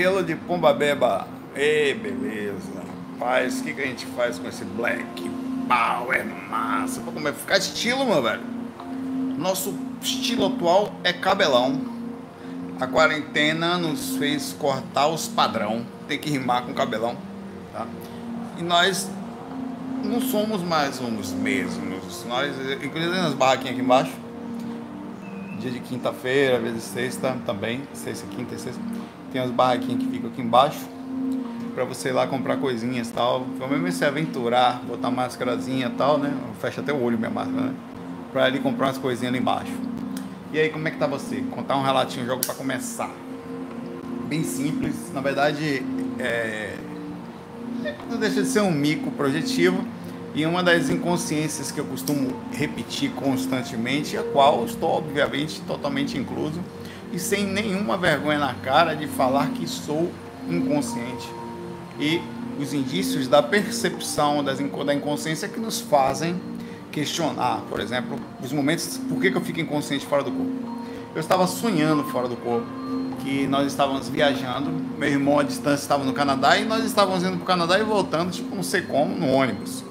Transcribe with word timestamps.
Pelo 0.00 0.22
de 0.22 0.34
Pomba 0.34 0.72
Beba. 0.72 1.28
Ei, 1.54 1.92
beleza. 1.92 2.82
Rapaz, 3.18 3.60
o 3.60 3.64
que, 3.64 3.74
que 3.74 3.82
a 3.82 3.84
gente 3.84 4.06
faz 4.06 4.38
com 4.38 4.48
esse 4.48 4.64
black 4.64 5.30
power 5.68 6.24
massa? 6.48 7.02
Pra 7.02 7.12
como 7.12 7.28
é 7.28 7.34
ficar 7.34 7.58
estilo, 7.58 8.06
meu 8.06 8.22
velho. 8.22 8.40
Nosso 9.36 9.74
estilo 10.00 10.46
atual 10.46 10.94
é 11.04 11.12
cabelão. 11.12 11.82
A 12.80 12.86
quarentena 12.86 13.76
nos 13.76 14.16
fez 14.16 14.56
cortar 14.58 15.08
os 15.08 15.28
padrão. 15.28 15.84
Tem 16.08 16.18
que 16.18 16.30
rimar 16.30 16.62
com 16.62 16.72
cabelão. 16.72 17.14
Tá? 17.70 17.86
E 18.56 18.62
nós 18.62 19.06
não 20.02 20.22
somos 20.22 20.62
mais 20.62 20.98
uns 20.98 21.30
mesmos. 21.30 22.24
Nós, 22.24 22.54
inclusive 22.82 23.18
nas 23.18 23.34
barraquinhas 23.34 23.74
aqui 23.74 23.82
embaixo, 23.82 24.12
dia 25.58 25.70
de 25.70 25.80
quinta-feira, 25.80 26.56
às 26.56 26.62
vezes 26.62 26.84
sexta 26.84 27.36
também, 27.44 27.82
sexta, 27.92 28.26
quinta 28.34 28.54
e 28.54 28.58
sexta, 28.58 28.80
tem 29.32 29.40
as 29.40 29.50
barraquinhas 29.50 30.02
que 30.02 30.10
ficam 30.10 30.30
aqui 30.30 30.40
embaixo 30.40 30.80
para 31.74 31.84
você 31.84 32.10
ir 32.10 32.12
lá 32.12 32.26
comprar 32.26 32.56
coisinhas 32.56 33.08
e 33.08 33.12
tal. 33.12 33.46
Pelo 33.58 33.70
menos 33.70 33.94
se 33.94 34.04
aventurar, 34.04 34.82
botar 34.86 35.10
máscarazinha 35.10 35.86
e 35.86 35.96
tal, 35.96 36.18
né? 36.18 36.32
Fecha 36.60 36.80
até 36.80 36.92
o 36.92 37.02
olho 37.02 37.18
minha 37.18 37.30
máscara, 37.30 37.68
né? 37.68 37.74
Pra 38.32 38.48
ir 38.48 38.60
comprar 38.60 38.88
umas 38.88 38.98
coisinhas 38.98 39.32
ali 39.32 39.40
embaixo. 39.40 39.72
E 40.52 40.58
aí, 40.58 40.68
como 40.68 40.86
é 40.86 40.90
que 40.90 40.98
tá 40.98 41.06
você? 41.06 41.42
Contar 41.50 41.76
um 41.76 41.82
relatinho, 41.82 42.26
jogo 42.26 42.44
para 42.44 42.54
começar. 42.54 43.10
Bem 44.28 44.44
simples, 44.44 44.94
na 45.12 45.20
verdade, 45.20 45.82
é... 46.18 46.76
não 48.08 48.18
deixa 48.18 48.42
de 48.42 48.48
ser 48.48 48.60
um 48.60 48.70
mico 48.70 49.10
projetivo 49.12 49.84
e 50.34 50.46
uma 50.46 50.62
das 50.62 50.88
inconsciências 50.88 51.72
que 51.72 51.80
eu 51.80 51.84
costumo 51.84 52.36
repetir 52.52 53.10
constantemente, 53.12 54.16
a 54.16 54.22
qual 54.22 54.64
estou 54.64 54.90
obviamente 54.90 55.60
totalmente 55.62 56.16
incluso 56.16 56.60
e 57.12 57.18
sem 57.18 57.44
nenhuma 57.44 57.96
vergonha 57.96 58.38
na 58.38 58.54
cara 58.54 58.94
de 58.94 59.06
falar 59.06 59.50
que 59.50 59.66
sou 59.66 60.10
inconsciente. 60.48 61.28
E 61.98 62.20
os 62.60 62.72
indícios 62.72 63.26
da 63.28 63.42
percepção 63.42 64.44
das, 64.44 64.58
da 64.58 64.94
inconsciência 64.94 65.48
que 65.48 65.58
nos 65.58 65.80
fazem 65.80 66.40
questionar, 66.90 67.62
por 67.68 67.80
exemplo, 67.80 68.18
os 68.42 68.52
momentos 68.52 68.98
por 69.08 69.20
que, 69.20 69.30
que 69.30 69.36
eu 69.36 69.40
fico 69.40 69.60
inconsciente 69.60 70.04
fora 70.06 70.22
do 70.22 70.30
corpo. 70.30 70.80
Eu 71.14 71.20
estava 71.20 71.46
sonhando 71.46 72.04
fora 72.04 72.28
do 72.28 72.36
corpo, 72.36 72.66
que 73.22 73.46
nós 73.46 73.66
estávamos 73.66 74.08
viajando, 74.08 74.70
meu 74.98 75.08
irmão 75.08 75.38
à 75.38 75.42
distância 75.42 75.82
estava 75.82 76.04
no 76.04 76.12
Canadá 76.12 76.56
e 76.56 76.64
nós 76.64 76.84
estávamos 76.84 77.22
indo 77.22 77.36
para 77.36 77.42
o 77.42 77.46
Canadá 77.46 77.78
e 77.78 77.82
voltando, 77.82 78.30
tipo, 78.30 78.54
não 78.54 78.62
sei 78.62 78.82
como, 78.82 79.16
no 79.16 79.28
ônibus. 79.28 79.84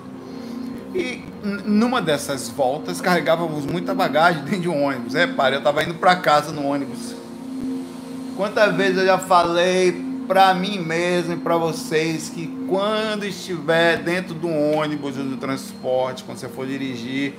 E 0.94 1.24
numa 1.44 2.02
dessas 2.02 2.50
voltas 2.50 3.00
carregávamos 3.00 3.66
muita 3.66 3.94
bagagem 3.94 4.44
dentro 4.44 4.62
de 4.62 4.70
um 4.70 4.84
ônibus. 4.84 5.14
É, 5.14 5.28
pai, 5.28 5.54
eu 5.54 5.60
estava 5.60 5.84
indo 5.84 5.94
para 5.94 6.16
casa 6.16 6.52
no 6.52 6.66
ônibus. 6.66 7.16
Quantas 8.36 8.74
vezes 8.76 8.98
eu 8.98 9.06
já 9.06 9.18
falei 9.18 10.10
para 10.28 10.54
mim 10.54 10.80
mesmo 10.80 11.34
e 11.34 11.38
para 11.38 11.58
vocês 11.58 12.30
que 12.30 12.48
quando 12.68 13.26
estiver 13.26 13.98
dentro 13.98 14.34
do 14.34 14.48
ônibus 14.48 15.18
ou 15.18 15.24
do 15.24 15.38
transporte, 15.38 16.24
quando 16.24 16.38
você 16.38 16.48
for 16.48 16.66
dirigir, 16.66 17.34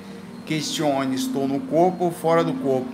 questione: 0.45 1.15
estou 1.15 1.47
no 1.47 1.59
corpo 1.59 2.05
ou 2.05 2.11
fora 2.11 2.43
do 2.43 2.53
corpo? 2.53 2.87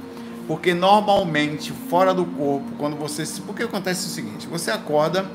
Porque 0.48 0.74
normalmente 0.74 1.72
fora 1.72 2.14
do 2.14 2.26
corpo, 2.26 2.66
quando 2.78 2.96
você. 2.96 3.24
Porque 3.46 3.64
acontece 3.64 4.08
o 4.08 4.10
seguinte: 4.10 4.48
você 4.48 4.72
acorda, 4.72 5.26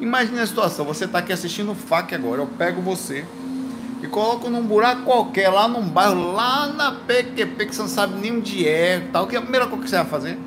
imagine 0.00 0.38
a 0.38 0.46
situação, 0.46 0.84
você 0.84 1.06
está 1.06 1.18
aqui 1.18 1.32
assistindo 1.32 1.72
o 1.72 1.74
FAC 1.74 2.14
agora, 2.14 2.42
eu 2.42 2.46
pego 2.46 2.80
você 2.80 3.24
e 4.02 4.06
coloco 4.06 4.48
num 4.48 4.62
buraco 4.62 5.02
qualquer, 5.02 5.48
lá 5.48 5.66
num 5.66 5.82
bairro, 5.82 6.32
lá 6.32 6.68
na 6.68 6.92
PQP, 6.92 7.66
que 7.66 7.74
você 7.74 7.82
não 7.82 7.88
sabe 7.88 8.18
nem 8.20 8.36
onde 8.36 8.66
é, 8.66 9.00
tal, 9.12 9.26
que 9.26 9.34
é 9.34 9.38
a 9.38 9.42
primeira 9.42 9.66
coisa 9.66 9.84
que 9.84 9.90
você 9.90 9.96
vai 9.96 10.06
fazer? 10.06 10.38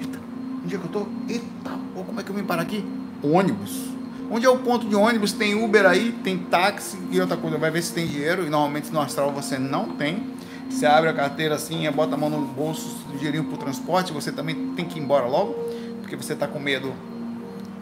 Eita, 0.00 0.18
onde 0.64 0.74
é 0.74 0.78
que 0.78 0.84
eu 0.84 0.90
tô? 0.90 1.06
Eita, 1.28 1.70
pô, 1.94 2.02
como 2.02 2.20
é 2.20 2.22
que 2.22 2.30
eu 2.30 2.34
vim 2.34 2.44
parar 2.44 2.62
aqui? 2.62 2.84
Ônibus. 3.22 3.90
Onde 4.30 4.46
é 4.46 4.48
o 4.48 4.58
ponto 4.58 4.86
de 4.86 4.94
ônibus? 4.94 5.32
Tem 5.32 5.54
Uber 5.54 5.86
aí, 5.86 6.12
tem 6.24 6.38
táxi 6.38 6.96
e 7.10 7.20
outra 7.20 7.36
coisa, 7.36 7.58
vai 7.58 7.70
ver 7.70 7.82
se 7.82 7.92
tem 7.92 8.06
dinheiro, 8.06 8.46
e 8.46 8.50
normalmente 8.50 8.92
no 8.92 9.00
astral 9.00 9.32
você 9.32 9.58
não 9.58 9.90
tem. 9.90 10.40
Você 10.68 10.86
abre 10.86 11.10
a 11.10 11.12
carteira 11.12 11.56
assim, 11.56 11.90
bota 11.90 12.14
a 12.14 12.18
mão 12.18 12.30
no 12.30 12.40
bolso, 12.42 13.04
dinheirinho 13.16 13.44
para 13.44 13.54
o 13.54 13.58
transporte, 13.58 14.12
você 14.12 14.30
também 14.30 14.72
tem 14.76 14.84
que 14.84 14.98
ir 14.98 15.02
embora 15.02 15.26
logo, 15.26 15.54
porque 16.00 16.14
você 16.14 16.32
está 16.32 16.46
com 16.46 16.60
medo 16.60 16.94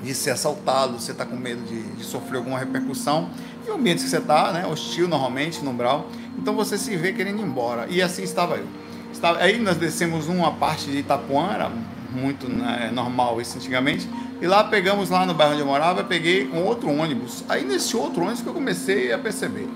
de 0.02 0.14
ser 0.14 0.30
assaltado, 0.30 0.98
você 0.98 1.12
está 1.12 1.26
com 1.26 1.36
medo 1.36 1.62
de, 1.62 1.82
de, 1.82 2.04
sofrer 2.04 2.38
alguma 2.38 2.58
repercussão. 2.58 3.28
E 3.68 3.70
o 3.70 3.74
ambiente 3.74 4.02
que 4.02 4.08
você 4.08 4.16
está, 4.16 4.50
né, 4.50 4.66
hostil 4.66 5.06
normalmente, 5.06 5.62
no 5.62 5.72
umbral, 5.72 6.08
então 6.38 6.54
você 6.54 6.78
se 6.78 6.96
vê 6.96 7.12
querendo 7.12 7.40
ir 7.40 7.44
embora. 7.44 7.86
E 7.90 8.00
assim 8.00 8.22
estava 8.22 8.56
eu. 8.56 8.64
Estava, 9.12 9.40
aí 9.40 9.58
nós 9.58 9.76
descemos 9.76 10.26
uma 10.26 10.52
parte 10.52 10.90
de 10.90 10.96
Itapuã, 10.96 11.52
era 11.52 11.70
muito 12.10 12.48
né, 12.48 12.90
normal 12.94 13.38
isso 13.42 13.58
antigamente, 13.58 14.08
e 14.40 14.46
lá 14.46 14.64
pegamos 14.64 15.10
lá 15.10 15.26
no 15.26 15.34
bairro 15.34 15.52
onde 15.52 15.60
eu 15.60 15.66
morava, 15.66 16.02
peguei 16.02 16.48
um 16.48 16.64
outro 16.64 16.90
ônibus. 16.90 17.44
Aí 17.46 17.62
nesse 17.62 17.94
outro 17.94 18.22
ônibus 18.22 18.40
que 18.40 18.48
eu 18.48 18.54
comecei 18.54 19.12
a 19.12 19.18
perceber. 19.18 19.68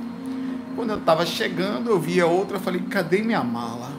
Quando 0.74 0.90
eu 0.90 0.98
estava 0.98 1.26
chegando, 1.26 1.90
eu 1.90 2.00
via 2.00 2.26
outra, 2.26 2.56
eu 2.56 2.60
falei, 2.60 2.80
cadê 2.88 3.20
minha 3.20 3.44
mala? 3.44 3.92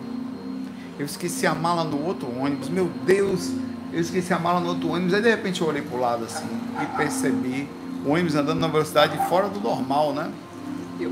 Eu 0.97 1.05
esqueci 1.05 1.45
a 1.45 1.53
mala 1.53 1.83
no 1.83 2.03
outro 2.03 2.27
ônibus, 2.35 2.67
meu 2.67 2.89
Deus, 3.05 3.51
eu 3.91 3.99
esqueci 3.99 4.33
a 4.33 4.39
mala 4.39 4.59
no 4.59 4.69
outro 4.69 4.89
ônibus, 4.89 5.13
aí 5.13 5.21
de 5.21 5.29
repente 5.29 5.61
eu 5.61 5.67
olhei 5.67 5.83
pro 5.83 5.99
lado 5.99 6.25
assim 6.25 6.47
e 6.81 6.97
percebi 6.97 7.69
o 7.79 7.82
ônibus 8.05 8.35
andando 8.35 8.59
na 8.59 8.67
velocidade 8.67 9.17
fora 9.29 9.47
do 9.47 9.59
normal, 9.59 10.13
né? 10.13 10.31
Eu, 10.99 11.11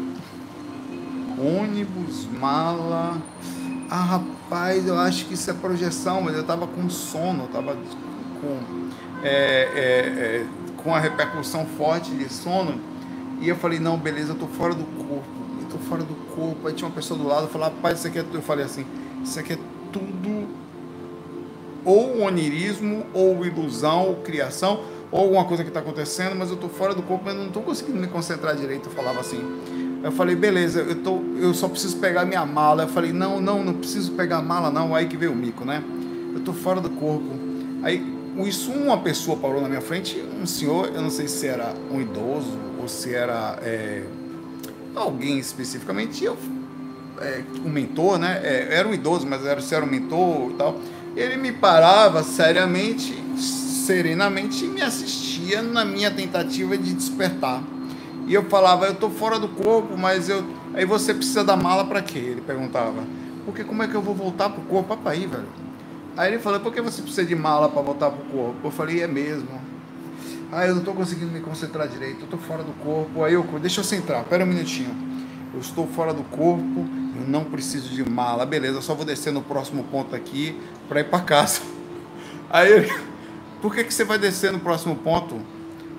ônibus, 1.38 2.28
mala. 2.40 3.18
Ah, 3.90 4.04
rapaz, 4.04 4.88
eu 4.88 4.98
acho 4.98 5.26
que 5.26 5.34
isso 5.34 5.50
é 5.50 5.54
projeção, 5.54 6.22
mas 6.22 6.36
eu 6.36 6.44
tava 6.44 6.68
com 6.68 6.90
sono, 6.90 7.44
eu 7.44 7.48
tava 7.48 7.76
com, 8.40 8.60
é, 9.24 9.30
é, 9.30 9.80
é, 9.80 10.46
com 10.78 10.94
a 10.96 11.00
repercussão 11.00 11.66
forte 11.78 12.12
de 12.12 12.32
sono. 12.32 12.80
E 13.40 13.50
eu 13.50 13.56
falei, 13.56 13.80
não, 13.80 13.98
beleza, 13.98 14.34
eu 14.34 14.38
tô 14.38 14.48
fora 14.48 14.74
do 14.74 14.84
corpo, 14.84 15.26
eu 15.62 15.68
tô 15.68 15.78
fora 15.78 16.04
do 16.04 16.14
corpo. 16.36 16.68
Aí 16.68 16.74
tinha 16.74 16.88
uma 16.88 16.94
pessoa 16.94 17.20
do 17.20 17.28
lado, 17.28 17.48
falou, 17.48 17.68
rapaz, 17.68 18.00
isso 18.00 18.08
aqui 18.08 18.20
é 18.20 18.24
tudo. 18.24 18.38
Eu 18.38 18.42
falei 18.42 18.66
assim, 18.66 18.86
isso 19.24 19.40
aqui 19.40 19.54
é 19.54 19.60
tudo 19.92 20.62
ou 21.84 22.22
onirismo, 22.22 23.06
ou 23.14 23.46
ilusão, 23.46 24.08
ou 24.08 24.16
criação, 24.18 24.84
ou 25.12 25.22
alguma 25.22 25.46
coisa 25.46 25.64
que 25.64 25.70
está 25.70 25.82
acontecendo, 25.82 26.36
mas 26.36 26.50
eu 26.50 26.56
estou 26.56 26.70
fora 26.70 26.94
do 26.94 27.02
corpo, 27.04 27.26
mas 27.26 27.36
não 27.36 27.48
estou 27.48 27.62
conseguindo 27.62 28.00
me 28.00 28.08
concentrar 28.08 28.56
direito. 28.56 28.88
Eu 28.90 28.92
falava 28.94 29.20
assim. 29.20 29.42
Eu 30.04 30.12
falei, 30.12 30.36
beleza, 30.36 30.82
eu, 30.82 30.96
tô, 30.96 31.22
eu 31.38 31.54
só 31.54 31.68
preciso 31.68 31.98
pegar 31.98 32.26
minha 32.26 32.46
mala. 32.46 32.84
Eu 32.84 32.88
falei, 32.88 33.12
não, 33.12 33.40
não, 33.40 33.64
não 33.64 33.74
preciso 33.74 34.14
pegar 34.14 34.38
a 34.38 34.42
mala, 34.42 34.72
não. 34.72 34.96
Aí 34.96 35.06
que 35.08 35.18
veio 35.18 35.32
o 35.32 35.36
mico, 35.36 35.64
né? 35.64 35.84
Eu 36.34 36.40
estou 36.40 36.54
fora 36.54 36.82
do 36.82 36.90
corpo. 36.90 37.30
Aí, 37.84 38.04
isso, 38.48 38.72
uma 38.72 38.98
pessoa 38.98 39.38
parou 39.38 39.62
na 39.62 39.68
minha 39.68 39.82
frente, 39.82 40.18
um 40.42 40.46
senhor, 40.46 40.88
eu 40.96 41.02
não 41.02 41.10
sei 41.10 41.28
se 41.28 41.46
era 41.46 41.74
um 41.92 42.00
idoso 42.00 42.58
ou 42.80 42.88
se 42.88 43.14
era 43.14 43.60
é, 43.62 44.04
alguém 44.96 45.38
especificamente, 45.38 46.24
eu, 46.24 46.38
é, 47.20 47.44
um 47.66 47.70
mentor, 47.70 48.18
né? 48.18 48.40
É, 48.44 48.70
era 48.72 48.88
um 48.88 48.94
idoso, 48.94 49.28
mas 49.28 49.46
era, 49.46 49.62
se 49.62 49.76
era 49.76 49.84
um 49.84 49.90
mentor 49.90 50.52
e 50.52 50.54
tal 50.54 50.80
ele 51.16 51.36
me 51.38 51.52
parava 51.52 52.24
seriamente, 52.24 53.14
serenamente 53.82 54.66
e 54.66 54.68
me 54.68 54.82
assistia 54.82 55.62
na 55.62 55.84
minha 55.84 56.12
tentativa 56.12 56.78
de 56.78 56.94
despertar. 56.94 57.62
E 58.28 58.34
eu 58.34 58.44
falava, 58.46 58.86
eu 58.86 58.94
estou 58.94 59.10
fora 59.10 59.40
do 59.40 59.48
corpo, 59.48 59.98
mas 59.98 60.30
eu. 60.30 60.44
Aí 60.74 60.86
você 60.86 61.14
precisa 61.14 61.44
da 61.44 61.58
mala 61.58 61.84
para 61.86 62.02
quê? 62.02 62.20
Ele 62.20 62.42
perguntava. 62.42 63.04
Porque 63.46 63.64
como 63.64 63.84
é 63.84 63.88
que 63.88 63.96
eu 63.96 64.02
vou 64.02 64.14
voltar 64.14 64.50
pro 64.50 64.62
corpo? 64.62 64.90
Papai, 64.90 65.26
velho. 65.26 65.48
Aí 66.16 66.32
ele 66.32 66.40
falou, 66.40 66.60
por 66.60 66.74
que 66.74 66.82
você 66.82 67.02
precisa 67.02 67.26
de 67.26 67.36
mala 67.36 67.70
para 67.70 67.82
voltar 67.82 68.12
pro 68.12 68.24
corpo? 68.26 68.60
Eu 68.64 68.72
falei, 68.72 69.02
é 69.02 69.08
mesmo. 69.08 69.60
Ah, 70.52 70.66
eu 70.66 70.74
não 70.74 70.80
estou 70.80 70.94
conseguindo 70.94 71.32
me 71.32 71.40
concentrar 71.40 71.88
direito, 71.88 72.20
eu 72.20 72.26
estou 72.26 72.40
fora 72.40 72.64
do 72.64 72.74
corpo. 72.74 73.24
Aí 73.24 73.34
eu, 73.34 73.44
deixa 73.60 73.80
eu 73.80 73.84
centrar, 73.84 74.24
pera 74.26 74.44
um 74.44 74.48
minutinho. 74.48 74.94
Eu 75.54 75.60
estou 75.60 75.88
fora 75.88 76.14
do 76.14 76.24
corpo, 76.24 76.86
eu 77.16 77.28
não 77.28 77.46
preciso 77.46 77.90
de 77.90 78.08
mala. 78.10 78.46
Beleza, 78.46 78.82
só 78.82 78.94
vou 78.94 79.06
descer 79.06 79.34
no 79.34 79.42
próximo 79.42 79.84
ponto 79.86 80.16
aqui 80.16 80.58
para 80.88 81.00
ir 81.00 81.06
para 81.06 81.22
casa. 81.22 81.62
Aí 82.50 82.72
ele, 82.72 82.94
por 83.62 83.74
que, 83.74 83.84
que 83.84 83.94
você 83.94 84.04
vai 84.04 84.18
descer 84.18 84.52
no 84.52 84.60
próximo 84.60 84.96
ponto? 84.96 85.40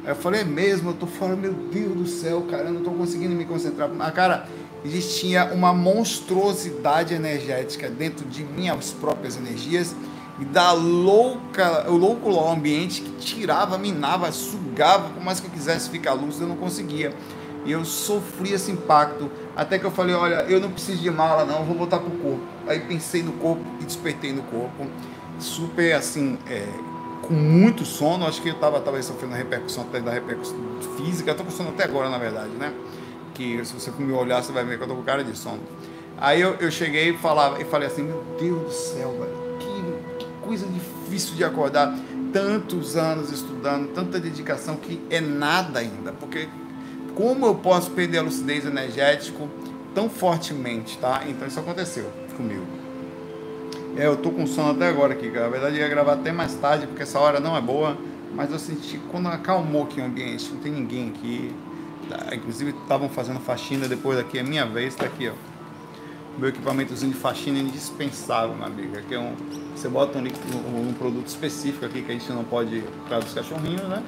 Eu 0.05 0.17
falei, 0.17 0.41
é 0.41 0.45
mesmo, 0.45 0.91
eu 0.91 0.95
tô 0.95 1.07
fora, 1.07 1.37
meu 1.37 1.53
Deus 1.53 1.95
do 1.95 2.07
céu, 2.07 2.43
cara, 2.51 2.65
eu 2.65 2.73
não 2.73 2.83
tô 2.83 2.91
conseguindo 2.91 3.35
me 3.37 3.45
concentrar. 3.45 3.89
Mas, 3.89 4.13
cara, 4.13 4.49
existia 4.85 5.45
uma 5.53 5.73
monstruosidade 5.73 7.15
energética 7.15 7.89
dentro 7.89 8.27
de 8.27 8.43
minhas 8.43 8.91
próprias 8.91 9.37
energias 9.37 9.95
e 10.41 10.45
da 10.45 10.73
louca, 10.73 11.89
o 11.89 11.97
louco 11.97 12.37
ambiente 12.49 13.03
que 13.03 13.11
tirava, 13.13 13.79
minava, 13.79 14.33
sugava, 14.33 15.11
por 15.11 15.23
mais 15.23 15.39
que 15.39 15.47
eu 15.47 15.51
quisesse 15.53 15.89
ficar 15.89 16.15
lúcido, 16.15 16.45
eu 16.45 16.49
não 16.49 16.57
conseguia. 16.57 17.15
E 17.65 17.71
eu 17.71 17.85
sofri 17.85 18.53
esse 18.53 18.73
impacto. 18.73 19.31
Até 19.55 19.79
que 19.79 19.85
eu 19.85 19.91
falei, 19.93 20.17
olha, 20.17 20.47
eu 20.49 20.59
não 20.59 20.73
preciso 20.73 21.01
de 21.01 21.11
mala 21.13 21.45
não, 21.45 21.65
vou 21.65 21.77
voltar 21.77 22.01
pro 22.01 22.11
corpo. 22.11 22.41
Aí 22.67 22.81
pensei 22.81 23.23
no 23.23 23.33
corpo 23.35 23.63
e 23.81 23.85
despertei 23.85 24.33
no 24.33 24.43
corpo. 24.43 24.89
Super 25.39 25.93
assim, 25.93 26.39
é, 26.49 26.67
com 27.23 27.33
muito 27.33 27.85
sono. 27.85 28.27
Acho 28.27 28.43
que 28.43 28.49
eu 28.49 28.55
tava 28.55 28.81
talvez 28.81 29.07
sofrendo 29.07 29.35
a 29.35 29.37
repercussão 29.37 29.85
até 29.85 30.01
da 30.01 30.11
repercussão 30.11 30.59
física. 30.97 31.31
Eu 31.31 31.37
tô 31.37 31.45
com 31.45 31.51
sono 31.51 31.71
até 31.71 31.85
agora, 31.85 32.11
na 32.11 32.19
verdade, 32.19 32.51
né? 32.51 32.73
Que 33.35 33.65
se 33.65 33.73
você 33.73 33.91
me 33.99 34.13
olhar, 34.13 34.43
você 34.43 34.53
vai 34.53 34.65
ver 34.65 34.77
que 34.77 34.85
eu 34.85 34.89
tô 34.89 34.95
com 34.97 35.03
cara 35.03 35.25
de 35.25 35.37
sono. 35.37 35.61
Aí 36.19 36.41
eu, 36.41 36.55
eu 36.57 36.71
cheguei 36.71 37.11
e, 37.11 37.17
falava, 37.17 37.61
e 37.61 37.65
falei 37.65 37.89
assim, 37.89 38.03
meu 38.03 38.23
Deus 38.39 38.63
do 38.63 38.71
céu, 38.71 39.11
velho, 39.13 39.59
que, 39.59 40.25
que 40.25 40.31
coisa 40.43 40.67
difícil 40.67 41.35
de 41.35 41.45
acordar. 41.45 41.97
tantos 42.33 42.97
anos 42.97 43.31
estudando, 43.31 43.93
tanta 43.93 44.19
dedicação 44.19 44.77
que 44.77 45.01
é 45.11 45.21
nada 45.21 45.81
ainda, 45.81 46.13
porque 46.13 46.49
como 47.15 47.45
eu 47.47 47.55
posso 47.55 47.91
perder 47.91 48.19
a 48.19 48.23
lucidez 48.23 48.65
energética 48.65 49.39
tão 49.95 50.09
fortemente, 50.09 50.97
tá? 50.99 51.23
Então 51.27 51.47
isso 51.47 51.61
aconteceu 51.61 52.11
comigo. 52.37 52.82
É, 53.95 54.07
eu 54.07 54.17
tô 54.17 54.31
com 54.31 54.47
sono 54.47 54.71
até 54.71 54.89
agora 54.89 55.13
aqui, 55.13 55.31
cara. 55.31 55.45
Na 55.45 55.51
verdade 55.51 55.77
eu 55.77 55.83
ia 55.83 55.89
gravar 55.89 56.15
até 56.15 56.33
mais 56.33 56.55
tarde, 56.55 56.87
porque 56.87 57.03
essa 57.03 57.19
hora 57.19 57.39
não 57.39 57.55
é 57.55 57.61
boa, 57.61 57.97
mas 58.35 58.51
eu 58.51 58.59
senti 58.59 58.99
quando 59.11 59.29
acalmou 59.29 59.83
aqui 59.85 60.01
o 60.01 60.05
ambiente, 60.05 60.51
não 60.51 60.61
tem 60.61 60.73
ninguém 60.73 61.11
aqui. 61.11 61.55
Tá? 62.09 62.35
Inclusive 62.35 62.71
estavam 62.71 63.09
fazendo 63.11 63.39
faxina 63.41 63.87
depois 63.87 64.17
daqui, 64.17 64.39
é 64.39 64.43
minha 64.43 64.65
vez, 64.65 64.95
tá 64.95 65.05
aqui, 65.05 65.29
ó. 65.29 65.33
Meu 66.39 66.49
equipamentozinho 66.49 67.13
de 67.13 67.19
faxina 67.19 67.59
é 67.59 67.61
indispensável, 67.61 68.55
minha 68.55 68.67
amiga. 68.67 69.05
É 69.11 69.19
um, 69.19 69.35
você 69.75 69.89
bota 69.89 70.19
um, 70.19 70.23
um, 70.23 70.89
um 70.89 70.95
produto 70.95 71.27
específico 71.27 71.85
aqui 71.85 72.01
que 72.01 72.11
a 72.11 72.15
gente 72.15 72.33
não 72.33 72.45
pode 72.45 72.81
por 72.81 73.11
causa 73.11 73.27
dos 73.27 73.35
cachorrinhos, 73.35 73.83
né? 73.83 74.03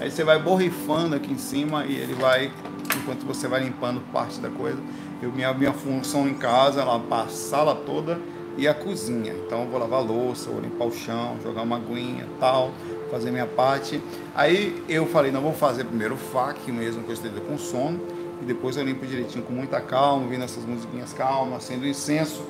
Aí 0.00 0.10
você 0.10 0.24
vai 0.24 0.40
borrifando 0.40 1.14
aqui 1.14 1.30
em 1.30 1.38
cima 1.38 1.84
e 1.84 1.96
ele 1.96 2.14
vai, 2.14 2.50
enquanto 2.96 3.26
você 3.26 3.46
vai 3.46 3.62
limpando 3.62 4.00
parte 4.10 4.40
da 4.40 4.48
coisa. 4.48 4.78
Eu, 5.20 5.30
minha, 5.30 5.52
minha 5.52 5.72
função 5.74 6.26
em 6.26 6.34
casa 6.34 6.80
é 6.80 6.84
lavar 6.84 7.26
a 7.26 7.28
sala 7.28 7.74
toda 7.74 8.18
e 8.58 8.66
a 8.66 8.74
cozinha. 8.74 9.32
Então 9.32 9.66
vou 9.68 9.78
lavar 9.78 10.02
louça, 10.02 10.50
vou 10.50 10.60
limpar 10.60 10.86
o 10.86 10.92
chão, 10.92 11.38
jogar 11.42 11.62
uma 11.62 11.76
aguinha 11.76 12.26
tal, 12.40 12.72
fazer 13.08 13.30
minha 13.30 13.46
parte. 13.46 14.02
Aí 14.34 14.82
eu 14.88 15.06
falei, 15.06 15.30
não 15.30 15.40
vou 15.40 15.52
fazer 15.54 15.84
primeiro 15.84 16.16
o 16.16 16.18
FAC 16.18 16.70
mesmo, 16.72 17.04
que 17.04 17.10
eu 17.10 17.14
esteja 17.14 17.40
com 17.40 17.56
sono, 17.56 18.00
e 18.42 18.44
depois 18.44 18.76
eu 18.76 18.84
limpo 18.84 19.06
direitinho 19.06 19.44
com 19.44 19.52
muita 19.52 19.80
calma, 19.80 20.24
ouvindo 20.24 20.44
essas 20.44 20.64
musiquinhas 20.64 21.12
calmas, 21.12 21.58
acendo 21.58 21.86
incenso, 21.86 22.42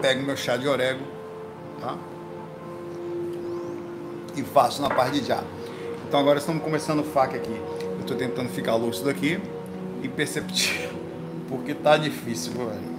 pego 0.00 0.22
meu 0.22 0.36
chá 0.36 0.56
de 0.56 0.68
orégano, 0.68 1.06
tá? 1.80 1.98
E 4.36 4.42
faço 4.42 4.80
na 4.80 4.88
parte 4.88 5.20
de 5.20 5.26
já. 5.26 5.42
Então 6.06 6.20
agora 6.20 6.38
estamos 6.38 6.62
começando 6.62 7.00
o 7.00 7.04
FAQ 7.04 7.36
aqui. 7.36 7.60
Eu 7.82 8.00
estou 8.00 8.16
tentando 8.16 8.48
ficar 8.50 8.76
lúcido 8.76 9.10
aqui 9.10 9.40
e 10.00 10.08
perceptivo, 10.08 10.94
porque 11.50 11.74
tá 11.74 11.96
difícil, 11.96 12.52
velho. 12.52 12.91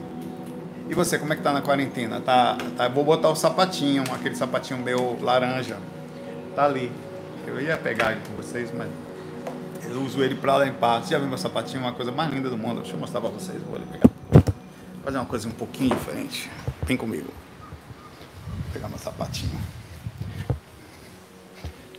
E 0.89 0.93
você, 0.93 1.17
como 1.17 1.33
é 1.33 1.35
que 1.35 1.41
tá 1.41 1.53
na 1.53 1.61
quarentena? 1.61 2.19
Tá, 2.19 2.57
tá, 2.77 2.87
vou 2.87 3.03
botar 3.03 3.29
o 3.29 3.35
sapatinho, 3.35 4.03
aquele 4.13 4.35
sapatinho 4.35 4.79
meu 4.79 5.17
laranja. 5.21 5.77
Tá 6.55 6.65
ali. 6.65 6.91
Eu 7.47 7.59
ia 7.59 7.77
pegar 7.77 8.11
ele 8.11 8.21
com 8.27 8.35
vocês, 8.35 8.71
mas 8.73 8.89
eu 9.85 10.01
uso 10.01 10.21
ele 10.21 10.35
para 10.35 10.65
limpar. 10.65 11.01
Você 11.01 11.11
já 11.11 11.19
viu 11.19 11.27
meu 11.27 11.37
sapatinho? 11.37 11.81
Uma 11.81 11.93
coisa 11.93 12.11
mais 12.11 12.31
linda 12.31 12.49
do 12.49 12.57
mundo. 12.57 12.81
Deixa 12.81 12.95
eu 12.95 12.99
mostrar 12.99 13.21
para 13.21 13.29
vocês. 13.29 13.61
Vou 13.63 13.75
ali 13.75 13.85
pegar. 13.85 14.09
Fazer 15.03 15.17
uma 15.17 15.25
coisa 15.25 15.47
um 15.47 15.51
pouquinho 15.51 15.95
diferente. 15.95 16.49
Vem 16.85 16.97
comigo. 16.97 17.31
Vou 18.47 18.73
pegar 18.73 18.89
meu 18.89 18.97
sapatinho. 18.97 19.59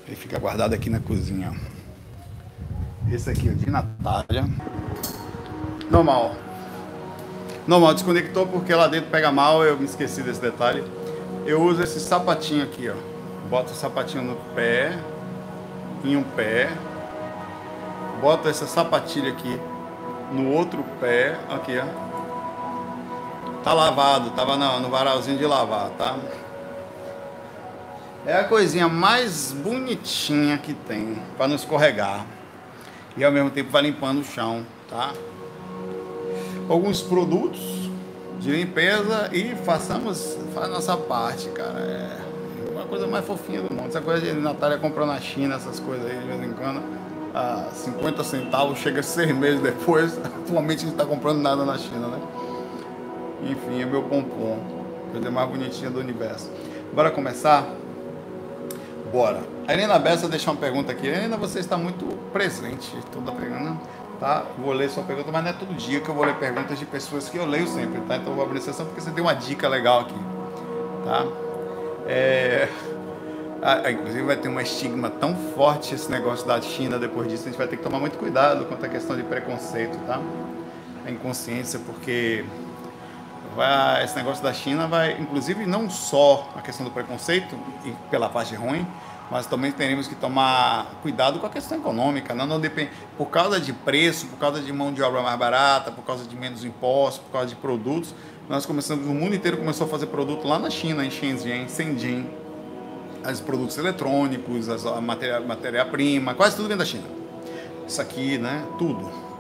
Ele 0.07 0.17
fica 0.17 0.39
guardado 0.39 0.75
aqui 0.75 0.91
na 0.91 1.01
cozinha. 1.01 1.53
Esse 3.11 3.31
aqui 3.31 3.49
é 3.49 3.53
de 3.53 3.71
Natália. 3.71 4.45
Normal. 5.91 6.37
Normal, 7.67 7.95
desconectou 7.95 8.47
porque 8.47 8.75
lá 8.75 8.87
dentro 8.87 9.11
pega 9.11 9.33
mal, 9.33 9.65
eu 9.65 9.79
me 9.79 9.87
esqueci 9.87 10.23
desse 10.23 10.41
detalhe. 10.41 10.85
Eu 11.47 11.63
uso 11.63 11.83
esse 11.83 11.99
sapatinho 11.99 12.63
aqui, 12.63 12.91
ó. 12.91 12.95
Boto 13.49 13.73
o 13.73 13.75
sapatinho 13.75 14.23
no 14.23 14.37
pé, 14.55 14.99
em 16.05 16.17
um 16.17 16.23
pé. 16.23 16.71
Boto 18.21 18.49
essa 18.49 18.67
sapatilha 18.67 19.31
aqui 19.31 19.59
no 20.31 20.51
outro 20.51 20.85
pé, 21.01 21.39
aqui, 21.49 21.79
ó. 21.79 21.85
Tá 23.63 23.73
lavado, 23.73 24.31
tava 24.31 24.59
no, 24.59 24.81
no 24.81 24.91
varalzinho 24.91 25.39
de 25.39 25.47
lavar, 25.47 25.89
tá? 25.91 26.19
É 28.27 28.37
a 28.37 28.45
coisinha 28.45 28.89
mais 28.89 29.53
bonitinha 29.53 30.59
que 30.59 30.75
tem 30.75 31.19
para 31.37 31.49
não 31.49 31.57
escorregar. 31.57 32.27
E 33.17 33.25
ao 33.25 33.33
mesmo 33.33 33.51
tempo 33.51 33.71
vai 33.71 33.83
limpando 33.83 34.21
o 34.21 34.25
chão, 34.25 34.67
tá? 34.89 35.13
Alguns 36.69 37.03
produtos 37.03 37.61
de 38.41 38.51
limpeza 38.51 39.31
e 39.33 39.55
façamos 39.65 40.37
a 40.57 40.67
nossa 40.67 40.97
parte, 40.97 41.49
cara. 41.51 41.79
É 41.79 42.71
uma 42.73 42.85
coisa 42.85 43.07
mais 43.07 43.25
fofinha 43.25 43.63
do 43.63 43.75
mundo. 43.75 43.89
Essa 43.89 44.01
coisa 44.01 44.21
de 44.21 44.33
Natália 44.33 44.79
comprou 44.79 45.07
na 45.07 45.21
China, 45.21 45.57
essas 45.57 45.79
coisas 45.79 46.11
aí 46.11 46.19
de 46.19 46.27
vez 46.27 46.43
em 46.43 46.53
quando. 46.53 46.83
A 47.35 47.69
50 47.73 48.23
centavos, 48.25 48.79
chega 48.79 49.03
seis 49.03 49.35
meses 49.35 49.61
depois. 49.61 50.17
Atualmente 50.25 50.79
a 50.79 50.83
gente 50.83 50.93
está 50.93 51.05
comprando 51.05 51.41
nada 51.41 51.65
na 51.65 51.77
China, 51.77 52.09
né? 52.09 52.21
Enfim, 53.51 53.83
é 53.83 53.87
meu 53.87 54.03
pompom. 54.05 54.59
Coisa 55.13 55.31
mais 55.31 55.49
bonitinha 55.49 55.91
do 55.91 56.01
universo. 56.01 56.51
Bora 56.93 57.11
começar? 57.11 57.67
Bora. 59.13 59.41
A 59.67 59.73
Helena 59.73 59.99
Bessa 59.99 60.29
deixou 60.29 60.55
uma 60.55 60.61
pergunta 60.61 60.93
aqui. 60.93 61.07
Helena, 61.07 61.37
você 61.37 61.59
está 61.59 61.77
muito 61.77 62.07
presente. 62.33 62.97
Toda 63.13 63.33
pergunta, 63.33 63.77
tá? 64.19 64.45
Vou 64.59 64.73
ler 64.73 64.91
sua 64.91 65.03
pergunta, 65.03 65.31
mas 65.33 65.43
não 65.43 65.51
é 65.51 65.53
todo 65.53 65.75
dia 65.75 66.01
que 66.01 66.09
eu 66.09 66.15
vou 66.15 66.25
ler 66.25 66.35
perguntas 66.37 66.79
de 66.79 66.87
pessoas 66.87 67.29
que 67.29 67.37
eu 67.37 67.47
leio 67.47 67.67
sempre, 67.67 68.01
tá? 68.03 68.17
Então 68.17 68.35
vou 68.35 68.45
abrir 68.45 68.61
sessão 68.61 68.87
porque 68.87 69.01
você 69.01 69.11
deu 69.11 69.25
uma 69.25 69.35
dica 69.35 69.69
legal 69.69 70.01
aqui, 70.01 70.19
tá? 71.05 71.25
É... 72.07 72.69
Ah, 73.63 73.91
inclusive 73.91 74.23
vai 74.25 74.37
ter 74.37 74.49
um 74.49 74.61
estigma 74.61 75.09
tão 75.09 75.35
forte 75.35 75.95
esse 75.95 76.11
negócio 76.11 76.47
da 76.47 76.61
China 76.61 76.99
depois 76.99 77.29
disso, 77.29 77.45
a 77.45 77.47
gente 77.47 77.57
vai 77.57 77.67
ter 77.67 77.79
que 77.79 77.83
tomar 77.83 77.99
muito 77.99 78.19
cuidado 78.19 78.67
quanto 78.67 78.85
à 78.85 78.89
questão 78.89 79.17
de 79.17 79.23
preconceito, 79.23 79.97
tá? 80.07 80.21
A 81.07 81.11
inconsciência, 81.11 81.81
porque 81.87 82.45
vai, 83.57 84.05
esse 84.05 84.17
negócio 84.17 84.43
da 84.43 84.53
China 84.53 84.87
vai, 84.87 85.13
inclusive, 85.19 85.65
não 85.65 85.89
só 85.89 86.47
a 86.55 86.61
questão 86.61 86.85
do 86.85 86.93
preconceito 86.93 87.57
e 87.85 87.93
pela 88.11 88.29
parte 88.29 88.55
ruim, 88.55 88.87
mas 89.31 89.47
também 89.47 89.73
teremos 89.73 90.07
que 90.07 90.15
tomar 90.15 90.99
cuidado 91.03 91.39
com 91.39 91.47
a 91.47 91.51
questão 91.51 91.79
econômica, 91.79 92.35
não, 92.35 92.47
não 92.47 92.61
depende, 92.61 92.91
por 93.17 93.27
causa 93.27 93.61
de 93.61 93.73
preço, 93.73 94.27
por 94.27 94.39
causa 94.39 94.61
de 94.61 94.73
mão 94.73 94.93
de 94.93 95.03
obra 95.03 95.23
mais 95.23 95.39
barata, 95.39 95.91
por 95.91 96.05
causa 96.05 96.25
de 96.25 96.37
menos 96.37 96.65
impostos, 96.65 97.23
por 97.25 97.33
causa 97.33 97.49
de 97.49 97.57
produtos, 97.57 98.15
nós 98.49 98.67
começamos, 98.67 99.07
o 99.07 99.15
mundo 99.15 99.35
inteiro 99.35 99.57
começou 99.57 99.87
a 99.87 99.91
fazer 99.91 100.07
produto 100.07 100.47
lá 100.47 100.59
na 100.59 100.71
China, 100.71 101.05
em 101.05 101.11
Shenzhen, 101.11 101.69
Shenzhen, 101.69 102.29
os 103.31 103.41
produtos 103.41 103.79
eletrônicos, 103.79 104.69
a 104.69 105.01
matéria-prima, 105.01 106.27
matéria 106.27 106.35
quase 106.35 106.57
tudo 106.57 106.69
vem 106.69 106.77
da 106.77 106.85
China. 106.85 107.05
Isso 107.87 108.01
aqui, 108.01 108.37
né, 108.39 108.67
tudo 108.79 109.35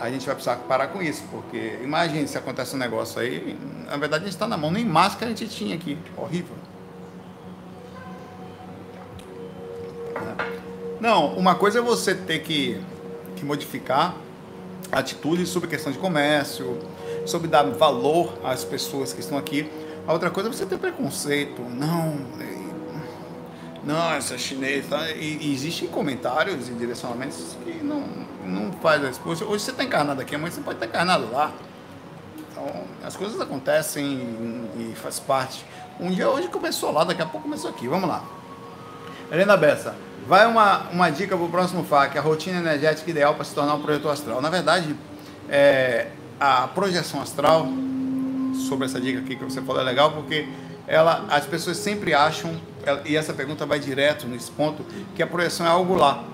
a 0.00 0.10
gente 0.10 0.24
vai 0.24 0.34
precisar 0.34 0.56
parar 0.56 0.88
com 0.88 1.02
isso, 1.02 1.22
porque 1.30 1.78
imagine 1.84 2.26
se 2.26 2.38
acontece 2.38 2.74
um 2.74 2.78
negócio 2.78 3.20
aí, 3.20 3.56
na 3.86 3.98
verdade 3.98 4.24
a 4.24 4.26
gente 4.26 4.34
está 4.34 4.48
na 4.48 4.56
mão, 4.56 4.70
nem 4.70 4.84
máscara 4.84 5.30
a 5.30 5.34
gente 5.34 5.54
tinha 5.54 5.74
aqui, 5.76 5.98
horrível. 6.16 6.56
Não, 11.00 11.34
uma 11.34 11.54
coisa 11.54 11.78
é 11.78 11.82
você 11.82 12.14
ter 12.14 12.40
que, 12.40 12.80
que 13.36 13.44
modificar 13.44 14.14
atitudes 14.92 15.48
sobre 15.48 15.68
questão 15.68 15.92
de 15.92 15.98
comércio, 15.98 16.78
sobre 17.26 17.48
dar 17.48 17.62
valor 17.64 18.38
às 18.44 18.64
pessoas 18.64 19.12
que 19.12 19.20
estão 19.20 19.38
aqui. 19.38 19.70
A 20.06 20.12
outra 20.12 20.30
coisa 20.30 20.48
é 20.48 20.52
você 20.52 20.66
ter 20.66 20.78
preconceito. 20.78 21.62
Não, 21.62 22.18
não, 23.84 24.12
essa 24.12 24.36
chinês. 24.36 24.86
Tá? 24.88 25.10
E, 25.10 25.38
e 25.40 25.54
existem 25.54 25.88
comentários 25.88 26.68
e 26.68 26.72
direcionamentos 26.72 27.56
que 27.64 27.82
não, 27.82 28.04
não 28.44 28.72
faz 28.72 29.04
a 29.04 29.10
esposa. 29.10 29.44
Hoje 29.44 29.64
você 29.64 29.70
está 29.70 29.84
encarnado 29.84 30.20
aqui, 30.20 30.34
amanhã 30.34 30.50
você 30.50 30.60
pode 30.60 30.76
estar 30.76 30.86
encarnado 30.86 31.30
lá. 31.32 31.52
Então, 32.50 32.84
as 33.04 33.16
coisas 33.16 33.40
acontecem 33.40 34.04
e, 34.04 34.92
e 34.92 34.94
faz 34.96 35.18
parte. 35.18 35.64
Um 35.98 36.10
dia 36.10 36.28
hoje 36.28 36.48
começou 36.48 36.92
lá, 36.92 37.04
daqui 37.04 37.22
a 37.22 37.26
pouco 37.26 37.44
começou 37.44 37.70
aqui. 37.70 37.88
Vamos 37.88 38.08
lá. 38.08 38.24
Helena 39.30 39.56
Bessa, 39.56 39.94
vai 40.26 40.46
uma, 40.46 40.88
uma 40.90 41.10
dica 41.10 41.36
para 41.36 41.44
o 41.44 41.48
próximo 41.48 41.84
FAQ, 41.84 42.18
a 42.18 42.20
rotina 42.20 42.58
energética 42.58 43.10
ideal 43.10 43.34
para 43.34 43.44
se 43.44 43.54
tornar 43.54 43.74
um 43.74 43.82
projetor 43.82 44.12
astral. 44.12 44.40
Na 44.40 44.50
verdade, 44.50 44.94
é, 45.48 46.08
a 46.38 46.68
projeção 46.68 47.20
astral, 47.20 47.66
sobre 48.68 48.86
essa 48.86 49.00
dica 49.00 49.20
aqui 49.20 49.36
que 49.36 49.44
você 49.44 49.60
falou, 49.60 49.80
é 49.80 49.84
legal 49.84 50.12
porque 50.12 50.48
ela, 50.86 51.24
as 51.30 51.46
pessoas 51.46 51.76
sempre 51.76 52.14
acham, 52.14 52.58
e 53.04 53.16
essa 53.16 53.32
pergunta 53.32 53.66
vai 53.66 53.78
direto 53.78 54.26
nesse 54.26 54.50
ponto, 54.50 54.84
que 55.14 55.22
a 55.22 55.26
projeção 55.26 55.66
é 55.66 55.68
algo 55.68 55.94
lá. 55.94 56.24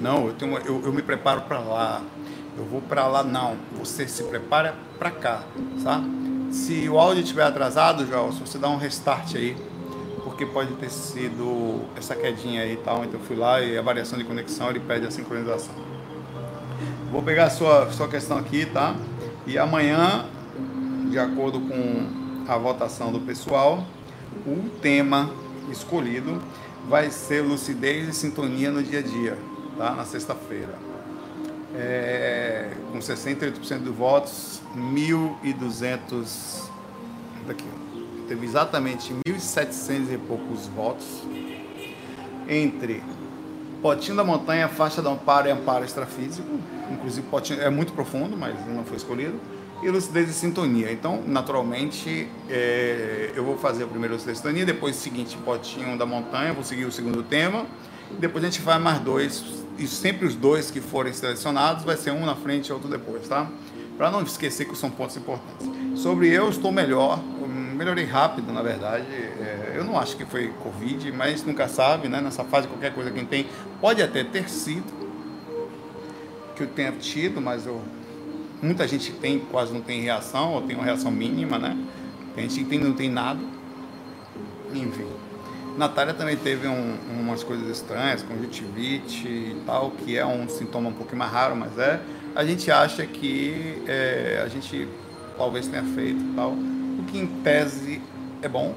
Não, 0.00 0.26
eu, 0.26 0.32
tenho, 0.34 0.58
eu, 0.58 0.82
eu 0.84 0.92
me 0.92 1.02
preparo 1.02 1.42
para 1.42 1.60
lá, 1.60 2.02
eu 2.56 2.64
vou 2.64 2.80
para 2.80 3.06
lá. 3.06 3.22
Não, 3.22 3.56
você 3.78 4.08
se 4.08 4.22
prepara 4.24 4.74
para 4.98 5.10
cá, 5.10 5.42
tá? 5.82 6.02
Se 6.50 6.88
o 6.88 6.98
áudio 6.98 7.22
estiver 7.22 7.44
atrasado, 7.44 8.06
Joel, 8.06 8.32
se 8.32 8.40
você 8.40 8.58
dá 8.58 8.68
um 8.68 8.76
restart 8.76 9.36
aí, 9.36 9.56
porque 10.32 10.46
pode 10.46 10.72
ter 10.74 10.90
sido 10.90 11.82
essa 11.94 12.16
quedinha 12.16 12.62
aí 12.62 12.72
e 12.72 12.76
tal, 12.78 13.04
então 13.04 13.20
eu 13.20 13.26
fui 13.26 13.36
lá 13.36 13.60
e 13.60 13.76
a 13.76 13.82
variação 13.82 14.18
de 14.18 14.24
conexão 14.24 14.70
ele 14.70 14.80
pede 14.80 15.06
a 15.06 15.10
sincronização. 15.10 15.74
Vou 17.10 17.22
pegar 17.22 17.44
a 17.44 17.50
sua, 17.50 17.92
sua 17.92 18.08
questão 18.08 18.38
aqui, 18.38 18.64
tá? 18.64 18.96
E 19.46 19.58
amanhã, 19.58 20.24
de 21.10 21.18
acordo 21.18 21.60
com 21.60 22.06
a 22.48 22.56
votação 22.56 23.12
do 23.12 23.20
pessoal, 23.20 23.84
o 24.46 24.70
tema 24.80 25.30
escolhido 25.70 26.42
vai 26.88 27.10
ser 27.10 27.42
lucidez 27.42 28.08
e 28.08 28.12
sintonia 28.14 28.70
no 28.70 28.82
dia 28.82 29.00
a 29.00 29.02
dia, 29.02 29.36
tá? 29.76 29.92
na 29.92 30.06
sexta-feira. 30.06 30.78
É, 31.76 32.70
com 32.90 32.98
68% 32.98 33.78
dos 33.80 33.94
votos, 33.94 34.62
1.200. 34.74 36.70
Daqui, 37.46 37.64
teve 38.28 38.46
exatamente 38.46 39.14
1.700 39.26 40.12
e 40.12 40.18
poucos 40.18 40.66
votos. 40.68 41.22
entre 42.48 43.02
Potinho 43.82 44.16
da 44.16 44.22
Montanha, 44.22 44.68
Faixa 44.68 45.02
da 45.02 45.10
Amparo 45.10 45.48
e 45.48 45.50
Amparo 45.50 45.84
Extrafísico. 45.84 46.48
Inclusive, 46.90 47.26
Potinho 47.26 47.60
é 47.60 47.68
muito 47.68 47.92
profundo, 47.92 48.36
mas 48.36 48.54
não 48.68 48.84
foi 48.84 48.96
escolhido. 48.96 49.34
E 49.82 49.90
Lucidez 49.90 50.30
e 50.30 50.32
Sintonia. 50.32 50.92
Então, 50.92 51.20
naturalmente, 51.26 52.28
é, 52.48 53.32
eu 53.34 53.44
vou 53.44 53.58
fazer 53.58 53.82
o 53.82 53.88
primeiro 53.88 54.14
Lucidez 54.14 54.38
e 54.38 54.40
Sintonia, 54.40 54.64
depois 54.64 54.96
o 54.96 55.00
seguinte, 55.00 55.36
Potinho 55.38 55.98
da 55.98 56.06
Montanha, 56.06 56.52
vou 56.52 56.62
seguir 56.62 56.84
o 56.84 56.92
segundo 56.92 57.24
tema. 57.24 57.66
Depois 58.20 58.44
a 58.44 58.48
gente 58.48 58.60
faz 58.60 58.80
mais 58.80 59.00
dois, 59.00 59.44
e 59.76 59.86
sempre 59.88 60.26
os 60.26 60.36
dois 60.36 60.70
que 60.70 60.80
forem 60.80 61.12
selecionados, 61.12 61.84
vai 61.84 61.96
ser 61.96 62.12
um 62.12 62.24
na 62.24 62.36
frente 62.36 62.68
e 62.68 62.72
outro 62.72 62.88
depois, 62.88 63.26
tá? 63.26 63.50
Para 63.96 64.10
não 64.10 64.22
esquecer 64.22 64.66
que 64.66 64.76
são 64.76 64.90
pontos 64.90 65.16
importantes. 65.16 65.68
Sobre 66.00 66.28
eu, 66.28 66.48
estou 66.48 66.70
melhor, 66.70 67.18
melhorei 67.82 68.04
rápido, 68.04 68.52
na 68.52 68.62
verdade. 68.62 69.04
É, 69.10 69.74
eu 69.74 69.84
não 69.84 69.98
acho 69.98 70.16
que 70.16 70.24
foi 70.24 70.52
Covid, 70.62 71.10
mas 71.12 71.44
nunca 71.44 71.66
sabe, 71.66 72.08
né? 72.08 72.20
Nessa 72.20 72.44
fase, 72.44 72.68
qualquer 72.68 72.94
coisa 72.94 73.10
que 73.10 73.24
tem, 73.24 73.46
pode 73.80 74.00
até 74.00 74.22
ter 74.22 74.48
sido 74.48 75.02
que 76.54 76.62
eu 76.62 76.68
tenha 76.68 76.92
tido, 76.92 77.40
mas 77.40 77.66
eu, 77.66 77.82
muita 78.62 78.86
gente 78.86 79.10
tem, 79.12 79.40
quase 79.40 79.72
não 79.72 79.80
tem 79.80 80.00
reação, 80.00 80.52
ou 80.52 80.62
tem 80.62 80.76
uma 80.76 80.84
reação 80.84 81.10
mínima, 81.10 81.58
né? 81.58 81.76
Tem 82.36 82.48
gente 82.48 82.62
que 82.62 82.70
tem, 82.70 82.78
não 82.78 82.92
tem 82.92 83.10
nada. 83.10 83.40
Enfim. 84.72 85.06
Natália 85.76 86.14
também 86.14 86.36
teve 86.36 86.68
um, 86.68 86.96
umas 87.18 87.42
coisas 87.42 87.68
estranhas, 87.68 88.22
conjuntivite 88.22 89.26
e 89.26 89.62
tal, 89.66 89.90
que 89.90 90.16
é 90.16 90.24
um 90.24 90.48
sintoma 90.48 90.90
um 90.90 90.92
pouco 90.92 91.16
mais 91.16 91.32
raro, 91.32 91.56
mas 91.56 91.76
é. 91.78 92.00
A 92.34 92.44
gente 92.44 92.70
acha 92.70 93.04
que 93.06 93.82
é, 93.86 94.40
a 94.44 94.48
gente 94.48 94.86
talvez 95.36 95.66
tenha 95.66 95.82
feito 95.82 96.20
e 96.20 96.34
tal 96.34 96.54
o 97.02 97.04
que 97.04 97.18
em 97.18 97.26
tese 97.26 98.00
é 98.40 98.48
bom, 98.48 98.74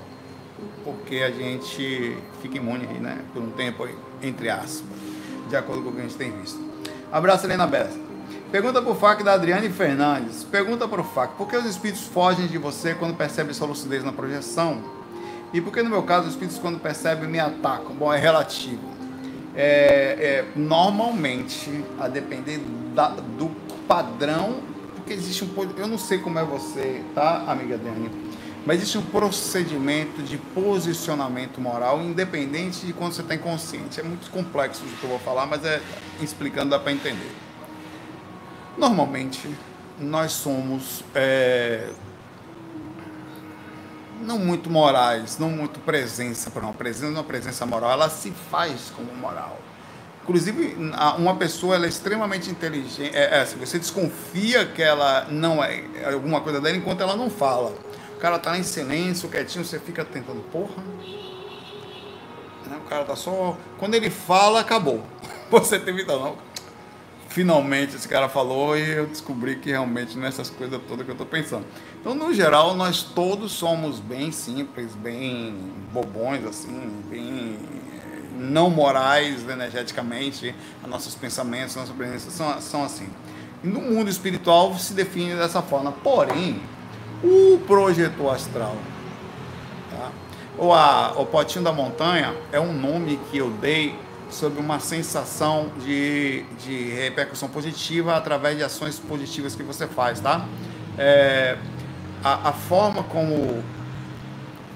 porque 0.84 1.18
a 1.18 1.32
gente 1.32 2.18
fica 2.42 2.58
imune 2.58 2.86
né, 2.86 3.20
por 3.34 3.42
um 3.42 3.52
tempo, 3.52 3.88
entre 4.22 4.50
aspas, 4.50 4.84
de 5.50 5.56
acordo 5.56 5.84
com 5.84 5.90
o 5.90 5.92
que 5.94 6.00
a 6.00 6.04
gente 6.04 6.16
tem 6.16 6.32
visto. 6.32 6.60
Abraço, 7.12 7.46
Helena 7.46 7.68
Bessa. 7.68 7.98
Pergunta 8.52 8.82
para 8.82 8.92
o 8.92 8.96
FAC 8.96 9.24
da 9.24 9.34
Adriane 9.34 9.70
Fernandes. 9.70 10.44
Pergunta 10.44 10.88
para 10.88 11.02
o 11.02 11.04
FAC, 11.04 11.36
por 11.36 11.48
que 11.48 11.56
os 11.56 11.66
espíritos 11.66 12.04
fogem 12.04 12.48
de 12.48 12.58
você 12.58 12.96
quando 12.96 13.16
percebem 13.16 13.54
sua 13.54 13.68
lucidez 13.68 14.04
na 14.04 14.12
projeção? 14.12 14.82
E 15.54 15.62
por 15.62 15.72
que 15.72 15.82
no 15.82 15.90
meu 15.90 16.04
caso 16.04 16.28
os 16.28 16.34
espíritos 16.34 16.60
quando 16.60 16.80
percebem 16.80 17.30
me 17.30 17.40
atacam? 17.40 17.96
Bom, 17.96 18.12
é 18.14 18.18
relativo. 18.18 18.82
É, 19.56 19.64
é, 20.20 20.46
normalmente, 20.56 21.84
a 22.00 22.08
depender 22.08 22.60
da, 22.94 23.10
do 23.10 23.50
padrão 23.88 24.75
porque 25.06 25.14
existe 25.14 25.46
um. 25.46 25.50
Eu 25.78 25.88
não 25.88 26.00
sei 26.00 26.18
como 26.18 26.40
é 26.40 26.44
você, 26.44 27.04
tá, 27.14 27.44
amiga 27.48 27.78
Dani? 27.78 28.10
Mas 28.66 28.78
existe 28.78 28.98
um 28.98 29.04
procedimento 29.04 30.24
de 30.24 30.40
posicionamento 30.40 31.62
moral 31.62 32.02
independente 32.02 32.88
de 32.88 32.92
quando 32.92 33.14
você 33.14 33.22
está 33.22 33.36
inconsciente. 33.36 34.00
É 34.00 34.04
muito 34.04 34.32
complexo 34.32 34.84
o 34.84 34.88
que 34.88 35.04
eu 35.04 35.10
vou 35.12 35.20
falar, 35.20 35.46
mas 35.46 35.64
é 35.64 35.80
explicando 36.20 36.72
dá 36.72 36.80
para 36.80 36.92
entender. 36.92 37.32
Normalmente, 38.76 39.48
nós 40.00 40.32
somos 40.32 41.04
é, 41.14 41.88
não 44.22 44.40
muito 44.40 44.72
morais, 44.72 45.38
não 45.38 45.52
muito 45.52 45.80
presença 45.82 46.50
para 46.50 46.64
uma 46.64 46.74
presença, 46.74 47.12
uma 47.12 47.24
presença 47.24 47.64
moral, 47.68 47.92
ela 47.92 48.10
se 48.10 48.32
faz 48.32 48.92
como 48.96 49.14
moral. 49.14 49.60
Inclusive, 50.26 50.76
uma 51.20 51.36
pessoa 51.36 51.76
ela 51.76 51.86
é 51.86 51.90
extremamente 51.90 52.50
inteligente. 52.50 53.16
É, 53.16 53.42
é, 53.42 53.46
você 53.46 53.78
desconfia 53.78 54.66
que 54.66 54.82
ela 54.82 55.28
não 55.30 55.64
é, 55.64 55.84
é 56.02 56.14
alguma 56.14 56.42
coisa 56.42 56.60
dela 56.60 56.76
enquanto 56.76 57.02
ela 57.02 57.16
não 57.16 57.30
fala. 57.30 57.76
O 58.16 58.20
cara 58.20 58.40
tá 58.40 58.50
lá 58.50 58.58
em 58.58 58.64
silêncio, 58.64 59.30
quietinho, 59.30 59.64
você 59.64 59.78
fica 59.78 60.04
tentando, 60.04 60.42
porra. 60.52 60.82
Né, 62.66 62.76
o 62.84 62.90
cara 62.90 63.06
tá 63.06 63.16
só. 63.16 63.56
Quando 63.78 63.94
ele 63.94 64.10
fala, 64.10 64.62
acabou. 64.62 65.04
Você 65.52 65.78
teve 65.78 66.04
não. 66.06 66.36
Finalmente 67.30 67.96
esse 67.96 68.08
cara 68.08 68.28
falou 68.28 68.76
e 68.76 68.90
eu 68.90 69.06
descobri 69.06 69.58
que 69.58 69.70
realmente 69.70 70.18
nessas 70.18 70.50
coisas 70.50 70.82
todas 70.88 71.06
que 71.06 71.12
eu 71.12 71.16
tô 71.16 71.26
pensando. 71.26 71.66
Então, 72.02 72.16
no 72.16 72.34
geral, 72.34 72.74
nós 72.74 73.04
todos 73.04 73.52
somos 73.52 74.00
bem 74.00 74.32
simples, 74.32 74.96
bem 74.96 75.56
bobões, 75.92 76.44
assim, 76.46 77.04
bem 77.10 77.60
não 78.38 78.70
morais 78.70 79.48
energeticamente, 79.48 80.54
nossos 80.88 81.16
pensamentos, 81.16 81.76
nossa 81.76 81.94
presença 81.94 82.30
são, 82.32 82.62
são 82.62 82.84
assim. 82.84 83.10
No 83.64 83.82
mundo 83.82 84.10
espiritual 84.10 84.78
se 84.78 84.94
define 84.94 85.36
dessa 85.36 85.62
forma. 85.62 85.92
Porém, 85.92 86.62
o 87.24 87.60
projetor 87.66 88.36
astral, 88.36 88.76
tá? 89.90 90.12
ou 90.58 90.74
a, 90.74 91.14
o 91.18 91.26
potinho 91.26 91.64
da 91.64 91.72
montanha, 91.72 92.36
é 92.52 92.60
um 92.60 92.74
nome 92.74 93.20
que 93.32 93.38
eu 93.38 93.50
dei 93.50 93.98
sobre 94.30 94.60
uma 94.60 94.80
sensação 94.80 95.72
de, 95.84 96.44
de 96.64 96.92
repercussão 96.92 97.48
positiva 97.50 98.16
através 98.16 98.58
de 98.58 98.64
ações 98.64 99.00
positivas 99.00 99.56
que 99.56 99.64
você 99.64 99.88
faz, 99.88 100.20
tá? 100.20 100.46
É, 100.98 101.58
a, 102.24 102.50
a 102.50 102.54
forma 102.54 103.04
como 103.04 103.64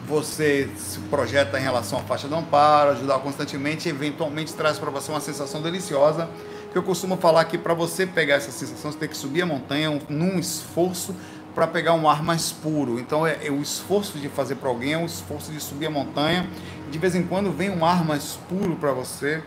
você 0.10 0.68
se 0.76 1.00
projeta 1.02 1.60
em 1.60 1.62
relação 1.62 2.00
à 2.00 2.02
faixa 2.02 2.28
do 2.28 2.36
amparo, 2.36 2.92
ajudar 2.92 3.20
constantemente, 3.20 3.88
eventualmente 3.88 4.54
traz 4.56 4.80
para 4.80 4.90
você 4.90 5.12
uma 5.12 5.22
sensação 5.22 5.62
deliciosa. 5.62 6.28
Que 6.72 6.78
eu 6.78 6.84
costumo 6.84 7.16
falar 7.16 7.46
que 7.46 7.58
para 7.58 7.76
você 7.76 8.08
pegar 8.08 8.36
essa 8.36 8.52
sensação, 8.52 8.92
você 8.92 8.98
tem 8.98 9.08
que 9.08 9.16
subir 9.16 9.44
a 9.44 9.46
montanha 9.46 10.02
num 10.10 10.40
esforço 10.40 11.16
para 11.54 11.68
pegar 11.68 11.94
um 11.94 12.10
ar 12.10 12.24
mais 12.24 12.52
puro. 12.52 13.00
Então, 13.00 13.26
é, 13.26 13.38
é 13.46 13.52
o 13.52 13.62
esforço 13.62 14.18
de 14.18 14.30
fazer 14.30 14.56
para 14.56 14.70
alguém, 14.70 14.94
é 14.94 14.98
o 14.98 15.06
esforço 15.06 15.52
de 15.52 15.60
subir 15.60 15.86
a 15.86 15.92
montanha. 15.92 16.50
De 16.90 16.98
vez 16.98 17.16
em 17.16 17.24
quando 17.24 17.52
vem 17.52 17.70
um 17.70 17.86
ar 17.86 18.04
mais 18.04 18.40
puro 18.50 18.76
para 18.76 18.92
você, 18.92 19.44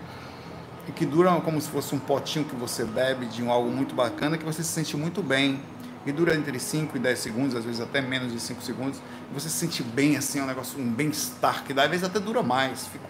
e 0.88 0.92
que 0.92 1.04
dura 1.04 1.32
como 1.40 1.60
se 1.60 1.68
fosse 1.68 1.94
um 1.94 1.98
potinho 1.98 2.44
que 2.44 2.54
você 2.54 2.84
bebe 2.84 3.26
de 3.26 3.42
um 3.42 3.50
algo 3.50 3.70
muito 3.70 3.94
bacana, 3.94 4.38
que 4.38 4.44
você 4.44 4.62
se 4.62 4.70
sente 4.70 4.96
muito 4.96 5.22
bem 5.22 5.60
e 6.04 6.12
dura 6.12 6.34
entre 6.34 6.58
5 6.58 6.96
e 6.96 7.00
10 7.00 7.18
segundos, 7.18 7.56
às 7.56 7.64
vezes 7.64 7.80
até 7.80 8.00
menos 8.00 8.32
de 8.32 8.40
5 8.40 8.62
segundos. 8.62 9.00
Você 9.32 9.48
se 9.48 9.56
sente 9.56 9.82
bem 9.82 10.16
assim, 10.16 10.40
é 10.40 10.42
um 10.42 10.46
negócio, 10.46 10.80
um 10.80 10.90
bem-estar, 10.90 11.64
que 11.64 11.72
dá, 11.72 11.84
às 11.84 11.90
vezes 11.90 12.04
até 12.04 12.18
dura 12.18 12.42
mais, 12.42 12.86
fica 12.86 13.04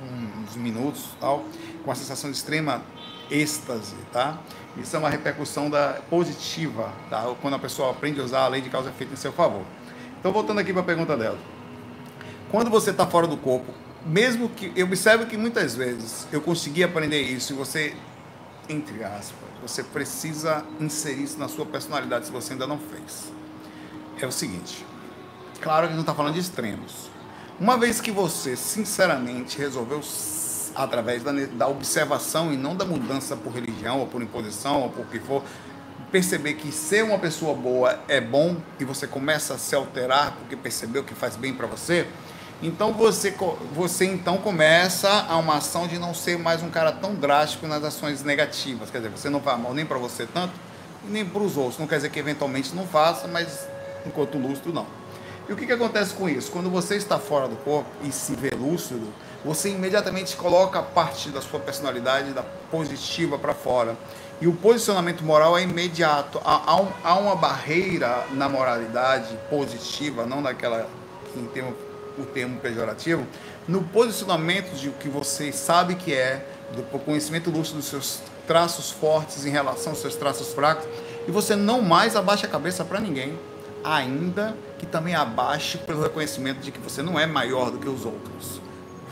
uns 0.44 0.56
minutos 0.56 1.06
tal, 1.20 1.44
com 1.84 1.90
a 1.90 1.94
sensação 1.94 2.30
de 2.30 2.36
extrema 2.36 2.82
êxtase, 3.30 3.96
tá? 4.12 4.38
Isso 4.76 4.94
é 4.94 4.98
uma 4.98 5.08
repercussão 5.08 5.68
da 5.68 6.00
positiva, 6.08 6.92
tá? 7.08 7.34
Quando 7.40 7.54
a 7.54 7.58
pessoa 7.58 7.90
aprende 7.90 8.20
a 8.20 8.24
usar 8.24 8.44
a 8.44 8.48
lei 8.48 8.60
de 8.60 8.70
causa 8.70 8.88
e 8.88 8.92
efeito 8.92 9.12
em 9.12 9.16
seu 9.16 9.32
favor. 9.32 9.62
Então, 10.18 10.32
voltando 10.32 10.60
aqui 10.60 10.72
para 10.72 10.82
a 10.82 10.84
pergunta 10.84 11.16
dela. 11.16 11.38
Quando 12.50 12.70
você 12.70 12.90
está 12.90 13.06
fora 13.06 13.26
do 13.26 13.36
corpo, 13.36 13.72
mesmo 14.04 14.48
que. 14.48 14.72
Eu 14.76 14.86
observo 14.86 15.26
que 15.26 15.36
muitas 15.36 15.74
vezes 15.74 16.26
eu 16.32 16.40
consegui 16.40 16.84
aprender 16.84 17.22
isso 17.22 17.52
e 17.52 17.56
você, 17.56 17.94
entre 18.68 19.02
aspas, 19.04 19.48
você 19.60 19.82
precisa 19.82 20.64
inserir 20.80 21.24
isso 21.24 21.38
na 21.38 21.48
sua 21.48 21.66
personalidade 21.66 22.26
se 22.26 22.32
você 22.32 22.52
ainda 22.52 22.66
não 22.66 22.78
fez. 22.78 23.32
É 24.20 24.26
o 24.26 24.32
seguinte: 24.32 24.84
claro 25.60 25.88
que 25.88 25.94
não 25.94 26.00
está 26.00 26.14
falando 26.14 26.34
de 26.34 26.40
extremos. 26.40 27.10
Uma 27.60 27.76
vez 27.76 28.00
que 28.00 28.10
você, 28.10 28.56
sinceramente, 28.56 29.58
resolveu, 29.58 30.00
através 30.74 31.22
da, 31.22 31.32
da 31.32 31.68
observação 31.68 32.52
e 32.52 32.56
não 32.56 32.74
da 32.74 32.84
mudança 32.84 33.36
por 33.36 33.52
religião 33.52 34.00
ou 34.00 34.06
por 34.06 34.22
imposição 34.22 34.82
ou 34.82 34.90
por 34.90 35.06
que 35.06 35.18
for, 35.20 35.44
perceber 36.10 36.54
que 36.54 36.70
ser 36.70 37.04
uma 37.04 37.18
pessoa 37.18 37.54
boa 37.54 37.98
é 38.08 38.20
bom 38.20 38.56
e 38.78 38.84
você 38.84 39.06
começa 39.06 39.54
a 39.54 39.58
se 39.58 39.74
alterar 39.74 40.32
porque 40.32 40.56
percebeu 40.56 41.02
que 41.02 41.14
faz 41.14 41.36
bem 41.36 41.54
para 41.54 41.66
você, 41.66 42.06
então 42.62 42.92
você, 42.92 43.34
você 43.74 44.04
então 44.04 44.38
começa 44.38 45.08
a 45.28 45.36
uma 45.36 45.56
ação 45.56 45.88
de 45.88 45.98
não 45.98 46.14
ser 46.14 46.38
mais 46.38 46.62
um 46.62 46.70
cara 46.70 46.92
tão 46.92 47.12
drástico 47.12 47.66
nas 47.66 47.82
ações 47.82 48.22
negativas. 48.22 48.88
Quer 48.88 48.98
dizer, 48.98 49.10
você 49.10 49.28
não 49.28 49.40
vai 49.40 49.58
mal 49.58 49.74
nem 49.74 49.84
para 49.84 49.98
você 49.98 50.26
tanto, 50.26 50.54
nem 51.08 51.24
para 51.24 51.42
os 51.42 51.56
outros. 51.56 51.78
Não 51.78 51.88
quer 51.88 51.96
dizer 51.96 52.10
que 52.10 52.20
eventualmente 52.20 52.72
não 52.72 52.86
faça, 52.86 53.26
mas 53.26 53.66
enquanto 54.06 54.38
lúcido, 54.38 54.72
não. 54.72 54.86
E 55.48 55.52
o 55.52 55.56
que, 55.56 55.66
que 55.66 55.72
acontece 55.72 56.14
com 56.14 56.28
isso? 56.28 56.52
Quando 56.52 56.70
você 56.70 56.94
está 56.94 57.18
fora 57.18 57.48
do 57.48 57.56
corpo 57.56 57.90
e 58.04 58.12
se 58.12 58.36
vê 58.36 58.50
lúcido, 58.50 59.12
você 59.44 59.68
imediatamente 59.68 60.36
coloca 60.36 60.80
parte 60.80 61.30
da 61.30 61.40
sua 61.40 61.58
personalidade 61.58 62.30
da 62.30 62.44
positiva 62.70 63.36
para 63.36 63.54
fora. 63.54 63.96
E 64.40 64.46
o 64.46 64.52
posicionamento 64.52 65.24
moral 65.24 65.58
é 65.58 65.62
imediato. 65.62 66.40
Há, 66.44 66.74
há, 66.74 66.86
há 67.02 67.14
uma 67.16 67.34
barreira 67.34 68.24
na 68.30 68.48
moralidade 68.48 69.36
positiva, 69.50 70.24
não 70.24 70.40
naquela 70.40 70.88
em 71.36 71.46
termos 71.46 71.74
o 72.18 72.24
termo 72.24 72.58
pejorativo, 72.60 73.26
no 73.66 73.82
posicionamento 73.84 74.74
de 74.74 74.88
o 74.88 74.92
que 74.92 75.08
você 75.08 75.52
sabe 75.52 75.94
que 75.94 76.12
é, 76.12 76.44
do 76.74 76.82
conhecimento 76.98 77.50
lúcido 77.50 77.78
dos 77.78 77.86
seus 77.86 78.20
traços 78.46 78.90
fortes 78.90 79.44
em 79.46 79.50
relação 79.50 79.92
aos 79.92 80.00
seus 80.00 80.16
traços 80.16 80.52
fracos, 80.52 80.86
e 81.26 81.30
você 81.30 81.54
não 81.54 81.80
mais 81.80 82.16
abaixa 82.16 82.46
a 82.46 82.50
cabeça 82.50 82.84
para 82.84 83.00
ninguém, 83.00 83.38
ainda 83.84 84.56
que 84.78 84.86
também 84.86 85.14
abaixe 85.14 85.78
pelo 85.78 86.02
reconhecimento 86.02 86.60
de 86.60 86.70
que 86.70 86.80
você 86.80 87.02
não 87.02 87.18
é 87.18 87.26
maior 87.26 87.70
do 87.70 87.78
que 87.78 87.88
os 87.88 88.04
outros. 88.04 88.60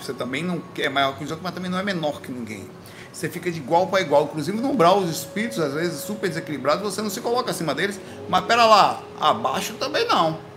Você 0.01 0.13
também 0.15 0.43
não 0.43 0.63
é 0.79 0.89
maior 0.89 1.17
que 1.17 1.25
os 1.25 1.31
outros, 1.31 1.45
mas 1.45 1.55
também 1.55 1.71
não 1.71 1.79
é 1.79 1.83
menor 1.83 2.21
que 2.21 2.33
ninguém. 2.33 2.69
Você 3.13 3.29
fica 3.29 3.51
de 3.51 3.59
igual 3.59 3.87
para 3.89 4.01
igual. 4.01 4.25
Inclusive 4.25 4.59
no 4.59 4.71
umbral, 4.71 4.99
os 4.99 5.11
espíritos, 5.11 5.59
às 5.59 5.75
vezes 5.75 6.01
super 6.01 6.29
desequilibrados, 6.29 6.83
você 6.83 7.03
não 7.03 7.11
se 7.11 7.21
coloca 7.21 7.51
acima 7.51 7.75
deles, 7.75 8.01
mas 8.29 8.45
pera 8.45 8.65
lá, 8.65 9.03
abaixo 9.21 9.75
também 9.75 10.07
não 10.07 10.50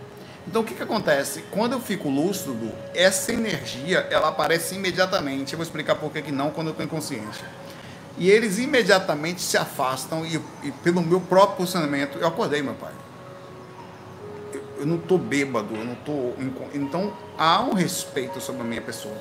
Então 0.46 0.62
o 0.62 0.64
que, 0.64 0.74
que 0.74 0.82
acontece? 0.82 1.42
Quando 1.50 1.72
eu 1.72 1.80
fico 1.80 2.08
lúcido, 2.08 2.70
essa 2.94 3.32
energia 3.32 4.06
ela 4.10 4.28
aparece 4.28 4.74
imediatamente. 4.74 5.52
Eu 5.52 5.58
vou 5.58 5.64
explicar 5.64 5.94
por 5.94 6.12
que, 6.12 6.22
que 6.22 6.32
não 6.32 6.50
quando 6.50 6.68
eu 6.68 6.70
estou 6.72 6.84
inconsciente. 6.84 7.44
E 8.16 8.30
eles 8.30 8.58
imediatamente 8.58 9.40
se 9.40 9.56
afastam 9.56 10.24
e, 10.24 10.40
e, 10.62 10.70
pelo 10.70 11.02
meu 11.02 11.20
próprio 11.20 11.56
posicionamento, 11.56 12.18
eu 12.18 12.28
acordei, 12.28 12.62
meu 12.62 12.74
pai. 12.74 12.92
Eu, 14.52 14.62
eu 14.80 14.86
não 14.86 14.96
estou 14.96 15.18
bêbado, 15.18 15.74
eu 15.74 15.84
não 15.84 15.94
estou. 15.94 16.36
Então 16.74 17.12
há 17.36 17.60
um 17.62 17.72
respeito 17.72 18.40
sobre 18.40 18.62
a 18.62 18.64
minha 18.64 18.82
pessoa 18.82 19.16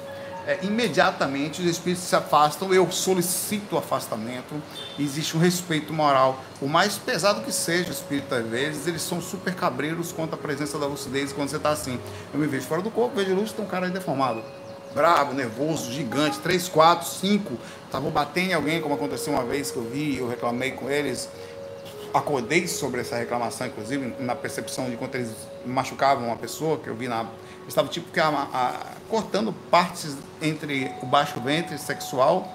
é, 0.46 0.60
imediatamente 0.62 1.62
os 1.62 1.68
espíritos 1.68 2.04
se 2.04 2.16
afastam, 2.16 2.74
eu 2.74 2.92
solicito 2.92 3.74
o 3.74 3.78
afastamento, 3.78 4.62
existe 5.00 5.38
um 5.38 5.40
respeito 5.40 5.94
moral. 5.94 6.40
O 6.62 6.68
mais 6.68 6.98
pesado 6.98 7.42
que 7.42 7.52
seja 7.52 7.90
o 7.90 7.94
espírito, 7.94 8.34
às 8.36 8.46
vezes, 8.46 8.88
eles 8.88 9.02
são 9.02 9.22
super 9.22 9.56
cabreiros 9.56 10.12
quanto 10.12 10.34
à 10.34 10.38
presença 10.38 10.78
da 10.78 10.86
lucidez 10.86 11.32
quando 11.32 11.50
você 11.50 11.58
está 11.58 11.70
assim. 11.70 11.98
Eu 12.34 12.40
me 12.40 12.48
vejo 12.48 12.66
fora 12.66 12.82
do 12.82 12.92
corpo, 12.92 13.16
vejo 13.16 13.34
luz, 13.34 13.52
tem 13.52 13.64
um 13.64 13.68
cara 13.68 13.86
aí 13.86 13.92
deformado. 13.92 14.44
Bravo, 14.94 15.34
nervoso, 15.34 15.92
gigante, 15.92 16.38
3, 16.40 16.68
4, 16.68 17.08
5. 17.08 17.54
Estavam 17.86 18.12
batendo 18.12 18.52
em 18.52 18.54
alguém, 18.54 18.82
como 18.82 18.94
aconteceu 18.94 19.34
uma 19.34 19.44
vez 19.44 19.72
que 19.72 19.78
eu 19.78 19.84
vi, 19.84 20.18
eu 20.18 20.28
reclamei 20.28 20.72
com 20.72 20.90
eles. 20.90 21.30
Acordei 22.14 22.68
sobre 22.68 23.02
essa 23.02 23.16
reclamação, 23.16 23.66
inclusive, 23.66 24.14
na 24.20 24.36
percepção 24.36 24.90
de 24.90 24.98
quanto 24.98 25.16
eles 25.16 25.32
machucavam 25.66 26.28
uma 26.28 26.36
pessoa, 26.36 26.78
que 26.78 26.88
eu 26.88 26.96
vi 26.96 27.08
na 27.08 27.26
estava 27.68 27.88
tipo 27.88 28.12
que 28.12 28.20
a, 28.20 28.28
a, 28.28 28.74
cortando 29.10 29.54
partes 29.70 30.16
entre 30.42 30.92
o 31.02 31.06
baixo 31.06 31.40
ventre 31.40 31.78
sexual 31.78 32.48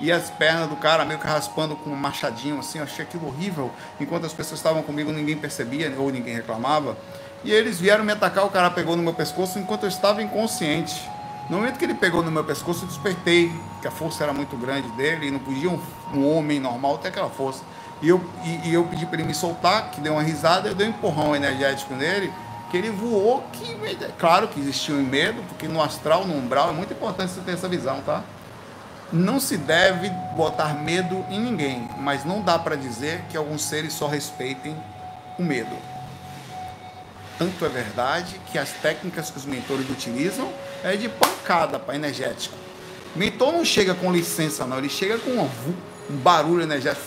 e 0.00 0.10
as 0.10 0.30
pernas 0.30 0.68
do 0.68 0.76
cara 0.76 1.04
meio 1.04 1.20
que 1.20 1.26
raspando 1.26 1.76
com 1.76 1.90
um 1.90 1.96
machadinho 1.96 2.58
assim. 2.58 2.78
Eu 2.78 2.84
achei 2.84 3.04
aquilo 3.04 3.26
horrível. 3.26 3.70
Enquanto 4.00 4.26
as 4.26 4.32
pessoas 4.32 4.60
estavam 4.60 4.82
comigo, 4.82 5.12
ninguém 5.12 5.36
percebia 5.36 5.92
ou 5.98 6.10
ninguém 6.10 6.34
reclamava. 6.34 6.96
E 7.44 7.52
eles 7.52 7.78
vieram 7.78 8.04
me 8.04 8.12
atacar, 8.12 8.46
o 8.46 8.50
cara 8.50 8.70
pegou 8.70 8.96
no 8.96 9.02
meu 9.02 9.12
pescoço 9.12 9.58
enquanto 9.58 9.82
eu 9.82 9.88
estava 9.88 10.22
inconsciente. 10.22 11.08
No 11.50 11.58
momento 11.58 11.78
que 11.78 11.84
ele 11.84 11.94
pegou 11.94 12.22
no 12.22 12.30
meu 12.30 12.42
pescoço, 12.42 12.84
eu 12.84 12.88
despertei, 12.88 13.52
que 13.82 13.86
a 13.86 13.90
força 13.90 14.24
era 14.24 14.32
muito 14.32 14.56
grande 14.56 14.88
dele 14.92 15.28
e 15.28 15.30
não 15.30 15.38
podia 15.38 15.68
um, 15.68 15.78
um 16.14 16.34
homem 16.34 16.58
normal 16.58 16.96
ter 16.96 17.08
aquela 17.08 17.28
força. 17.28 17.62
E 18.00 18.08
eu, 18.08 18.22
e, 18.44 18.70
e 18.70 18.74
eu 18.74 18.84
pedi 18.84 19.04
para 19.04 19.16
ele 19.16 19.28
me 19.28 19.34
soltar, 19.34 19.90
que 19.90 20.00
deu 20.00 20.14
uma 20.14 20.22
risada, 20.22 20.68
eu 20.68 20.74
dei 20.74 20.86
um 20.86 20.90
empurrão 20.90 21.36
energético 21.36 21.94
nele 21.94 22.32
que 22.74 22.78
ele 22.78 22.90
voou, 22.90 23.44
que 23.52 23.96
claro 24.18 24.48
que 24.48 24.58
existiu 24.58 24.96
medo, 24.96 25.40
porque 25.48 25.68
no 25.68 25.80
astral, 25.80 26.26
no 26.26 26.34
umbral, 26.34 26.70
é 26.70 26.72
muito 26.72 26.92
importante 26.92 27.30
você 27.30 27.40
ter 27.40 27.52
essa 27.52 27.68
visão, 27.68 28.00
tá? 28.00 28.24
Não 29.12 29.38
se 29.38 29.56
deve 29.56 30.10
botar 30.36 30.74
medo 30.74 31.24
em 31.30 31.38
ninguém, 31.38 31.88
mas 31.98 32.24
não 32.24 32.42
dá 32.42 32.58
para 32.58 32.74
dizer 32.74 33.22
que 33.30 33.36
alguns 33.36 33.62
seres 33.62 33.92
só 33.92 34.08
respeitem 34.08 34.76
o 35.38 35.42
medo. 35.44 35.76
Tanto 37.38 37.64
é 37.64 37.68
verdade 37.68 38.40
que 38.50 38.58
as 38.58 38.70
técnicas 38.72 39.30
que 39.30 39.36
os 39.36 39.44
mentores 39.44 39.88
utilizam 39.88 40.52
é 40.82 40.96
de 40.96 41.08
pancada 41.08 41.78
para 41.78 41.94
energético. 41.94 42.56
O 43.14 43.18
mentor 43.20 43.52
não 43.52 43.64
chega 43.64 43.94
com 43.94 44.10
licença, 44.10 44.66
não, 44.66 44.78
ele 44.78 44.88
chega 44.88 45.16
com 45.18 45.30
um, 45.30 45.48
um 46.10 46.16
barulho 46.16 46.62
energético 46.62 47.06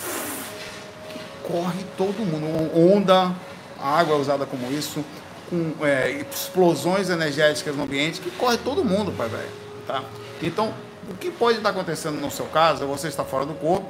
que 1.12 1.20
corre 1.46 1.84
todo 1.98 2.26
mundo. 2.26 2.72
Onda, 2.74 3.36
a 3.78 4.00
água 4.00 4.16
é 4.16 4.18
usada 4.18 4.46
como 4.46 4.72
isso, 4.72 5.04
com 5.50 5.86
é, 5.86 6.12
explosões 6.32 7.10
energéticas 7.10 7.76
no 7.76 7.84
ambiente 7.84 8.20
que 8.20 8.32
corre 8.32 8.58
todo 8.58 8.84
mundo, 8.84 9.12
pai 9.12 9.30
velho. 9.30 9.50
Tá? 9.86 10.04
Então, 10.42 10.74
o 11.10 11.14
que 11.16 11.32
pode 11.32 11.58
estar 11.58 11.70
acontecendo 11.70 12.20
no 12.20 12.30
seu 12.30 12.46
caso 12.48 12.84
é 12.84 12.88
você 12.88 13.08
está 13.08 13.24
fora 13.24 13.46
do 13.46 13.54
corpo, 13.54 13.88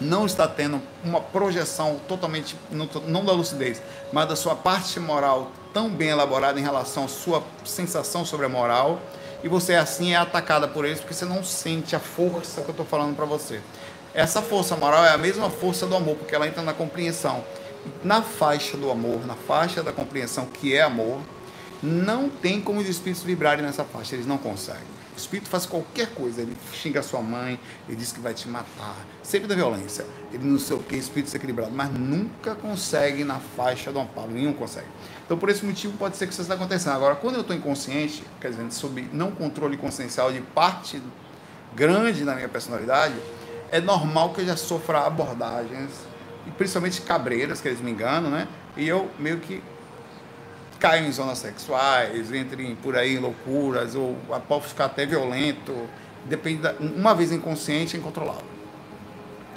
não 0.00 0.26
está 0.26 0.48
tendo 0.48 0.80
uma 1.04 1.20
projeção 1.20 2.00
totalmente, 2.08 2.56
não 2.70 3.24
da 3.24 3.32
lucidez, 3.32 3.80
mas 4.12 4.28
da 4.28 4.34
sua 4.34 4.54
parte 4.54 4.98
moral 4.98 5.52
tão 5.72 5.88
bem 5.88 6.08
elaborada 6.08 6.58
em 6.58 6.62
relação 6.62 7.04
à 7.04 7.08
sua 7.08 7.42
sensação 7.64 8.24
sobre 8.24 8.46
a 8.46 8.48
moral, 8.48 9.00
e 9.44 9.48
você 9.48 9.74
assim 9.74 10.12
é 10.12 10.16
atacada 10.16 10.68
por 10.68 10.84
eles 10.84 11.00
porque 11.00 11.14
você 11.14 11.24
não 11.24 11.44
sente 11.44 11.94
a 11.96 12.00
força 12.00 12.62
que 12.62 12.68
eu 12.68 12.72
estou 12.72 12.86
falando 12.86 13.14
para 13.14 13.24
você. 13.24 13.60
Essa 14.14 14.42
força 14.42 14.76
moral 14.76 15.04
é 15.04 15.10
a 15.10 15.18
mesma 15.18 15.48
força 15.50 15.86
do 15.86 15.96
amor, 15.96 16.16
porque 16.16 16.34
ela 16.34 16.46
entra 16.46 16.62
na 16.62 16.72
compreensão 16.72 17.44
na 18.04 18.22
faixa 18.22 18.76
do 18.76 18.90
amor, 18.90 19.26
na 19.26 19.34
faixa 19.34 19.82
da 19.82 19.92
compreensão 19.92 20.46
que 20.46 20.74
é 20.74 20.82
amor, 20.82 21.20
não 21.82 22.28
tem 22.28 22.60
como 22.60 22.80
os 22.80 22.88
espíritos 22.88 23.24
vibrarem 23.24 23.64
nessa 23.64 23.84
faixa, 23.84 24.14
eles 24.14 24.26
não 24.26 24.38
conseguem. 24.38 25.02
O 25.14 25.18
espírito 25.18 25.50
faz 25.50 25.66
qualquer 25.66 26.08
coisa, 26.14 26.40
ele 26.40 26.56
xinga 26.72 27.02
sua 27.02 27.20
mãe, 27.20 27.60
ele 27.86 27.96
diz 27.96 28.12
que 28.12 28.20
vai 28.20 28.32
te 28.32 28.48
matar, 28.48 28.96
sempre 29.22 29.46
da 29.46 29.54
violência, 29.54 30.06
ele 30.32 30.44
não 30.44 30.58
sei 30.58 30.76
o 30.76 30.80
que, 30.80 30.96
espírito 30.96 31.26
desequilibrado, 31.26 31.70
mas 31.70 31.92
nunca 31.92 32.54
consegue 32.54 33.22
na 33.22 33.38
faixa 33.38 33.92
do 33.92 33.98
amparo, 33.98 34.30
nenhum 34.30 34.54
consegue. 34.54 34.86
Então, 35.26 35.36
por 35.36 35.50
esse 35.50 35.64
motivo, 35.66 35.98
pode 35.98 36.16
ser 36.16 36.26
que 36.26 36.32
isso 36.32 36.40
esteja 36.40 36.56
acontecendo. 36.56 36.94
Agora, 36.94 37.14
quando 37.16 37.34
eu 37.34 37.40
estou 37.42 37.54
inconsciente, 37.54 38.24
quer 38.40 38.50
dizer, 38.52 38.70
sob 38.72 39.06
não 39.12 39.32
controle 39.32 39.76
consciencial 39.76 40.32
de 40.32 40.40
parte 40.40 41.02
grande 41.74 42.24
da 42.24 42.34
minha 42.34 42.48
personalidade, 42.48 43.14
é 43.70 43.80
normal 43.80 44.32
que 44.32 44.40
eu 44.40 44.46
já 44.46 44.56
sofra 44.56 45.00
abordagens 45.00 45.90
principalmente 46.56 47.00
cabreiras, 47.02 47.60
que 47.60 47.68
eles 47.68 47.80
me 47.80 47.90
enganam, 47.90 48.30
né? 48.30 48.48
E 48.76 48.88
eu 48.88 49.10
meio 49.18 49.38
que 49.38 49.62
caio 50.78 51.06
em 51.06 51.12
zonas 51.12 51.38
sexuais, 51.38 52.32
entre 52.32 52.76
por 52.82 52.96
aí 52.96 53.14
em 53.14 53.18
loucuras, 53.18 53.94
ou 53.94 54.16
posso 54.48 54.70
ficar 54.70 54.86
até 54.86 55.06
violento, 55.06 55.72
depende 56.24 56.62
da, 56.62 56.72
uma 56.80 57.14
vez 57.14 57.30
inconsciente 57.30 57.96
é 57.96 58.00
incontrolável. 58.00 58.42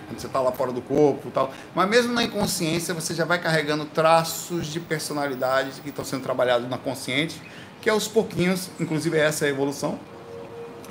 Quando 0.07 0.19
você 0.19 0.27
está 0.27 0.39
lá 0.39 0.51
fora 0.51 0.71
do 0.71 0.81
corpo 0.81 1.31
tal. 1.31 1.51
Mas 1.73 1.89
mesmo 1.89 2.13
na 2.13 2.23
inconsciência, 2.23 2.93
você 2.93 3.15
já 3.15 3.25
vai 3.25 3.41
carregando 3.41 3.85
traços 3.85 4.67
de 4.67 4.79
personalidade 4.79 5.81
que 5.81 5.89
estão 5.89 6.05
sendo 6.05 6.21
trabalhados 6.21 6.69
na 6.69 6.77
consciente, 6.77 7.41
que 7.81 7.89
aos 7.89 8.07
pouquinhos, 8.07 8.69
inclusive 8.79 9.17
essa 9.17 9.45
é 9.45 9.47
a 9.47 9.51
evolução, 9.51 9.99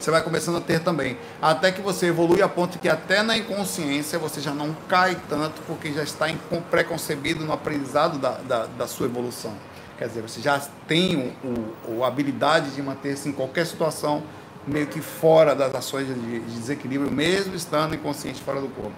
você 0.05 0.11
vai 0.11 0.23
começando 0.23 0.59
a 0.59 0.61
ter 0.61 0.81
também. 0.81 1.17
Até 1.41 1.73
que 1.73 1.81
você 1.81 2.07
evolui 2.07 2.43
a 2.43 2.49
ponto 2.49 2.79
que 2.79 2.89
até 2.89 3.23
na 3.23 3.37
inconsciência 3.37 4.19
você 4.19 4.41
já 4.41 4.53
não 4.53 4.77
cai 4.87 5.17
tanto, 5.29 5.63
porque 5.67 5.93
já 5.93 6.03
está 6.03 6.27
pré-concebido 6.71 7.45
no 7.45 7.53
aprendizado 7.53 8.19
da, 8.19 8.33
da, 8.33 8.67
da, 8.67 8.87
sua 8.87 9.07
evolução. 9.07 9.55
Quer 9.97 10.09
dizer, 10.09 10.21
você 10.21 10.43
já 10.43 10.61
tem 10.87 11.35
o, 11.43 11.91
o, 11.91 12.05
a 12.05 12.09
habilidade 12.09 12.71
de 12.73 12.83
manter-se 12.83 13.29
em 13.29 13.33
qualquer 13.33 13.65
situação 13.65 14.23
meio 14.67 14.87
que 14.87 15.01
fora 15.01 15.55
das 15.55 15.75
ações 15.75 16.07
de, 16.07 16.15
de 16.15 16.41
desequilíbrio, 16.41 17.11
mesmo 17.11 17.55
estando 17.55 17.95
inconsciente 17.95 18.43
fora 18.43 18.61
do 18.61 18.69
corpo. 18.69 18.95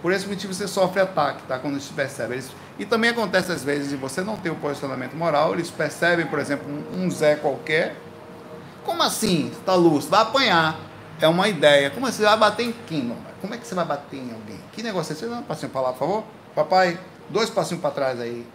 Por 0.00 0.12
esse 0.12 0.26
motivo 0.26 0.54
você 0.54 0.68
sofre 0.68 1.00
ataque, 1.00 1.42
tá? 1.48 1.58
Quando 1.58 1.78
se 1.80 1.92
percebe. 1.92 2.34
Eles, 2.34 2.50
e 2.78 2.84
também 2.86 3.10
acontece 3.10 3.52
às 3.52 3.62
vezes 3.62 3.90
de 3.90 3.96
você 3.96 4.22
não 4.22 4.36
ter 4.36 4.50
o 4.50 4.54
posicionamento 4.54 5.14
moral, 5.14 5.52
eles 5.52 5.70
percebem, 5.70 6.26
por 6.26 6.38
exemplo, 6.38 6.66
um, 6.70 7.04
um 7.04 7.10
Zé 7.10 7.36
qualquer, 7.36 7.96
como 8.86 9.02
assim? 9.02 9.48
Está 9.48 9.74
luz? 9.74 10.06
Vai 10.06 10.22
apanhar. 10.22 10.78
É 11.20 11.28
uma 11.28 11.48
ideia. 11.48 11.90
Como 11.90 12.06
assim? 12.06 12.22
Vai 12.22 12.38
bater 12.38 12.66
em 12.66 12.72
quem? 12.86 13.14
Como 13.40 13.52
é 13.52 13.58
que 13.58 13.66
você 13.66 13.74
vai 13.74 13.84
bater 13.84 14.16
em 14.16 14.32
alguém? 14.32 14.60
Que 14.72 14.82
negócio 14.82 15.12
é 15.12 15.16
esse? 15.16 15.26
Dá 15.26 15.36
um 15.36 15.42
passinho 15.42 15.70
para 15.70 15.80
lá, 15.82 15.92
por 15.92 15.98
favor? 15.98 16.24
Papai, 16.54 16.98
dois 17.28 17.50
passinhos 17.50 17.82
para 17.82 17.90
trás 17.90 18.20
aí. 18.20 18.46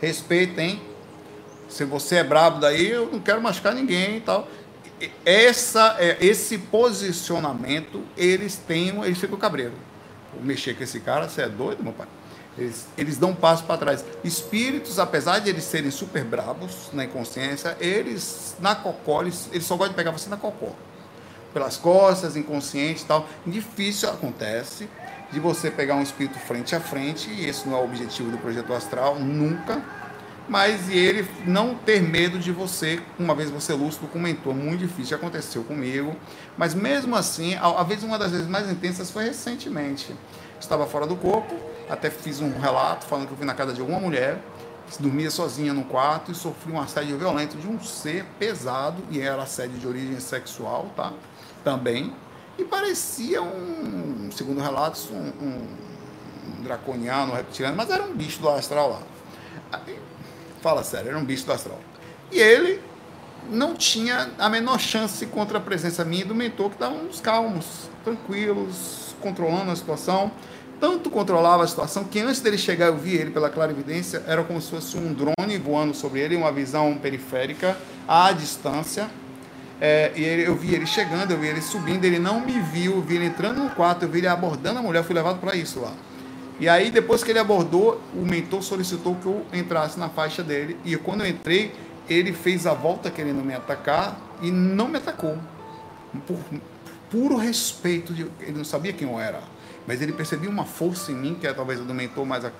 Respeita, 0.00 0.60
hein? 0.60 0.82
Se 1.68 1.84
você 1.84 2.16
é 2.16 2.24
brabo 2.24 2.58
daí, 2.58 2.90
eu 2.90 3.08
não 3.10 3.20
quero 3.20 3.40
machucar 3.40 3.72
ninguém 3.72 4.16
e 4.16 4.20
tal. 4.20 4.48
Essa, 5.24 5.96
é, 5.98 6.18
esse 6.20 6.58
posicionamento, 6.58 8.02
eles 8.16 8.56
têm, 8.56 9.02
eles 9.04 9.18
ficam 9.18 9.38
cabreiro. 9.38 9.72
Mexer 10.42 10.74
com 10.74 10.82
esse 10.82 11.00
cara, 11.00 11.28
você 11.28 11.42
é 11.42 11.48
doido, 11.48 11.82
meu 11.82 11.92
pai? 11.92 12.06
Eles, 12.60 12.86
eles 12.96 13.16
dão 13.16 13.30
um 13.30 13.34
passo 13.34 13.64
para 13.64 13.78
trás. 13.78 14.04
Espíritos, 14.22 14.98
apesar 14.98 15.38
de 15.38 15.48
eles 15.48 15.64
serem 15.64 15.90
super 15.90 16.22
bravos 16.22 16.90
na 16.92 17.04
inconsciência, 17.04 17.76
eles, 17.80 18.54
na 18.60 18.74
cocó, 18.74 19.22
eles, 19.22 19.48
eles 19.50 19.64
só 19.66 19.76
gostam 19.76 19.92
de 19.92 19.96
pegar 19.96 20.10
você 20.10 20.28
na 20.28 20.36
cocó. 20.36 20.72
Pelas 21.54 21.76
costas, 21.76 22.36
inconsciente 22.36 23.02
e 23.02 23.06
tal. 23.06 23.26
Difícil 23.46 24.10
acontece 24.10 24.88
de 25.32 25.40
você 25.40 25.70
pegar 25.70 25.94
um 25.94 26.02
espírito 26.02 26.38
frente 26.38 26.76
a 26.76 26.80
frente, 26.80 27.30
e 27.30 27.46
esse 27.48 27.66
não 27.66 27.78
é 27.78 27.80
o 27.80 27.84
objetivo 27.84 28.30
do 28.30 28.38
projeto 28.38 28.72
astral, 28.74 29.18
nunca. 29.18 29.82
Mas 30.48 30.88
e 30.88 30.98
ele 30.98 31.28
não 31.46 31.76
ter 31.76 32.02
medo 32.02 32.38
de 32.38 32.50
você, 32.50 33.00
uma 33.18 33.34
vez 33.34 33.50
você 33.50 33.72
lúcido 33.72 34.08
comentou, 34.08 34.52
muito 34.52 34.80
difícil, 34.80 35.16
aconteceu 35.16 35.62
comigo. 35.62 36.14
Mas 36.58 36.74
mesmo 36.74 37.14
assim, 37.14 37.54
a, 37.54 37.66
a 37.66 37.82
vez 37.84 38.02
uma 38.02 38.18
das 38.18 38.32
vezes 38.32 38.48
mais 38.48 38.68
intensas 38.68 39.10
foi 39.10 39.24
recentemente. 39.24 40.14
Estava 40.60 40.86
fora 40.86 41.06
do 41.06 41.14
corpo, 41.14 41.54
até 41.90 42.08
fiz 42.08 42.40
um 42.40 42.56
relato 42.58 43.04
falando 43.04 43.26
que 43.26 43.32
eu 43.32 43.36
fui 43.36 43.46
na 43.46 43.54
casa 43.54 43.72
de 43.72 43.80
alguma 43.80 43.98
mulher, 43.98 44.38
que 44.88 45.02
dormia 45.02 45.30
sozinha 45.30 45.74
no 45.74 45.84
quarto 45.84 46.30
e 46.30 46.34
sofri 46.34 46.72
um 46.72 46.80
assédio 46.80 47.18
violento 47.18 47.56
de 47.56 47.66
um 47.66 47.82
ser 47.82 48.24
pesado, 48.38 49.02
e 49.10 49.20
era 49.20 49.42
assédio 49.42 49.76
de 49.76 49.86
origem 49.86 50.18
sexual, 50.20 50.86
tá? 50.96 51.12
Também. 51.64 52.14
E 52.56 52.64
parecia 52.64 53.42
um, 53.42 54.30
segundo 54.32 54.60
relatos, 54.60 55.08
um, 55.10 55.16
um, 55.16 55.66
um 56.58 56.62
draconiano, 56.62 57.32
um 57.32 57.36
reptiliano, 57.36 57.76
mas 57.76 57.90
era 57.90 58.04
um 58.04 58.14
bicho 58.14 58.40
do 58.40 58.48
astral 58.48 58.90
lá. 58.90 59.02
Aí, 59.72 59.98
fala 60.62 60.84
sério, 60.84 61.08
era 61.08 61.18
um 61.18 61.24
bicho 61.24 61.44
do 61.44 61.52
astral. 61.52 61.78
E 62.30 62.38
ele 62.38 62.80
não 63.48 63.74
tinha 63.74 64.30
a 64.38 64.48
menor 64.48 64.78
chance 64.78 65.24
contra 65.26 65.58
a 65.58 65.60
presença 65.60 66.04
minha 66.04 66.22
e 66.22 66.26
do 66.26 66.34
mentor, 66.34 66.68
que 66.68 66.76
estavam 66.76 67.08
calmos, 67.22 67.88
tranquilos, 68.04 69.14
controlando 69.20 69.72
a 69.72 69.76
situação 69.76 70.30
tanto 70.80 71.10
controlava 71.10 71.62
a 71.62 71.66
situação 71.66 72.04
que 72.04 72.18
antes 72.18 72.40
dele 72.40 72.56
chegar 72.56 72.86
eu 72.86 72.96
vi 72.96 73.14
ele 73.14 73.30
pela 73.30 73.50
clarividência, 73.50 74.22
era 74.26 74.42
como 74.42 74.60
se 74.60 74.70
fosse 74.70 74.96
um 74.96 75.12
drone 75.12 75.58
voando 75.58 75.94
sobre 75.94 76.20
ele, 76.20 76.34
uma 76.34 76.50
visão 76.50 76.96
periférica 76.96 77.76
à 78.08 78.32
distância. 78.32 79.08
É, 79.80 80.12
e 80.16 80.22
ele, 80.22 80.46
eu 80.46 80.56
vi 80.56 80.74
ele 80.74 80.86
chegando, 80.86 81.30
eu 81.30 81.38
vi 81.38 81.48
ele 81.48 81.60
subindo, 81.60 82.04
ele 82.04 82.18
não 82.18 82.40
me 82.40 82.58
viu, 82.60 82.96
eu 82.96 83.02
vi 83.02 83.16
ele 83.16 83.26
entrando 83.26 83.62
no 83.62 83.70
quarto, 83.70 84.04
eu 84.04 84.08
vi 84.08 84.18
ele 84.18 84.26
abordando 84.26 84.78
a 84.78 84.82
mulher, 84.82 85.04
fui 85.04 85.14
levado 85.14 85.38
para 85.38 85.54
isso 85.54 85.80
lá. 85.80 85.92
E 86.58 86.68
aí, 86.68 86.90
depois 86.90 87.24
que 87.24 87.30
ele 87.30 87.38
abordou, 87.38 88.00
o 88.14 88.20
mentor 88.20 88.62
solicitou 88.62 89.14
que 89.14 89.24
eu 89.24 89.46
entrasse 89.54 89.98
na 89.98 90.10
faixa 90.10 90.42
dele. 90.42 90.76
E 90.84 90.94
quando 90.96 91.22
eu 91.22 91.26
entrei, 91.26 91.72
ele 92.06 92.34
fez 92.34 92.66
a 92.66 92.74
volta 92.74 93.10
querendo 93.10 93.42
me 93.42 93.54
atacar 93.54 94.18
e 94.42 94.50
não 94.50 94.86
me 94.86 94.98
atacou. 94.98 95.38
Por 96.26 96.38
puro 97.10 97.36
respeito, 97.36 98.12
de, 98.12 98.26
ele 98.40 98.58
não 98.58 98.64
sabia 98.64 98.92
quem 98.92 99.08
eu 99.08 99.18
era. 99.18 99.40
Mas 99.90 100.00
ele 100.00 100.12
percebia 100.12 100.48
uma 100.48 100.64
força 100.64 101.10
em 101.10 101.16
mim, 101.16 101.34
que 101.34 101.48
é 101.48 101.52
talvez 101.52 101.80
a 101.80 101.82
do 101.82 101.92
mentor, 101.92 102.24
mas 102.24 102.44
a, 102.44 102.52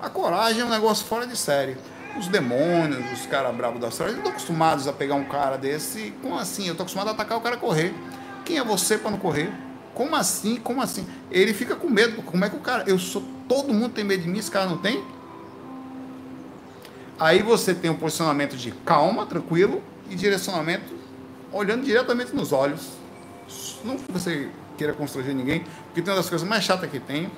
a 0.00 0.08
coragem 0.08 0.62
é 0.62 0.64
um 0.64 0.70
negócio 0.70 1.04
fora 1.04 1.26
de 1.26 1.36
série. 1.36 1.76
Os 2.18 2.28
demônios, 2.28 3.12
os 3.12 3.26
caras 3.26 3.54
bravos 3.54 3.78
da 3.78 3.88
história, 3.88 4.12
eles 4.12 4.16
não 4.16 4.30
estão 4.30 4.32
acostumados 4.32 4.88
a 4.88 4.92
pegar 4.94 5.14
um 5.14 5.24
cara 5.26 5.58
desse. 5.58 6.14
Como 6.22 6.38
assim? 6.38 6.64
Eu 6.64 6.70
estou 6.72 6.84
acostumado 6.84 7.08
a 7.08 7.10
atacar 7.10 7.36
o 7.36 7.42
cara 7.42 7.58
correr. 7.58 7.94
Quem 8.42 8.56
é 8.56 8.64
você 8.64 8.96
para 8.96 9.10
não 9.10 9.18
correr? 9.18 9.52
Como 9.92 10.16
assim? 10.16 10.56
Como 10.56 10.80
assim? 10.80 11.06
Ele 11.30 11.52
fica 11.52 11.76
com 11.76 11.90
medo. 11.90 12.22
Como 12.22 12.42
é 12.42 12.48
que 12.48 12.56
o 12.56 12.60
cara. 12.60 12.84
Eu 12.86 12.98
sou. 12.98 13.22
Todo 13.46 13.74
mundo 13.74 13.92
tem 13.92 14.02
medo 14.02 14.22
de 14.22 14.28
mim, 14.30 14.38
esse 14.38 14.50
cara 14.50 14.64
não 14.64 14.78
tem? 14.78 15.04
Aí 17.20 17.42
você 17.42 17.74
tem 17.74 17.90
um 17.90 17.96
posicionamento 17.96 18.56
de 18.56 18.70
calma, 18.70 19.26
tranquilo, 19.26 19.82
e 20.08 20.16
direcionamento 20.16 20.94
olhando 21.52 21.84
diretamente 21.84 22.34
nos 22.34 22.50
olhos. 22.50 22.92
Não 23.84 23.98
você 24.08 24.48
queira 24.78 24.92
constranger 24.92 25.34
ninguém, 25.34 25.64
porque 25.86 26.00
tem 26.00 26.10
uma 26.10 26.16
das 26.16 26.28
coisas 26.28 26.46
mais 26.46 26.64
chatas 26.64 26.90
que 26.90 27.00
tem 27.00 27.30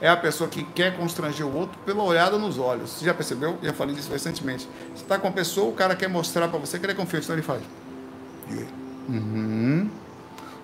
é 0.00 0.08
a 0.08 0.16
pessoa 0.16 0.48
que 0.48 0.62
quer 0.64 0.96
constranger 0.96 1.46
o 1.46 1.54
outro 1.54 1.78
pela 1.84 2.02
olhada 2.02 2.36
nos 2.38 2.58
olhos. 2.58 2.90
Você 2.90 3.04
já 3.04 3.14
percebeu? 3.14 3.58
Já 3.62 3.72
falei 3.72 3.94
disso 3.94 4.10
recentemente. 4.10 4.68
Você 4.94 5.02
está 5.02 5.18
com 5.18 5.28
a 5.28 5.32
pessoa, 5.32 5.70
o 5.70 5.72
cara 5.72 5.94
quer 5.94 6.08
mostrar 6.08 6.48
para 6.48 6.58
você 6.58 6.78
que 6.78 6.84
ele 6.84 6.92
é 6.92 6.96
confiante, 6.96 7.24
então 7.24 7.36
ele 7.36 7.42
faz. 7.42 7.62
Uhum 9.08 9.88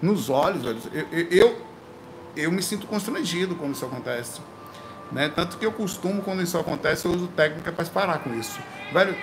nos 0.03 0.31
olhos, 0.31 0.62
velho. 0.62 0.79
Eu, 0.93 1.27
eu, 1.31 1.66
eu, 2.37 2.53
me 2.53 2.62
sinto 2.62 2.87
constrangido 2.87 3.55
quando 3.55 3.75
isso 3.75 3.85
acontece. 3.85 4.40
Né? 5.12 5.29
Tanto 5.29 5.59
que 5.59 5.66
eu 5.66 5.73
costumo, 5.73 6.23
quando 6.23 6.43
isso 6.43 6.57
acontece, 6.59 7.07
eu 7.07 7.12
uso 7.12 7.27
técnica 7.29 7.73
para 7.73 7.85
parar 7.87 8.19
com 8.19 8.35
isso. 8.35 8.59
Velho, 8.93 9.14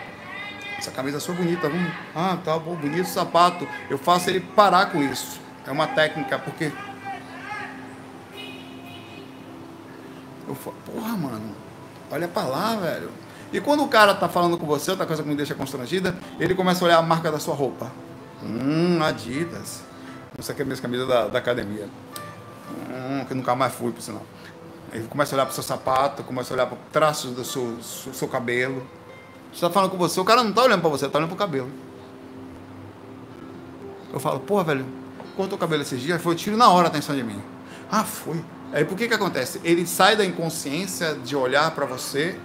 essa 0.78 0.91
camisa 0.91 1.20
sua 1.20 1.34
bonita, 1.34 1.70
vamos. 1.70 1.91
Ah, 2.13 2.38
tá 2.43 2.58
bom, 2.60 2.76
bonito 2.76 3.08
sapato. 3.08 3.67
Eu 3.89 3.98
faço 3.98 4.30
ele 4.30 4.41
parar 4.41 4.88
com 4.88 5.02
isso. 5.02 5.39
É 5.65 5.72
uma 5.72 5.88
técnica, 5.88 6.38
porque. 6.39 6.72
Eu 10.48 10.56
falo, 10.56 10.76
porra, 10.86 11.18
mano, 11.18 11.56
olha 12.10 12.28
pra 12.28 12.44
lá, 12.44 12.76
velho. 12.76 13.10
E 13.52 13.62
quando 13.62 13.84
o 13.84 13.88
cara 13.88 14.14
tá 14.14 14.28
falando 14.28 14.58
com 14.58 14.66
você, 14.66 14.92
outra 14.92 15.06
coisa 15.06 15.24
que 15.24 15.30
me 15.30 15.36
deixa 15.36 15.56
constrangida, 15.56 16.16
ele 16.40 16.54
começa 16.54 16.84
a 16.84 16.86
olhar 16.86 16.98
a 16.98 17.02
marca 17.02 17.32
da 17.32 17.40
sua 17.40 17.56
roupa. 17.56 17.92
Hum, 18.44 19.02
Adidas. 19.02 19.82
Isso 20.38 20.52
aqui 20.52 20.62
é 20.62 20.64
a 20.64 20.66
minha 20.66 20.78
camisa 20.78 21.06
da, 21.06 21.28
da 21.28 21.40
academia. 21.40 21.88
Hum, 22.90 23.26
que 23.26 23.34
nunca 23.34 23.56
mais 23.56 23.74
fui, 23.74 23.92
por 23.92 24.02
sinal. 24.02 24.24
Ele 24.92 25.08
começa 25.08 25.34
a 25.34 25.38
olhar 25.38 25.46
para 25.46 25.54
seu 25.54 25.64
sapato, 25.64 26.24
começa 26.24 26.54
a 26.54 26.56
olhar 26.56 26.66
para 26.68 26.78
traços 26.92 27.32
do 27.32 27.44
seu, 27.44 27.78
seu, 27.82 28.14
seu 28.14 28.28
cabelo. 28.28 28.86
Está 29.52 29.70
falando 29.70 29.92
com 29.92 29.98
você, 29.98 30.20
o 30.20 30.26
cara 30.26 30.44
não 30.44 30.52
está 30.52 30.64
olhando 30.64 30.82
para 30.82 30.90
você, 30.90 31.06
está 31.06 31.18
olhando 31.18 31.30
para 31.30 31.36
o 31.36 31.38
cabelo. 31.38 31.70
Eu 34.14 34.20
falo, 34.20 34.40
porra, 34.40 34.66
velho, 34.66 34.86
cortou 35.36 35.58
o 35.58 35.60
cabelo 35.60 35.82
esses 35.82 36.02
dias, 36.02 36.22
foi 36.22 36.36
tiro 36.36 36.56
na 36.56 36.70
hora 36.70 36.88
a 36.88 36.90
atenção 36.90 37.16
de 37.16 37.24
mim. 37.24 37.42
Ah, 37.92 38.04
foi. 38.04 38.44
Aí 38.73 38.84
por 38.84 38.97
que 38.97 39.08
que 39.08 39.13
acontece? 39.13 39.62
Ele 39.63 39.86
sai 39.86 40.15
da 40.15 40.25
inconsciência 40.25 41.15
de 41.15 41.36
olhar 41.36 41.71
para 41.71 41.86
você 41.86 42.38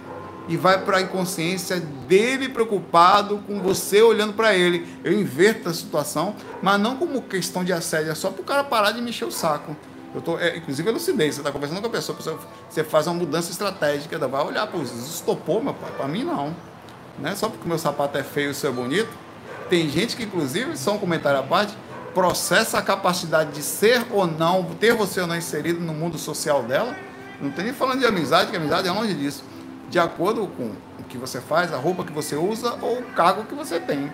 e 0.47 0.57
vai 0.57 0.83
para 0.83 0.97
a 0.97 1.01
inconsciência 1.01 1.79
dele 1.79 2.49
preocupado 2.49 3.39
com 3.47 3.61
você 3.61 4.01
olhando 4.01 4.33
para 4.33 4.55
ele. 4.55 4.87
Eu 5.03 5.13
inverto 5.13 5.69
a 5.69 5.73
situação, 5.73 6.35
mas 6.61 6.79
não 6.79 6.97
como 6.97 7.21
questão 7.21 7.63
de 7.63 7.71
assédio, 7.71 8.11
é 8.11 8.15
só 8.15 8.29
para 8.29 8.41
o 8.41 8.45
cara 8.45 8.63
parar 8.63 8.91
de 8.91 9.01
mexer 9.01 9.25
o 9.25 9.31
saco. 9.31 9.75
Eu 10.13 10.21
tô, 10.21 10.37
é, 10.37 10.57
inclusive, 10.57 10.91
lucidez. 10.91 11.35
Você 11.35 11.41
está 11.41 11.51
conversando 11.51 11.81
com 11.81 11.87
a 11.87 11.89
pessoa, 11.89 12.17
você 12.69 12.83
faz 12.83 13.07
uma 13.07 13.15
mudança 13.15 13.51
estratégica, 13.51 14.19
vai 14.27 14.45
olhar 14.45 14.67
para 14.67 14.79
os 14.79 14.91
estopou, 14.91 15.61
meu 15.61 15.73
pai. 15.73 15.91
Para 15.97 16.07
mim, 16.07 16.23
não. 16.23 16.55
Né? 17.17 17.35
Só 17.35 17.49
porque 17.49 17.65
o 17.65 17.67
meu 17.67 17.79
sapato 17.79 18.17
é 18.17 18.23
feio 18.23 18.49
e 18.49 18.51
o 18.51 18.53
seu 18.53 18.69
é 18.69 18.73
bonito. 18.73 19.09
Tem 19.69 19.89
gente 19.89 20.15
que, 20.15 20.23
inclusive, 20.23 20.77
só 20.77 20.93
um 20.93 20.99
comentário 20.99 21.39
à 21.39 21.43
parte, 21.43 21.75
processa 22.13 22.77
a 22.77 22.81
capacidade 22.81 23.51
de 23.51 23.63
ser 23.63 24.05
ou 24.11 24.27
não, 24.27 24.63
ter 24.79 24.93
você 24.93 25.21
ou 25.21 25.27
não 25.27 25.35
inserido 25.35 25.79
no 25.79 25.93
mundo 25.93 26.17
social 26.17 26.63
dela. 26.63 26.95
Não 27.41 27.51
tem 27.51 27.65
nem 27.65 27.73
falando 27.73 27.99
de 27.99 28.05
amizade, 28.05 28.51
que 28.51 28.57
amizade 28.57 28.87
é 28.87 28.91
longe 28.91 29.13
disso 29.13 29.43
de 29.93 29.99
acordo 29.99 30.47
com 30.47 30.71
o 30.99 31.03
que 31.07 31.19
você 31.19 31.39
faz, 31.39 31.71
a 31.71 31.77
roupa 31.77 32.03
que 32.03 32.11
você 32.11 32.35
usa 32.35 32.75
ou 32.81 32.97
o 32.97 33.03
cargo 33.13 33.43
que 33.43 33.53
você 33.53 33.79
tem. 33.79 34.11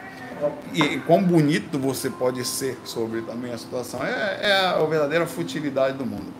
E, 0.73 0.81
e 0.81 0.99
quão 0.99 1.23
bonito 1.23 1.79
você 1.79 2.09
pode 2.09 2.43
ser 2.43 2.77
sobre 2.83 3.21
também 3.21 3.53
a 3.53 3.57
situação. 3.57 4.03
É, 4.03 4.39
é 4.41 4.65
a 4.65 4.83
verdadeira 4.83 5.25
futilidade 5.25 5.97
do 5.97 6.05
mundo. 6.05 6.33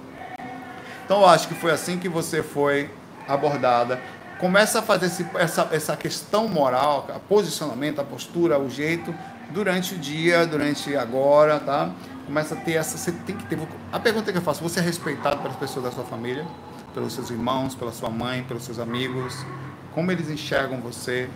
Então 1.06 1.22
eu 1.22 1.26
acho 1.26 1.48
que 1.48 1.56
foi 1.56 1.72
assim 1.72 1.98
que 1.98 2.10
você 2.10 2.44
foi 2.44 2.90
abordada. 3.26 4.02
Começa 4.40 4.80
a 4.80 4.82
fazer 4.82 5.06
esse, 5.06 5.26
essa, 5.36 5.70
essa 5.72 5.96
questão 5.96 6.50
moral, 6.50 7.08
o 7.16 7.20
posicionamento, 7.22 8.00
a 8.00 8.04
postura, 8.04 8.60
o 8.60 8.70
jeito, 8.70 9.16
durante 9.52 9.96
o 9.96 9.98
dia, 9.98 10.46
durante 10.46 10.96
agora, 10.96 11.60
tá? 11.60 11.92
Começa 12.26 12.56
a 12.56 12.58
ter 12.58 12.74
essa. 12.74 12.98
Você 12.98 13.12
tem 13.12 13.36
que 13.36 13.46
ter. 13.46 13.60
A 13.92 14.00
pergunta 14.00 14.32
que 14.32 14.38
eu 14.38 14.42
faço: 14.42 14.62
você 14.62 14.80
é 14.80 14.84
respeitado 14.84 15.38
pelas 15.42 15.58
pessoas 15.58 15.86
da 15.86 15.92
sua 15.92 16.04
família? 16.04 16.46
pelos 16.94 17.14
seus 17.14 17.30
irmãos, 17.30 17.76
pela 17.76 17.92
sua 17.92 18.10
mãe, 18.10 18.44
pelos 18.44 18.64
seus 18.64 18.80
amigos, 18.80 19.46
como 19.94 20.12
eles 20.12 20.30
enxergam 20.30 20.80
você. 20.80 21.30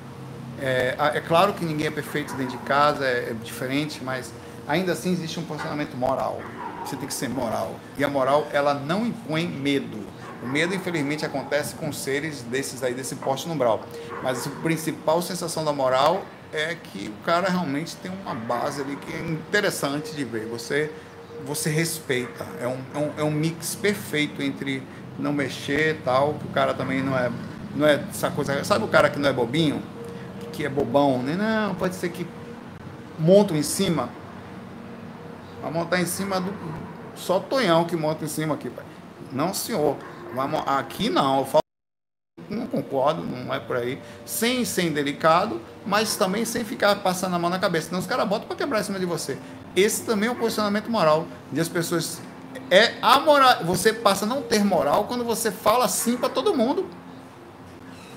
É, 0.62 0.95
é 1.15 1.21
claro 1.21 1.54
que 1.54 1.65
ninguém 1.65 1.88
é 1.88 1.91
perfeito 1.91 2.34
dentro 2.36 2.58
de 2.58 2.63
casa, 2.63 3.06
é, 3.06 3.30
é 3.32 3.36
diferente, 3.43 4.04
mas 4.04 4.32
ainda 4.67 4.91
assim 4.91 5.12
existe 5.12 5.39
um 5.39 5.43
posicionamento 5.43 5.95
moral. 5.95 6.41
Você 6.86 6.95
tem 6.95 7.08
que 7.08 7.13
ser 7.13 7.30
moral. 7.30 7.76
E 7.97 8.04
a 8.04 8.10
moral, 8.10 8.47
ela 8.52 8.73
não 8.73 9.06
impõe 9.06 9.47
medo. 9.47 10.06
O 10.43 10.47
medo, 10.47 10.76
infelizmente, 10.76 11.26
acontece 11.26 11.76
com 11.76 11.91
seres 11.93 12.41
desses 12.41 12.84
aí, 12.84 12.93
desse 12.93 13.15
poste 13.15 13.47
umbral. 13.47 13.86
Mas 14.21 14.45
a 14.45 14.49
principal 14.62 15.21
sensação 15.21 15.63
da 15.63 15.71
moral 15.71 16.26
é 16.53 16.75
que 16.75 17.07
o 17.09 17.25
cara 17.25 17.49
realmente 17.49 17.95
tem 17.97 18.11
uma 18.11 18.35
base 18.35 18.81
ali 18.81 18.95
que 18.95 19.11
é 19.11 19.19
interessante 19.19 20.15
de 20.15 20.23
ver. 20.23 20.45
Você, 20.47 20.91
você 21.45 21.69
respeita. 21.69 22.45
É 22.61 22.67
um, 22.67 22.79
é 22.93 22.97
um, 22.97 23.11
é 23.17 23.23
um 23.23 23.31
mix 23.31 23.75
perfeito 23.75 24.41
entre 24.41 24.83
não 25.17 25.33
mexer 25.33 25.99
tal, 26.03 26.35
que 26.35 26.45
o 26.45 26.49
cara 26.49 26.73
também 26.73 27.01
não 27.01 27.17
é, 27.17 27.31
não 27.75 27.87
é 27.87 28.03
essa 28.09 28.29
coisa. 28.29 28.63
Sabe 28.63 28.85
o 28.85 28.87
cara 28.87 29.09
que 29.09 29.19
não 29.19 29.29
é 29.29 29.33
bobinho? 29.33 29.81
Que 30.51 30.65
é 30.65 30.69
bobão, 30.69 31.21
né? 31.21 31.35
Não, 31.35 31.75
pode 31.75 31.95
ser 31.95 32.09
que 32.09 32.27
montam 33.17 33.57
em 33.57 33.63
cima. 33.63 34.09
Vai 35.61 35.71
montar 35.71 35.99
em 35.99 36.05
cima 36.05 36.39
do. 36.39 36.53
Só 37.15 37.39
Tonhão 37.39 37.85
que 37.85 37.95
monta 37.95 38.25
em 38.25 38.27
cima 38.27 38.55
aqui, 38.55 38.69
pai. 38.69 38.85
Não, 39.31 39.53
senhor. 39.53 39.97
Aqui 40.65 41.09
não. 41.09 41.45
Não 42.53 42.67
concordo, 42.67 43.23
não 43.23 43.53
é 43.53 43.59
por 43.59 43.77
aí. 43.77 43.99
Sem 44.25 44.63
ser 44.65 44.89
delicado, 44.89 45.61
mas 45.85 46.15
também 46.15 46.45
sem 46.45 46.63
ficar 46.63 46.95
passando 46.97 47.35
a 47.35 47.39
mão 47.39 47.49
na 47.49 47.59
cabeça. 47.59 47.87
Senão 47.87 47.99
os 47.99 48.07
caras 48.07 48.27
botam 48.27 48.47
para 48.47 48.55
quebrar 48.55 48.79
em 48.79 48.83
cima 48.83 48.99
de 48.99 49.05
você. 49.05 49.37
Esse 49.75 50.03
também 50.03 50.29
é 50.29 50.31
um 50.31 50.35
posicionamento 50.35 50.89
moral 50.89 51.27
de 51.51 51.59
as 51.59 51.67
pessoas 51.67 52.21
é 52.69 52.95
a 53.01 53.19
moral. 53.19 53.63
Você 53.63 53.93
passa 53.93 54.25
a 54.25 54.27
não 54.27 54.41
ter 54.41 54.63
moral 54.63 55.05
quando 55.05 55.23
você 55.23 55.51
fala 55.51 55.85
assim 55.85 56.17
para 56.17 56.29
todo 56.29 56.53
mundo. 56.53 56.87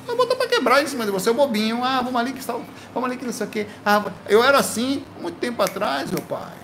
Eu 0.09 0.17
botar 0.17 0.37
para 0.37 0.47
quebrar 0.47 0.83
em 0.83 0.87
cima 0.87 1.05
de 1.05 1.11
você, 1.11 1.31
o 1.31 1.35
bobinho. 1.35 1.83
Ah, 1.83 2.01
vamos 2.01 2.21
ali 2.21 2.33
que 2.33 2.39
está. 2.39 2.55
Vamos 2.95 3.09
ali 3.09 3.17
que 3.19 3.25
não 3.25 3.33
sei 3.33 3.47
o 3.47 3.51
quê. 3.51 3.67
Ah, 3.85 4.05
eu 4.29 4.43
era 4.43 4.59
assim 4.59 5.05
muito 5.21 5.39
tempo 5.39 5.63
atrás, 5.63 6.11
meu 6.11 6.23
pai. 6.23 6.55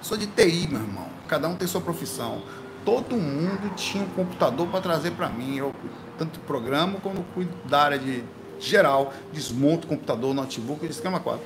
Sou 0.00 0.16
de 0.16 0.26
TI, 0.26 0.68
meu 0.68 0.80
irmão. 0.80 1.06
Cada 1.28 1.48
um 1.48 1.54
tem 1.54 1.68
sua 1.68 1.80
profissão. 1.80 2.42
Todo 2.84 3.16
mundo 3.16 3.74
tinha 3.76 4.04
um 4.04 4.08
computador 4.08 4.66
para 4.68 4.80
trazer 4.80 5.12
para 5.12 5.28
mim. 5.28 5.56
Eu 5.56 5.74
tanto 6.18 6.40
programo 6.40 7.00
como 7.00 7.22
cuido 7.34 7.52
da 7.64 7.82
área 7.82 7.98
de 7.98 8.24
geral. 8.58 9.12
Desmonto 9.32 9.86
computador, 9.86 10.34
notebook, 10.34 10.84
esquema 10.86 11.20
4. 11.20 11.40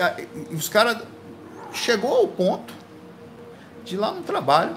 Ah, 0.00 0.16
os 0.52 0.68
caras 0.68 0.98
chegou 1.72 2.14
ao 2.16 2.28
ponto 2.28 2.72
de 3.84 3.96
lá 3.96 4.10
no 4.10 4.22
trabalho, 4.22 4.76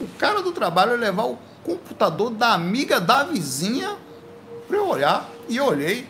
o 0.00 0.06
cara 0.18 0.42
do 0.42 0.52
trabalho 0.52 0.96
levar 0.96 1.26
o 1.26 1.38
computador 1.62 2.30
da 2.30 2.52
amiga 2.52 3.00
da 3.00 3.24
vizinha 3.24 3.96
para 4.66 4.76
eu 4.76 4.88
olhar. 4.88 5.28
E 5.48 5.56
eu 5.56 5.64
olhei. 5.64 6.06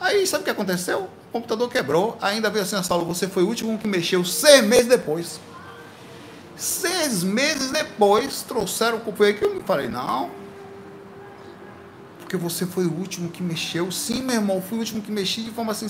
Aí, 0.00 0.26
sabe 0.26 0.42
o 0.42 0.44
que 0.44 0.50
aconteceu? 0.50 1.08
O 1.28 1.32
computador 1.32 1.68
quebrou. 1.70 2.16
Ainda 2.20 2.50
veio 2.50 2.64
assim, 2.64 2.80
Saulo, 2.82 3.04
você 3.04 3.28
foi 3.28 3.42
o 3.42 3.48
último 3.48 3.78
que 3.78 3.86
mexeu 3.86 4.24
seis 4.24 4.62
meses 4.64 4.86
depois. 4.86 5.40
Seis 6.56 7.22
meses 7.22 7.70
depois, 7.70 8.42
trouxeram 8.42 8.98
o 8.98 9.00
computador. 9.00 9.34
que 9.34 9.44
eu 9.44 9.54
me 9.54 9.62
falei, 9.62 9.88
não. 9.88 10.30
Porque 12.20 12.36
você 12.36 12.66
foi 12.66 12.86
o 12.86 12.92
último 12.92 13.30
que 13.30 13.42
mexeu. 13.42 13.90
Sim, 13.92 14.22
meu 14.22 14.36
irmão, 14.36 14.60
fui 14.60 14.76
o 14.78 14.80
último 14.80 15.02
que 15.02 15.12
mexi 15.12 15.42
de 15.42 15.50
forma 15.50 15.72
assim, 15.72 15.86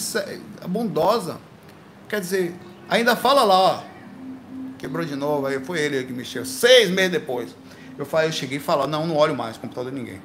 bondosa. 0.69 1.39
Quer 2.09 2.21
dizer, 2.21 2.55
ainda 2.89 3.17
fala 3.17 3.43
lá, 3.43 3.59
ó 3.59 3.97
quebrou 4.79 5.05
de 5.05 5.17
novo, 5.17 5.47
aí 5.47 5.59
foi 5.61 5.81
ele 5.81 6.05
que 6.05 6.13
mexeu, 6.13 6.45
seis 6.45 6.89
meses 6.91 7.13
depois. 7.13 7.55
Eu 7.99 8.05
falei, 8.05 8.29
eu 8.29 8.33
cheguei 8.33 8.59
e 8.59 8.61
falei, 8.61 8.87
não, 8.87 9.07
não 9.07 9.17
olho 9.17 9.35
mais 9.35 9.57
o 9.57 9.61
computador 9.61 9.91
de 9.91 9.99
ninguém. 9.99 10.21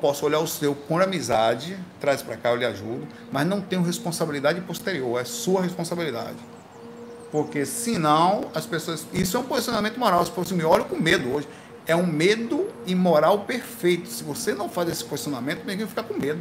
Posso 0.00 0.24
olhar 0.24 0.40
o 0.40 0.46
seu 0.46 0.74
por 0.74 1.02
amizade, 1.02 1.76
traz 2.00 2.22
para 2.22 2.36
cá, 2.36 2.50
eu 2.50 2.56
lhe 2.56 2.64
ajudo, 2.64 3.06
mas 3.30 3.46
não 3.46 3.60
tenho 3.60 3.82
responsabilidade 3.82 4.60
posterior, 4.62 5.20
é 5.20 5.24
sua 5.24 5.62
responsabilidade. 5.62 6.38
Porque 7.34 7.66
senão 7.66 8.44
as 8.54 8.64
pessoas. 8.64 9.04
Isso 9.12 9.36
é 9.36 9.40
um 9.40 9.42
posicionamento 9.42 9.98
moral. 9.98 10.20
As 10.20 10.28
pessoas 10.28 10.52
me 10.52 10.62
olham 10.62 10.84
com 10.84 10.94
medo 10.94 11.34
hoje. 11.34 11.48
É 11.84 11.96
um 11.96 12.06
medo 12.06 12.68
imoral 12.86 13.40
perfeito. 13.40 14.08
Se 14.08 14.22
você 14.22 14.54
não 14.54 14.68
faz 14.68 14.88
esse 14.88 15.02
posicionamento, 15.02 15.64
ninguém 15.66 15.84
fica 15.84 16.04
com 16.04 16.14
medo. 16.14 16.40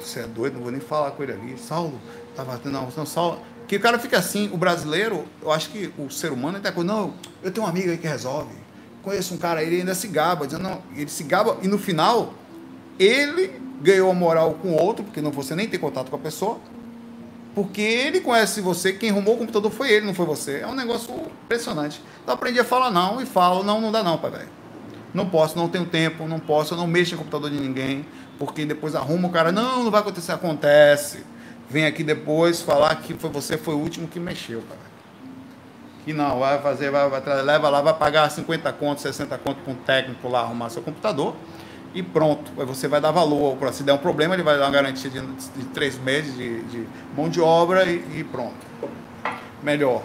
Você 0.00 0.18
é 0.18 0.26
doido, 0.26 0.54
não 0.54 0.62
vou 0.62 0.72
nem 0.72 0.80
falar 0.80 1.12
com 1.12 1.22
ele 1.22 1.30
ali. 1.30 1.56
Saulo, 1.56 2.00
tava. 2.34 2.60
Não, 2.64 2.88
não, 2.96 3.06
Saulo. 3.06 3.40
Que 3.68 3.76
o 3.76 3.80
cara 3.80 4.00
fica 4.00 4.18
assim, 4.18 4.50
o 4.52 4.56
brasileiro, 4.56 5.26
eu 5.40 5.52
acho 5.52 5.70
que 5.70 5.92
o 5.96 6.10
ser 6.10 6.32
humano 6.32 6.58
até 6.58 6.72
coisa, 6.72 6.92
não, 6.92 7.14
eu 7.40 7.52
tenho 7.52 7.64
um 7.64 7.70
amigo 7.70 7.92
aí 7.92 7.96
que 7.96 8.08
resolve. 8.08 8.52
Conheço 9.04 9.32
um 9.32 9.38
cara, 9.38 9.62
ele 9.62 9.76
ainda 9.76 9.94
se 9.94 10.08
gaba, 10.08 10.44
dizendo, 10.44 10.64
não, 10.64 10.82
ele 10.96 11.08
se 11.08 11.22
gaba, 11.22 11.56
e 11.62 11.68
no 11.68 11.78
final, 11.78 12.34
ele 12.98 13.60
ganhou 13.80 14.10
a 14.10 14.14
moral 14.14 14.54
com 14.54 14.70
o 14.70 14.82
outro, 14.82 15.04
porque 15.04 15.20
não 15.20 15.30
você 15.30 15.54
nem 15.54 15.68
tem 15.68 15.78
contato 15.78 16.10
com 16.10 16.16
a 16.16 16.18
pessoa, 16.18 16.58
porque 17.56 17.80
ele 17.80 18.20
conhece 18.20 18.60
você, 18.60 18.92
quem 18.92 19.08
arrumou 19.08 19.34
o 19.34 19.38
computador 19.38 19.70
foi 19.70 19.90
ele, 19.90 20.04
não 20.04 20.12
foi 20.12 20.26
você. 20.26 20.60
É 20.60 20.66
um 20.66 20.74
negócio 20.74 21.10
impressionante. 21.44 22.02
Então 22.22 22.34
aprendi 22.34 22.60
a 22.60 22.64
falar 22.64 22.90
não 22.90 23.18
e 23.18 23.24
falo, 23.24 23.64
não, 23.64 23.80
não 23.80 23.90
dá 23.90 24.02
não, 24.02 24.18
pai 24.18 24.30
velho. 24.30 24.48
Não 25.14 25.26
posso, 25.26 25.56
não 25.56 25.66
tenho 25.66 25.86
tempo, 25.86 26.28
não 26.28 26.38
posso, 26.38 26.74
eu 26.74 26.78
não 26.78 26.86
mexo 26.86 27.14
em 27.14 27.16
computador 27.16 27.50
de 27.50 27.58
ninguém, 27.58 28.04
porque 28.38 28.66
depois 28.66 28.94
arruma 28.94 29.28
o 29.28 29.32
cara, 29.32 29.50
não, 29.50 29.82
não 29.82 29.90
vai 29.90 30.02
acontecer, 30.02 30.32
acontece 30.32 31.24
vem 31.68 31.86
aqui 31.86 32.04
depois 32.04 32.60
falar 32.60 32.94
que 32.96 33.14
foi 33.14 33.30
você 33.30 33.56
foi 33.56 33.74
o 33.74 33.78
último 33.78 34.06
que 34.06 34.20
mexeu, 34.20 34.62
cara. 34.62 34.80
Que 36.04 36.12
não, 36.12 36.40
vai 36.40 36.60
fazer, 36.60 36.90
vai, 36.90 37.08
vai 37.08 37.42
leva 37.42 37.70
lá, 37.70 37.80
vai 37.80 37.94
pagar 37.94 38.30
50 38.30 38.70
contos, 38.74 39.02
60 39.02 39.36
contos 39.38 39.62
para 39.64 39.72
um 39.72 39.76
técnico 39.76 40.28
lá 40.28 40.40
arrumar 40.40 40.68
seu 40.68 40.82
computador 40.82 41.34
e 41.96 42.02
pronto. 42.02 42.52
Aí 42.58 42.66
você 42.66 42.86
vai 42.86 43.00
dar 43.00 43.10
valor. 43.10 43.56
Se 43.72 43.82
der 43.82 43.94
um 43.94 43.98
problema, 43.98 44.34
ele 44.34 44.42
vai 44.42 44.58
dar 44.58 44.66
uma 44.66 44.70
garantia 44.70 45.08
de, 45.08 45.18
de 45.18 45.64
três 45.72 45.98
meses 45.98 46.36
de, 46.36 46.62
de, 46.64 46.86
mão 47.16 47.30
de 47.30 47.40
obra 47.40 47.86
e, 47.86 48.20
e 48.20 48.24
pronto. 48.24 48.54
Melhor. 49.62 50.02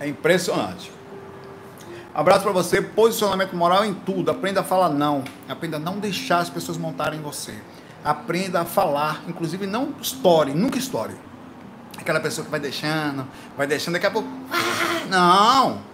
É 0.00 0.08
impressionante. 0.08 0.90
Abraço 2.12 2.42
para 2.42 2.50
você. 2.50 2.82
Posicionamento 2.82 3.54
moral 3.54 3.84
em 3.84 3.94
tudo. 3.94 4.32
Aprenda 4.32 4.60
a 4.60 4.64
falar 4.64 4.88
não. 4.88 5.22
Aprenda 5.48 5.76
a 5.76 5.80
não 5.80 6.00
deixar 6.00 6.40
as 6.40 6.50
pessoas 6.50 6.76
montarem 6.76 7.20
em 7.20 7.22
você. 7.22 7.54
Aprenda 8.04 8.62
a 8.62 8.64
falar, 8.64 9.22
inclusive 9.28 9.64
não 9.64 9.94
story, 10.00 10.54
nunca 10.54 10.78
story. 10.78 11.14
Aquela 11.96 12.20
pessoa 12.20 12.44
que 12.44 12.50
vai 12.50 12.60
deixando, 12.60 13.26
vai 13.56 13.66
deixando, 13.66 13.94
daqui 13.94 14.06
a 14.06 14.10
pouco. 14.10 14.28
Ah, 14.50 15.06
não! 15.08 15.87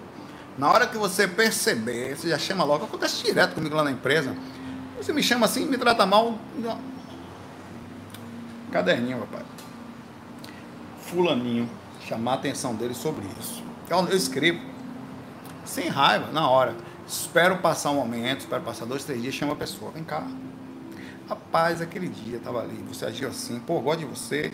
Na 0.57 0.71
hora 0.71 0.87
que 0.87 0.97
você 0.97 1.27
perceber, 1.27 2.17
você 2.17 2.29
já 2.29 2.39
chama 2.39 2.65
logo. 2.65 2.85
Acontece 2.85 3.25
direto 3.25 3.55
comigo 3.55 3.75
lá 3.75 3.85
na 3.85 3.91
empresa. 3.91 4.35
Você 4.97 5.13
me 5.13 5.23
chama 5.23 5.47
assim, 5.47 5.67
me 5.67 5.77
trata 5.77 6.07
mal. 6.07 6.39
Caderninho, 8.71 9.19
papai. 9.19 9.45
Fulaninho. 11.03 11.69
Chamar 12.07 12.33
a 12.33 12.35
atenção 12.35 12.75
dele 12.75 12.95
sobre 12.95 13.27
isso. 13.41 13.63
Eu, 13.89 13.99
eu 14.09 14.17
escrevo 14.17 14.61
sem 15.65 15.89
raiva, 15.89 16.31
na 16.33 16.49
hora. 16.49 16.75
Espero 17.07 17.59
passar 17.59 17.91
um 17.91 17.97
momento, 17.97 18.41
espero 18.41 18.63
passar 18.63 18.87
dois, 18.87 19.05
três 19.05 19.21
dias, 19.21 19.35
chama 19.35 19.53
a 19.53 19.57
pessoa, 19.57 19.91
vem 19.91 20.05
cá. 20.05 20.27
Rapaz, 21.29 21.81
aquele 21.81 22.09
dia 22.09 22.39
tava 22.39 22.61
ali, 22.61 22.83
você 22.87 23.07
agiu 23.07 23.29
assim, 23.29 23.59
pô, 23.61 23.81
gosto 23.81 24.01
de 24.01 24.05
você. 24.05 24.51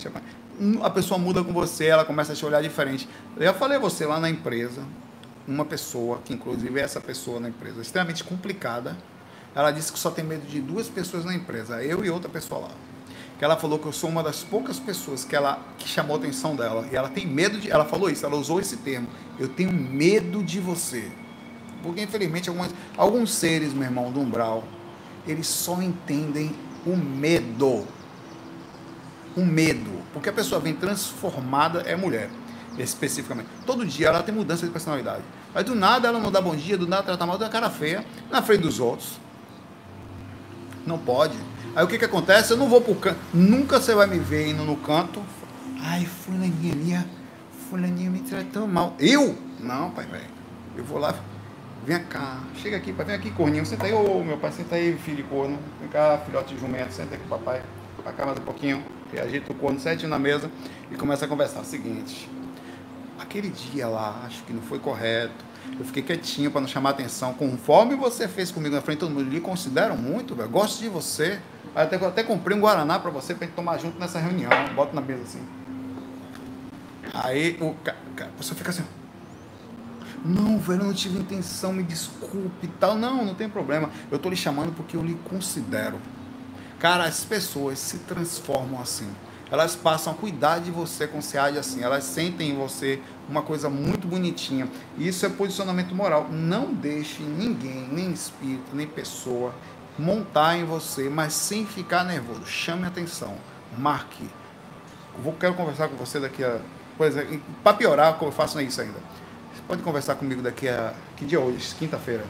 A 0.83 0.91
pessoa 0.91 1.19
muda 1.19 1.43
com 1.43 1.53
você, 1.53 1.87
ela 1.87 2.05
começa 2.05 2.33
a 2.33 2.37
te 2.37 2.45
olhar 2.45 2.63
diferente. 2.63 3.09
Eu 3.37 3.45
já 3.45 3.55
falei 3.55 3.79
você 3.79 4.07
lá 4.07 4.21
na 4.21 4.31
empresa, 4.31 4.83
uma 5.51 5.65
pessoa, 5.65 6.21
que 6.25 6.33
inclusive 6.33 6.79
é 6.79 6.83
essa 6.83 7.01
pessoa 7.01 7.41
na 7.41 7.49
empresa, 7.49 7.81
extremamente 7.81 8.25
complicada. 8.25 8.97
Ela 9.55 9.71
disse 9.71 9.93
que 9.93 9.99
só 9.99 10.11
tem 10.11 10.25
medo 10.25 10.47
de 10.47 10.61
duas 10.61 10.89
pessoas 10.89 11.25
na 11.25 11.35
empresa, 11.35 11.83
eu 11.83 12.05
e 12.05 12.11
outra 12.11 12.29
pessoa 12.29 12.61
lá 12.63 12.71
que 13.41 13.45
ela 13.47 13.57
falou 13.57 13.79
que 13.79 13.87
eu 13.87 13.93
sou 13.93 14.11
uma 14.11 14.23
das 14.23 14.45
poucas 14.45 14.79
pessoas 14.79 15.25
que 15.25 15.35
ela 15.35 15.59
que 15.79 15.89
chamou 15.89 16.15
a 16.15 16.19
atenção 16.19 16.55
dela 16.55 16.87
e 16.93 16.95
ela 16.95 17.09
tem 17.09 17.27
medo 17.27 17.59
de, 17.59 17.71
ela 17.71 17.87
falou 17.87 18.11
isso, 18.11 18.27
ela 18.27 18.37
usou 18.37 18.61
esse 18.61 18.77
termo. 18.77 19.09
Eu 19.39 19.49
tenho 19.49 19.73
medo 19.73 20.45
de 20.45 20.61
você. 20.61 21.11
Porque 21.83 22.03
infelizmente 22.03 22.51
alguns, 22.51 22.69
alguns 22.99 23.33
seres, 23.33 23.73
meu 23.73 23.85
irmão, 23.85 24.13
do 24.13 24.21
umbral, 24.21 24.63
eles 25.27 25.47
só 25.47 25.81
entendem 25.81 26.55
o 26.85 26.95
medo. 26.95 27.87
O 29.35 29.41
medo, 29.43 29.91
porque 30.13 30.29
a 30.29 30.33
pessoa 30.35 30.61
vem 30.61 30.75
transformada 30.75 31.81
é 31.87 31.97
mulher, 31.97 32.29
especificamente. 32.77 33.49
Todo 33.65 33.87
dia 33.87 34.09
ela 34.09 34.23
tem 34.23 34.35
mudança 34.35 34.67
de 34.67 34.73
personalidade. 34.73 35.23
Mas 35.55 35.65
do 35.65 35.75
nada 35.75 36.09
ela 36.09 36.19
não 36.19 36.31
dá 36.31 36.41
bom 36.41 36.55
dia, 36.55 36.79
do 36.79 36.87
nada 36.87 37.03
ela 37.03 37.17
trata 37.17 37.27
mal 37.27 37.39
da 37.39 37.49
cara 37.49 37.71
feia 37.71 38.05
na 38.31 38.43
frente 38.43 38.63
dos 38.63 38.79
outros. 38.79 39.19
Não 40.87 40.99
pode. 40.99 41.37
Aí 41.75 41.85
o 41.85 41.89
que 41.89 41.99
que 41.99 42.05
acontece? 42.05 42.53
Eu 42.53 42.57
não 42.57 42.69
vou 42.69 42.81
pro 42.81 42.95
canto. 42.95 43.19
Nunca 43.33 43.81
você 43.81 43.95
vai 43.95 44.07
me 44.07 44.19
ver 44.19 44.49
indo 44.49 44.65
no 44.65 44.77
canto. 44.77 45.23
Ai, 45.81 46.05
fulaninha 46.05 46.73
ali, 46.73 47.07
fulaninha 47.69 48.11
me 48.11 48.21
tratou 48.21 48.67
mal. 48.67 48.95
Eu? 48.99 49.37
Não, 49.61 49.91
pai, 49.91 50.07
velho. 50.07 50.25
Eu 50.77 50.85
vou 50.85 50.99
lá. 50.99 51.15
Vem 51.85 52.03
cá. 52.05 52.41
Chega 52.57 52.77
aqui, 52.77 52.93
pai. 52.93 53.07
Vem 53.07 53.17
aqui, 53.17 53.31
corninho. 53.31 53.65
Senta 53.65 53.87
aí, 53.87 53.93
ô 53.93 54.23
meu 54.25 54.37
pai. 54.39 54.53
Senta 54.53 54.75
aí, 54.75 54.97
filho 54.99 55.19
de 55.19 55.23
corno. 55.25 55.59
Vem 55.81 55.89
cá, 55.89 56.19
filhote 56.27 56.55
de 56.55 56.61
jumento. 56.61 56.93
Senta 56.93 57.15
aqui, 57.15 57.27
papai. 57.29 57.63
Pra 58.03 58.13
cá 58.13 58.27
mais 58.27 58.39
um 58.39 58.43
pouquinho. 58.43 58.83
E 59.13 59.39
o 59.39 59.55
corno 59.55 59.81
certinho 59.81 60.09
na 60.09 60.19
mesa 60.19 60.51
e 60.91 60.95
começa 60.95 61.25
a 61.25 61.29
conversar. 61.29 61.65
seguinte. 61.65 62.29
Aquele 63.21 63.51
dia 63.51 63.87
lá, 63.87 64.23
acho 64.27 64.43
que 64.45 64.53
não 64.53 64.63
foi 64.63 64.79
correto 64.79 65.51
eu 65.79 65.85
fiquei 65.85 66.03
quietinho 66.03 66.51
para 66.51 66.61
não 66.61 66.69
chamar 66.69 66.91
atenção. 66.91 67.33
Conforme 67.35 67.95
você 67.95 68.27
fez 68.29 68.51
comigo 68.51 68.75
na 68.75 68.83
frente, 68.83 68.99
todo 68.99 69.11
mundo 69.11 69.29
lhe 69.29 69.41
consideram 69.41 69.97
muito, 69.97 70.35
velho. 70.35 70.49
Gosto 70.49 70.81
de 70.81 70.89
você. 70.89 71.41
Até, 71.75 71.97
até 71.97 72.23
comprei 72.23 72.57
um 72.57 72.61
Guaraná 72.61 72.99
para 72.99 73.11
você 73.11 73.35
para 73.35 73.47
gente 73.47 73.55
tomar 73.55 73.79
junto 73.79 73.99
nessa 73.99 74.19
reunião. 74.19 74.51
Bota 74.75 74.95
na 74.95 75.01
mesa 75.01 75.23
assim. 75.23 75.43
Aí 77.15 77.57
o 77.61 77.75
cara, 78.15 78.31
você 78.37 78.55
fica 78.55 78.71
assim. 78.71 78.85
Não, 80.25 80.59
velho, 80.59 80.83
eu 80.83 80.87
não 80.87 80.95
tive 80.95 81.19
intenção, 81.19 81.73
me 81.73 81.83
desculpe 81.83 82.67
e 82.67 82.69
tal. 82.69 82.97
Não, 82.97 83.25
não 83.25 83.35
tem 83.35 83.49
problema. 83.49 83.91
Eu 84.11 84.19
tô 84.19 84.29
lhe 84.29 84.37
chamando 84.37 84.73
porque 84.75 84.97
eu 84.97 85.03
lhe 85.03 85.15
considero. 85.29 85.99
Cara, 86.79 87.05
as 87.05 87.25
pessoas 87.25 87.79
se 87.79 87.99
transformam 87.99 88.81
assim 88.81 89.09
elas 89.51 89.75
passam 89.75 90.13
a 90.13 90.17
cuidar 90.17 90.61
de 90.61 90.71
você 90.71 91.07
quando 91.07 91.23
você 91.23 91.37
age 91.37 91.59
assim. 91.59 91.83
Elas 91.83 92.05
sentem 92.05 92.51
em 92.51 92.57
você 92.57 93.01
uma 93.29 93.43
coisa 93.43 93.69
muito 93.69 94.07
bonitinha. 94.07 94.69
Isso 94.97 95.27
é 95.27 95.29
posicionamento 95.29 95.95
moral. 95.95 96.29
Não 96.31 96.73
deixe 96.73 97.23
ninguém, 97.23 97.89
nem 97.91 98.13
espírito, 98.13 98.75
nem 98.75 98.87
pessoa 98.87 99.53
montar 99.99 100.57
em 100.57 100.65
você, 100.65 101.09
mas 101.09 101.33
sem 101.33 101.67
ficar 101.67 102.05
nervoso. 102.05 102.47
Chame 102.47 102.87
atenção. 102.87 103.35
Marque. 103.77 104.29
Vou, 105.23 105.33
quero 105.35 105.55
conversar 105.55 105.89
com 105.89 105.97
você 105.97 106.21
daqui 106.21 106.45
a. 106.45 106.61
Por 106.97 107.07
exemplo, 107.07 107.41
para 107.63 107.77
piorar, 107.77 108.19
eu 108.21 108.33
faço 108.33 108.61
isso 108.61 108.81
ainda. 108.81 108.99
Você 109.53 109.63
pode 109.67 109.83
conversar 109.83 110.15
comigo 110.15 110.43
daqui 110.43 110.69
a. 110.69 110.95
Que 111.17 111.25
dia 111.25 111.39
é 111.39 111.41
hoje? 111.41 111.75
Quinta-feira. 111.75 112.25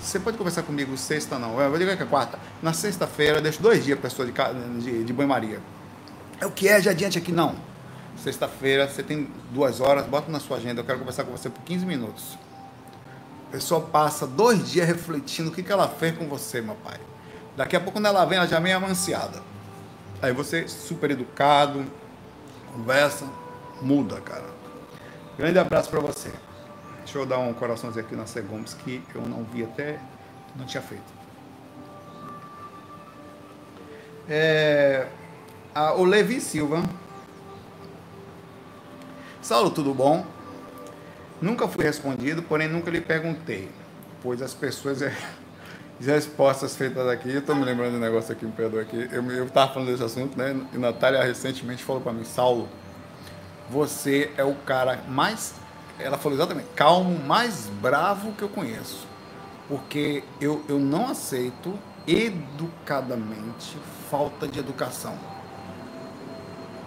Você 0.00 0.18
pode 0.18 0.38
conversar 0.38 0.62
comigo 0.62 0.96
sexta, 0.96 1.38
não. 1.38 1.60
Eu 1.60 1.68
vou 1.68 1.78
ligar 1.78 1.96
que 1.96 2.02
é 2.02 2.06
quarta. 2.06 2.38
Na 2.62 2.72
sexta-feira, 2.72 3.40
deixo 3.40 3.60
dois 3.60 3.84
dias 3.84 3.98
para 3.98 4.08
pessoa 4.08 4.26
de, 4.26 4.32
de, 4.82 5.04
de 5.04 5.12
banho-maria. 5.12 5.60
É 6.40 6.46
o 6.46 6.50
que 6.50 6.68
é, 6.68 6.80
já 6.80 6.90
adiante 6.90 7.18
aqui, 7.18 7.30
não. 7.30 7.54
Sexta-feira, 8.16 8.88
você 8.88 9.02
tem 9.02 9.28
duas 9.50 9.80
horas, 9.80 10.06
bota 10.06 10.30
na 10.30 10.40
sua 10.40 10.56
agenda, 10.56 10.80
eu 10.80 10.84
quero 10.84 10.98
conversar 10.98 11.24
com 11.24 11.32
você 11.32 11.50
por 11.50 11.62
15 11.62 11.84
minutos. 11.86 12.38
A 13.48 13.52
pessoa 13.52 13.80
passa 13.80 14.26
dois 14.26 14.70
dias 14.70 14.86
refletindo 14.86 15.50
o 15.50 15.52
que, 15.52 15.62
que 15.62 15.72
ela 15.72 15.88
fez 15.88 16.16
com 16.16 16.26
você, 16.26 16.60
meu 16.60 16.76
pai. 16.76 16.98
Daqui 17.56 17.76
a 17.76 17.80
pouco, 17.80 17.94
quando 17.94 18.06
ela 18.06 18.24
vem, 18.24 18.38
ela 18.38 18.46
já 18.46 18.60
vem 18.60 18.72
amanciada. 18.72 19.42
Aí 20.22 20.32
você, 20.32 20.68
super 20.68 21.10
educado, 21.10 21.84
conversa, 22.72 23.26
muda, 23.82 24.20
cara. 24.20 24.44
Grande 25.36 25.58
abraço 25.58 25.90
para 25.90 26.00
você. 26.00 26.30
Deixa 26.98 27.18
eu 27.18 27.26
dar 27.26 27.38
um 27.38 27.52
coraçãozinho 27.52 28.04
aqui 28.04 28.14
na 28.14 28.26
Segomes 28.26 28.74
que 28.74 29.02
eu 29.14 29.22
não 29.22 29.44
vi 29.44 29.64
até, 29.64 29.98
não 30.54 30.64
tinha 30.64 30.82
feito. 30.82 31.20
É, 34.28 35.08
ah, 35.74 35.94
o 35.94 36.04
Levi 36.04 36.40
Silva. 36.40 36.82
Saulo, 39.40 39.70
tudo 39.70 39.94
bom? 39.94 40.26
Nunca 41.40 41.68
fui 41.68 41.84
respondido, 41.84 42.42
porém 42.42 42.68
nunca 42.68 42.90
lhe 42.90 43.00
perguntei, 43.00 43.70
pois 44.22 44.42
as 44.42 44.52
pessoas. 44.52 45.00
É, 45.00 45.16
as 46.00 46.06
respostas 46.06 46.76
feitas 46.76 47.06
aqui, 47.06 47.30
eu 47.30 47.38
estou 47.38 47.54
me 47.54 47.64
lembrando 47.64 47.92
de 47.92 47.96
um 47.98 48.00
negócio 48.00 48.32
aqui, 48.32 48.44
um 48.44 48.50
perdoa 48.50 48.82
aqui. 48.82 49.08
Eu 49.12 49.46
estava 49.46 49.72
falando 49.72 49.90
desse 49.90 50.02
assunto, 50.02 50.36
né? 50.36 50.58
E 50.72 50.78
Natália 50.78 51.22
recentemente 51.22 51.84
falou 51.84 52.02
para 52.02 52.12
mim, 52.12 52.24
Saulo, 52.24 52.68
você 53.68 54.30
é 54.36 54.44
o 54.44 54.54
cara 54.54 54.98
mais. 55.08 55.54
Ela 55.98 56.18
falou 56.18 56.36
exatamente, 56.36 56.68
calmo, 56.74 57.18
mais 57.26 57.66
bravo 57.80 58.32
que 58.32 58.42
eu 58.42 58.48
conheço. 58.48 59.06
Porque 59.68 60.24
eu, 60.40 60.64
eu 60.68 60.78
não 60.78 61.08
aceito 61.08 61.78
educadamente 62.06 63.76
falta 64.10 64.48
de 64.48 64.58
educação. 64.58 65.16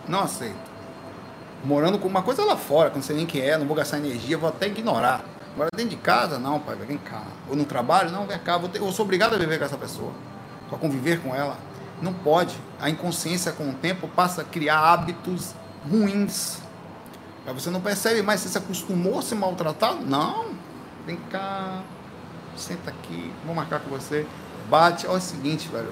Não 0.07 0.21
aceito. 0.21 0.71
morando 1.63 1.97
com 1.97 2.07
uma 2.07 2.21
coisa 2.21 2.43
lá 2.43 2.57
fora, 2.57 2.89
que 2.89 2.97
não 2.97 3.03
sei 3.03 3.15
nem 3.15 3.25
quem 3.25 3.41
é, 3.41 3.57
não 3.57 3.65
vou 3.65 3.75
gastar 3.75 3.97
energia, 3.97 4.37
vou 4.37 4.49
até 4.49 4.67
ignorar. 4.67 5.23
Agora 5.53 5.69
dentro 5.75 5.91
de 5.91 6.01
casa, 6.01 6.37
não, 6.37 6.59
pai, 6.59 6.75
vem 6.75 6.97
cá. 6.97 7.23
Ou 7.49 7.55
no 7.55 7.63
trabalho, 7.63 8.09
não, 8.11 8.25
vem 8.25 8.37
cá, 8.39 8.57
vou 8.57 8.67
ter, 8.67 8.79
eu 8.79 8.91
sou 8.91 9.05
obrigado 9.05 9.35
a 9.35 9.37
viver 9.37 9.59
com 9.59 9.65
essa 9.65 9.77
pessoa, 9.77 10.11
a 10.71 10.75
conviver 10.75 11.21
com 11.21 11.33
ela. 11.33 11.57
Não 12.01 12.13
pode. 12.13 12.55
A 12.81 12.89
inconsciência 12.89 13.51
com 13.51 13.69
o 13.69 13.73
tempo 13.73 14.07
passa 14.09 14.41
a 14.41 14.43
criar 14.43 14.79
hábitos 14.79 15.53
ruins. 15.89 16.59
Aí 17.45 17.53
você 17.53 17.69
não 17.69 17.79
percebe 17.79 18.21
mais, 18.21 18.41
você 18.41 18.49
se 18.49 18.57
acostumou 18.57 19.19
a 19.19 19.21
se 19.21 19.35
maltratar? 19.35 19.95
Não. 19.95 20.47
Vem 21.05 21.17
cá, 21.29 21.81
senta 22.57 22.89
aqui, 22.89 23.31
vou 23.45 23.53
marcar 23.55 23.79
com 23.79 23.89
você. 23.89 24.25
Bate. 24.69 25.05
Olha 25.07 25.17
o 25.17 25.21
seguinte, 25.21 25.69
velho. 25.69 25.91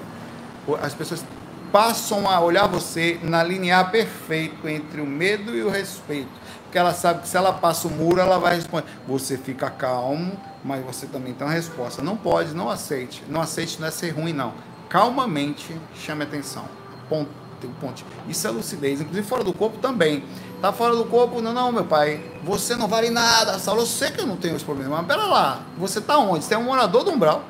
As 0.82 0.92
pessoas 0.94 1.24
passam 1.72 2.28
a 2.28 2.38
olhar 2.38 2.68
você 2.68 3.18
na 3.22 3.42
linear 3.42 3.90
perfeito 3.90 4.68
entre 4.68 5.00
o 5.00 5.06
medo 5.06 5.56
e 5.56 5.62
o 5.62 5.70
respeito. 5.70 6.28
Porque 6.64 6.78
ela 6.78 6.92
sabe 6.92 7.22
que 7.22 7.28
se 7.28 7.36
ela 7.36 7.52
passa 7.52 7.88
o 7.88 7.90
muro, 7.90 8.20
ela 8.20 8.38
vai 8.38 8.54
responder. 8.54 8.86
Você 9.08 9.38
fica 9.38 9.70
calmo, 9.70 10.38
mas 10.62 10.84
você 10.84 11.06
também 11.06 11.32
tem 11.32 11.46
uma 11.46 11.52
resposta. 11.52 12.02
Não 12.02 12.16
pode, 12.16 12.54
não 12.54 12.68
aceite. 12.68 13.24
Não 13.28 13.40
aceite 13.40 13.80
não 13.80 13.88
é 13.88 13.90
ser 13.90 14.10
ruim, 14.10 14.32
não. 14.32 14.52
Calmamente 14.88 15.74
chame 15.94 16.22
atenção. 16.22 16.64
Ponto. 17.08 17.42
Ponto. 17.80 18.04
Isso 18.28 18.46
é 18.46 18.50
lucidez. 18.50 19.00
Inclusive 19.00 19.26
fora 19.26 19.44
do 19.44 19.52
corpo 19.52 19.78
também. 19.78 20.24
Tá 20.60 20.72
fora 20.72 20.96
do 20.96 21.04
corpo, 21.04 21.40
não, 21.40 21.52
não, 21.52 21.70
meu 21.70 21.84
pai. 21.84 22.20
Você 22.42 22.74
não 22.74 22.88
vale 22.88 23.08
nada, 23.08 23.58
Saulo. 23.58 23.82
Eu 23.82 23.86
sei 23.86 24.10
que 24.10 24.20
eu 24.20 24.26
não 24.26 24.36
tenho 24.36 24.56
esse 24.56 24.64
problema. 24.64 24.96
Mas 24.96 25.06
pera 25.06 25.26
lá. 25.26 25.60
Você 25.78 26.00
tá 26.00 26.18
onde? 26.18 26.44
Você 26.44 26.54
é 26.54 26.58
um 26.58 26.64
morador 26.64 27.04
do 27.04 27.12
umbral. 27.12 27.44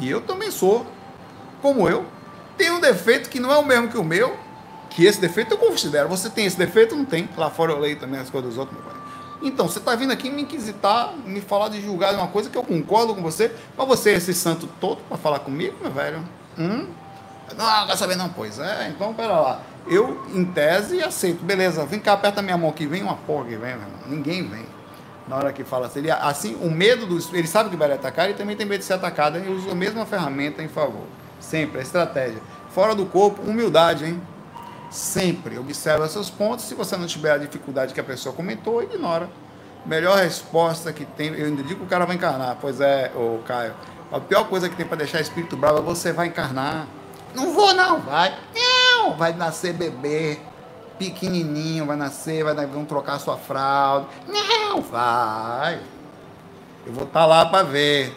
E 0.00 0.08
eu 0.08 0.22
também 0.22 0.50
sou. 0.50 0.86
Como 1.60 1.88
eu 1.88 2.06
tem 2.58 2.70
um 2.72 2.80
defeito 2.80 3.30
que 3.30 3.38
não 3.38 3.50
é 3.50 3.56
o 3.56 3.64
mesmo 3.64 3.88
que 3.88 3.96
o 3.96 4.04
meu, 4.04 4.36
que 4.90 5.06
esse 5.06 5.20
defeito 5.20 5.52
eu 5.52 5.58
considero. 5.58 6.08
Você 6.08 6.28
tem 6.28 6.44
esse 6.44 6.58
defeito? 6.58 6.96
Não 6.96 7.04
tem. 7.04 7.28
Lá 7.36 7.48
fora 7.48 7.72
eu 7.72 7.78
leio 7.78 7.96
também 7.96 8.20
as 8.20 8.28
coisas 8.28 8.50
dos 8.50 8.58
outros, 8.58 8.76
meu 8.76 8.90
pai. 8.90 9.00
Então, 9.40 9.68
você 9.68 9.78
está 9.78 9.94
vindo 9.94 10.12
aqui 10.12 10.28
me 10.28 10.42
inquisitar, 10.42 11.14
me 11.24 11.40
falar 11.40 11.68
de 11.68 11.80
julgar 11.80 12.10
de 12.10 12.16
uma 12.16 12.26
coisa 12.26 12.50
que 12.50 12.58
eu 12.58 12.64
concordo 12.64 13.14
com 13.14 13.22
você, 13.22 13.52
mas 13.76 13.86
você 13.86 14.10
é 14.10 14.14
esse 14.14 14.34
santo 14.34 14.68
todo 14.80 15.00
para 15.08 15.16
falar 15.16 15.38
comigo, 15.38 15.76
meu 15.80 15.92
velho? 15.92 16.24
Hum? 16.58 16.88
Não, 17.56 17.86
quer 17.86 17.96
saber 17.96 18.16
não, 18.16 18.28
pois 18.28 18.58
é, 18.58 18.88
então 18.88 19.14
pera 19.14 19.40
lá. 19.40 19.62
Eu, 19.86 20.26
em 20.34 20.44
tese, 20.44 21.00
aceito. 21.02 21.44
Beleza, 21.44 21.86
vem 21.86 22.00
cá, 22.00 22.14
aperta 22.14 22.42
minha 22.42 22.58
mão 22.58 22.68
aqui, 22.68 22.84
vem 22.86 23.02
uma 23.02 23.14
porra 23.14 23.44
que 23.44 23.56
vem, 23.56 23.76
meu 23.76 23.86
irmão. 23.86 24.00
Ninguém 24.08 24.46
vem. 24.46 24.66
Na 25.28 25.36
hora 25.36 25.52
que 25.52 25.62
fala 25.62 25.86
assim, 25.86 26.00
ele, 26.00 26.10
assim, 26.10 26.56
o 26.60 26.70
medo 26.70 27.06
dos. 27.06 27.32
Ele 27.32 27.46
sabe 27.46 27.70
que 27.70 27.76
vai 27.76 27.90
atacar 27.92 28.28
e 28.28 28.34
também 28.34 28.56
tem 28.56 28.66
medo 28.66 28.80
de 28.80 28.84
ser 28.84 28.94
atacado, 28.94 29.38
ele 29.38 29.48
usa 29.50 29.70
a 29.70 29.74
mesma 29.74 30.04
ferramenta 30.04 30.62
em 30.62 30.68
favor. 30.68 31.04
Sempre, 31.40 31.80
a 31.80 31.82
estratégia. 31.82 32.40
Fora 32.70 32.94
do 32.94 33.06
corpo, 33.06 33.42
humildade, 33.42 34.04
hein? 34.04 34.22
Sempre. 34.90 35.58
Observa 35.58 36.08
seus 36.08 36.30
pontos. 36.30 36.64
Se 36.64 36.74
você 36.74 36.96
não 36.96 37.06
tiver 37.06 37.32
a 37.32 37.38
dificuldade 37.38 37.94
que 37.94 38.00
a 38.00 38.04
pessoa 38.04 38.34
comentou, 38.34 38.82
ignora. 38.82 39.28
Melhor 39.84 40.18
resposta 40.18 40.92
que 40.92 41.04
tem. 41.04 41.28
Eu 41.34 41.46
ainda 41.46 41.62
digo 41.62 41.80
que 41.80 41.86
o 41.86 41.88
cara 41.88 42.04
vai 42.04 42.16
encarnar. 42.16 42.56
Pois 42.60 42.80
é, 42.80 43.12
ô 43.14 43.38
Caio. 43.46 43.74
A 44.10 44.18
pior 44.18 44.48
coisa 44.48 44.68
que 44.68 44.76
tem 44.76 44.86
para 44.86 44.98
deixar 44.98 45.20
espírito 45.20 45.56
bravo 45.56 45.78
é 45.78 45.82
você 45.82 46.12
vai 46.12 46.28
encarnar. 46.28 46.86
Não 47.34 47.52
vou, 47.52 47.74
não. 47.74 48.00
Vai. 48.00 48.36
Não. 48.54 49.16
Vai 49.16 49.32
nascer 49.32 49.72
bebê. 49.72 50.38
Pequenininho, 50.98 51.86
vai 51.86 51.96
nascer, 51.96 52.42
vai 52.42 52.66
vão 52.66 52.84
trocar 52.84 53.20
sua 53.20 53.36
fralda. 53.36 54.08
Não, 54.26 54.80
vai. 54.82 55.80
Eu 56.84 56.92
vou 56.92 57.04
estar 57.04 57.20
tá 57.20 57.26
lá 57.26 57.46
para 57.46 57.62
ver 57.62 58.16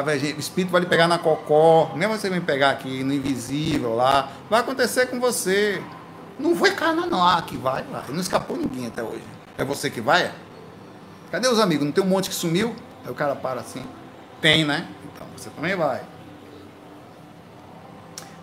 o 0.00 0.40
espírito 0.40 0.70
vai 0.70 0.80
lhe 0.80 0.86
pegar 0.86 1.06
na 1.06 1.18
cocó, 1.18 1.92
mesmo 1.94 2.16
você 2.16 2.30
me 2.30 2.40
pegar 2.40 2.70
aqui 2.70 3.04
no 3.04 3.12
invisível 3.12 3.94
lá, 3.94 4.30
vai 4.48 4.60
acontecer 4.60 5.06
com 5.06 5.20
você. 5.20 5.82
Não 6.38 6.56
foi 6.56 6.70
carna 6.70 7.06
não, 7.06 7.22
ah, 7.22 7.42
que 7.42 7.58
vai, 7.58 7.82
vai. 7.82 8.02
Não 8.08 8.20
escapou 8.20 8.56
ninguém 8.56 8.86
até 8.86 9.02
hoje. 9.02 9.22
É 9.58 9.64
você 9.64 9.90
que 9.90 10.00
vai? 10.00 10.32
Cadê 11.30 11.46
os 11.46 11.60
amigos? 11.60 11.84
Não 11.84 11.92
tem 11.92 12.02
um 12.02 12.06
monte 12.06 12.30
que 12.30 12.34
sumiu? 12.34 12.74
Aí 13.04 13.10
o 13.10 13.14
cara 13.14 13.36
para 13.36 13.60
assim. 13.60 13.84
Tem, 14.40 14.64
né? 14.64 14.88
Então 15.14 15.26
você 15.36 15.50
também 15.50 15.76
vai. 15.76 16.00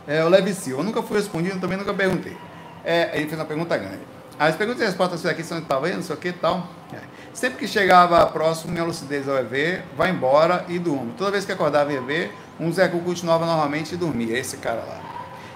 É, 0.07 0.23
o 0.23 0.29
Levici, 0.29 0.69
eu 0.71 0.83
nunca 0.83 1.01
fui 1.01 1.17
respondido, 1.17 1.59
também 1.59 1.77
nunca 1.77 1.93
perguntei. 1.93 2.37
É, 2.83 3.11
ele 3.15 3.27
fez 3.27 3.39
uma 3.39 3.45
pergunta 3.45 3.75
grande. 3.75 3.99
As 4.37 4.55
perguntas 4.55 4.81
e 4.81 4.85
respostas 4.85 5.25
aqui 5.25 5.43
são 5.43 5.59
talvez, 5.61 5.95
não 5.95 6.03
sei 6.03 6.15
o 6.15 6.19
que 6.19 6.31
tal. 6.31 6.67
É. 6.93 7.01
Sempre 7.33 7.59
que 7.59 7.67
chegava 7.67 8.25
próximo, 8.27 8.71
minha 8.71 8.83
lucidez 8.83 9.27
ao 9.27 9.37
EV, 9.37 9.81
vai 9.95 10.09
embora 10.09 10.65
e 10.67 10.77
durmo. 10.79 11.13
Toda 11.17 11.31
vez 11.31 11.45
que 11.45 11.51
acordava 11.51 11.91
em 11.93 11.95
EV, 11.95 12.31
um 12.59 12.71
Zé 12.71 12.87
Cu 12.87 12.99
continuava 12.99 13.45
normalmente 13.45 13.93
e 13.93 13.97
dormia. 13.97 14.37
Esse 14.37 14.57
cara 14.57 14.81
lá. 14.81 15.01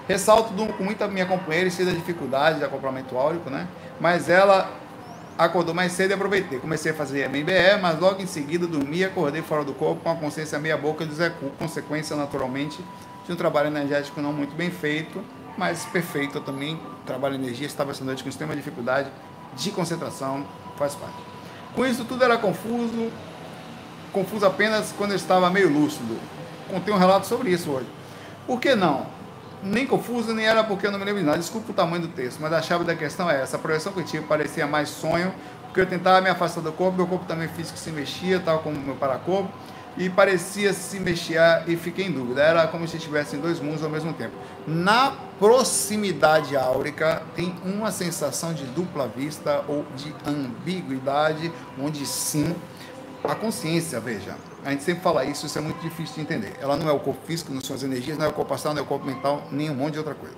Ressalto 0.08 0.52
durmo 0.52 0.72
com 0.74 0.84
muita 0.84 1.08
minha 1.08 1.26
companheira, 1.26 1.68
cheia 1.70 1.90
da 1.90 1.94
dificuldade 1.94 2.58
de 2.58 2.64
acoplamento 2.64 3.16
áurico, 3.16 3.50
né? 3.50 3.66
Mas 4.00 4.28
ela 4.28 4.70
acordou 5.36 5.74
mais 5.74 5.92
cedo 5.92 6.10
e 6.10 6.14
aproveitei. 6.14 6.58
Comecei 6.58 6.92
a 6.92 6.94
fazer 6.94 7.28
MBE, 7.28 7.80
mas 7.82 7.98
logo 7.98 8.22
em 8.22 8.26
seguida 8.26 8.66
dormi 8.66 8.98
e 8.98 9.04
acordei 9.04 9.42
fora 9.42 9.64
do 9.64 9.72
corpo 9.74 10.02
com 10.02 10.10
a 10.10 10.16
consciência 10.16 10.58
meia 10.58 10.76
boca 10.76 11.04
de 11.04 11.14
Zé 11.14 11.30
Cu, 11.30 11.50
consequência 11.58 12.14
naturalmente 12.14 12.84
de 13.26 13.32
um 13.32 13.36
trabalho 13.36 13.68
energético 13.68 14.20
não 14.20 14.32
muito 14.32 14.54
bem 14.54 14.70
feito 14.70 15.22
mas 15.56 15.84
perfeito. 15.86 16.40
Também 16.40 16.78
trabalho 17.06 17.34
energia, 17.34 17.66
estava 17.66 17.92
noite 18.02 18.22
com 18.22 18.28
extrema 18.28 18.54
dificuldade 18.54 19.10
de 19.56 19.70
concentração, 19.70 20.44
faz 20.76 20.94
parte. 20.94 21.33
Com 21.74 21.84
isso 21.84 22.04
tudo 22.04 22.22
era 22.22 22.38
confuso, 22.38 23.10
confuso 24.12 24.46
apenas 24.46 24.92
quando 24.96 25.10
eu 25.10 25.16
estava 25.16 25.50
meio 25.50 25.68
lúcido. 25.72 26.18
Contei 26.70 26.94
um 26.94 26.98
relato 26.98 27.26
sobre 27.26 27.50
isso 27.50 27.70
hoje. 27.70 27.86
Por 28.46 28.60
que 28.60 28.74
não? 28.74 29.06
Nem 29.62 29.86
confuso, 29.86 30.32
nem 30.34 30.46
era 30.46 30.62
porque 30.62 30.86
eu 30.86 30.92
não 30.92 30.98
me 30.98 31.04
lembro 31.04 31.20
de 31.20 31.26
nada. 31.26 31.38
Desculpa 31.38 31.72
o 31.72 31.74
tamanho 31.74 32.02
do 32.02 32.08
texto, 32.08 32.38
mas 32.40 32.52
a 32.52 32.62
chave 32.62 32.84
da 32.84 32.94
questão 32.94 33.30
é 33.30 33.40
essa. 33.40 33.56
A 33.56 33.58
projeção 33.58 33.92
que 33.92 34.00
eu 34.00 34.04
tive 34.04 34.24
parecia 34.26 34.66
mais 34.66 34.88
sonho, 34.88 35.34
porque 35.64 35.80
eu 35.80 35.86
tentava 35.86 36.20
me 36.20 36.28
afastar 36.28 36.60
do 36.60 36.72
corpo, 36.72 36.96
meu 36.96 37.06
corpo 37.06 37.24
também 37.24 37.48
físico 37.48 37.78
se 37.78 37.90
mexia, 37.90 38.40
tal 38.40 38.60
como 38.60 38.78
meu 38.78 38.94
paracorpo 38.94 39.50
e 39.96 40.08
parecia 40.10 40.72
se 40.72 40.98
mexer 40.98 41.40
e 41.66 41.76
fiquei 41.76 42.06
em 42.06 42.12
dúvida. 42.12 42.42
Era 42.42 42.66
como 42.66 42.86
se 42.86 42.96
estivesse 42.96 43.36
em 43.36 43.40
dois 43.40 43.60
mundos 43.60 43.82
ao 43.82 43.90
mesmo 43.90 44.12
tempo. 44.12 44.34
Na 44.66 45.12
proximidade 45.38 46.56
áurica 46.56 47.22
tem 47.34 47.54
uma 47.64 47.90
sensação 47.90 48.52
de 48.52 48.64
dupla 48.66 49.08
vista 49.08 49.64
ou 49.68 49.84
de 49.96 50.14
ambiguidade, 50.26 51.52
onde 51.80 52.06
sim 52.06 52.54
a 53.22 53.34
consciência, 53.34 53.98
veja, 54.00 54.36
a 54.62 54.70
gente 54.70 54.82
sempre 54.82 55.02
fala 55.02 55.24
isso, 55.24 55.46
isso 55.46 55.58
é 55.58 55.60
muito 55.60 55.80
difícil 55.80 56.16
de 56.16 56.20
entender. 56.20 56.56
Ela 56.60 56.76
não 56.76 56.88
é 56.88 56.92
o 56.92 57.00
corpo 57.00 57.24
físico, 57.26 57.52
não 57.52 57.60
são 57.62 57.74
as 57.74 57.82
energias, 57.82 58.18
não 58.18 58.26
é 58.26 58.28
o 58.28 58.32
corpo 58.32 58.52
astral, 58.52 58.74
não 58.74 58.80
é 58.80 58.84
o 58.84 58.86
corpo 58.86 59.06
mental, 59.06 59.44
nem 59.50 59.70
um 59.70 59.74
monte 59.74 59.94
de 59.94 59.98
outra 59.98 60.14
coisa. 60.14 60.34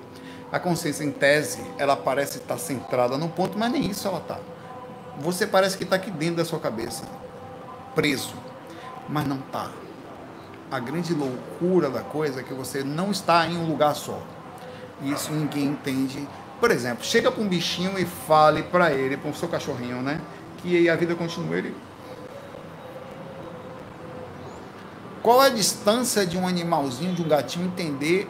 A 0.53 0.61
consciência, 0.61 1.03
em 1.03 1.11
tese, 1.11 1.61
ela 1.79 1.97
parece 1.97 2.38
estar 2.38 2.57
centrada 2.59 3.19
num 3.19 3.29
ponto, 3.29 3.59
mas 3.59 3.73
nem 3.73 3.90
isso 3.90 4.07
ela 4.07 4.19
está. 4.19 4.38
Você 5.19 5.47
parece 5.49 5.77
que 5.77 5.83
está 5.83 5.97
aqui 5.97 6.12
dentro 6.12 6.37
da 6.37 6.45
sua 6.45 6.61
cabeça, 6.61 7.03
preso 7.95 8.45
mas 9.09 9.27
não 9.27 9.38
está. 9.38 9.71
A 10.71 10.81
grande 10.81 11.14
loucura 11.14 11.88
da 11.90 12.01
coisa 12.01 12.40
é 12.40 12.42
que 12.42 12.53
você 12.53 12.83
não 12.83 13.11
está 13.11 13.47
em 13.47 13.57
um 13.57 13.69
lugar 13.69 13.95
só. 13.95 14.21
Isso 15.03 15.33
ninguém 15.33 15.64
entende. 15.64 16.27
Por 16.59 16.71
exemplo, 16.71 17.05
chega 17.05 17.31
para 17.31 17.42
um 17.42 17.49
bichinho 17.49 17.99
e 17.99 18.05
fale 18.05 18.62
para 18.64 18.92
ele, 18.92 19.16
para 19.16 19.31
o 19.31 19.35
seu 19.35 19.49
cachorrinho, 19.49 20.03
né? 20.03 20.21
Que 20.59 20.88
a 20.88 20.97
vida 20.97 21.14
continua. 21.14 21.57
Ele... 21.57 21.75
Qual 25.23 25.42
é 25.42 25.47
a 25.47 25.51
distância 25.51 26.27
de 26.27 26.37
um 26.38 26.47
animalzinho, 26.47 27.14
de 27.14 27.23
um 27.23 27.29
gatinho 27.29 27.66
entender 27.66 28.29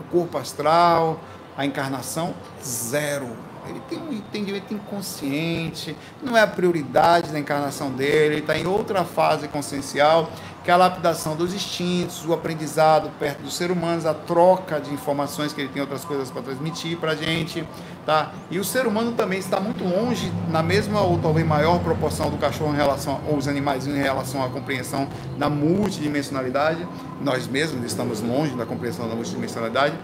o 0.00 0.04
corpo 0.04 0.38
astral, 0.38 1.20
a 1.56 1.66
encarnação? 1.66 2.34
Zero 2.62 3.53
ele 3.68 3.80
tem 3.88 3.98
um 3.98 4.12
entendimento 4.12 4.72
inconsciente, 4.72 5.96
não 6.22 6.36
é 6.36 6.42
a 6.42 6.46
prioridade 6.46 7.32
da 7.32 7.38
encarnação 7.38 7.90
dele, 7.90 8.34
ele 8.34 8.40
está 8.40 8.56
em 8.56 8.66
outra 8.66 9.04
fase 9.04 9.48
consciencial, 9.48 10.30
que 10.64 10.70
é 10.70 10.74
a 10.74 10.78
lapidação 10.78 11.36
dos 11.36 11.52
instintos, 11.52 12.24
o 12.24 12.32
aprendizado 12.32 13.10
perto 13.18 13.42
dos 13.42 13.54
seres 13.54 13.76
humanos, 13.76 14.06
a 14.06 14.14
troca 14.14 14.80
de 14.80 14.92
informações 14.94 15.52
que 15.52 15.60
ele 15.60 15.68
tem 15.68 15.82
outras 15.82 16.06
coisas 16.06 16.30
para 16.30 16.40
transmitir 16.40 16.96
para 16.96 17.12
a 17.12 17.14
gente. 17.14 17.68
Tá? 18.06 18.32
E 18.50 18.58
o 18.58 18.64
ser 18.64 18.86
humano 18.86 19.12
também 19.12 19.38
está 19.38 19.60
muito 19.60 19.84
longe, 19.84 20.32
na 20.50 20.62
mesma 20.62 21.02
ou 21.02 21.18
talvez 21.18 21.46
maior 21.46 21.80
proporção 21.80 22.30
do 22.30 22.38
cachorro 22.38 22.72
em 22.72 22.76
relação 22.76 23.20
aos 23.30 23.46
animais 23.46 23.86
em 23.86 23.94
relação 23.94 24.42
à 24.42 24.48
compreensão 24.48 25.06
da 25.36 25.50
multidimensionalidade. 25.50 26.88
Nós 27.20 27.46
mesmos 27.46 27.84
estamos 27.84 28.22
longe 28.22 28.54
da 28.56 28.64
compreensão 28.64 29.06
da 29.06 29.14
multidimensionalidade 29.14 29.98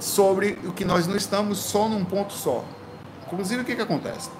sobre 0.00 0.58
o 0.64 0.72
que 0.72 0.84
nós 0.84 1.06
não 1.06 1.16
estamos 1.16 1.58
só 1.58 1.88
num 1.88 2.04
ponto 2.04 2.32
só. 2.32 2.64
Inclusive, 3.26 3.62
o 3.62 3.64
que, 3.64 3.74
que 3.74 3.82
acontece? 3.82 4.30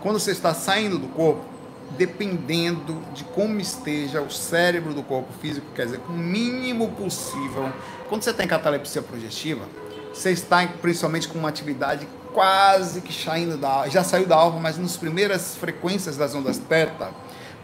Quando 0.00 0.18
você 0.18 0.30
está 0.30 0.52
saindo 0.54 0.98
do 0.98 1.08
corpo, 1.08 1.44
dependendo 1.90 3.02
de 3.14 3.24
como 3.24 3.60
esteja 3.60 4.20
o 4.20 4.30
cérebro 4.30 4.92
do 4.92 5.02
corpo 5.02 5.32
físico, 5.40 5.66
quer 5.74 5.86
dizer, 5.86 6.00
o 6.08 6.12
mínimo 6.12 6.90
possível. 6.92 7.72
Quando 8.08 8.22
você 8.22 8.32
tem 8.32 8.46
catalepsia 8.46 9.02
projetiva, 9.02 9.64
você 10.12 10.30
está 10.30 10.66
principalmente 10.66 11.28
com 11.28 11.38
uma 11.38 11.48
atividade 11.48 12.08
quase 12.32 13.00
que 13.00 13.12
saindo 13.12 13.56
da 13.56 13.88
já 13.88 14.04
saiu 14.04 14.26
da 14.26 14.36
alva, 14.36 14.60
mas 14.60 14.76
nas 14.76 14.96
primeiras 14.96 15.56
frequências 15.56 16.16
das 16.16 16.34
ondas 16.34 16.58
teta, 16.58 17.10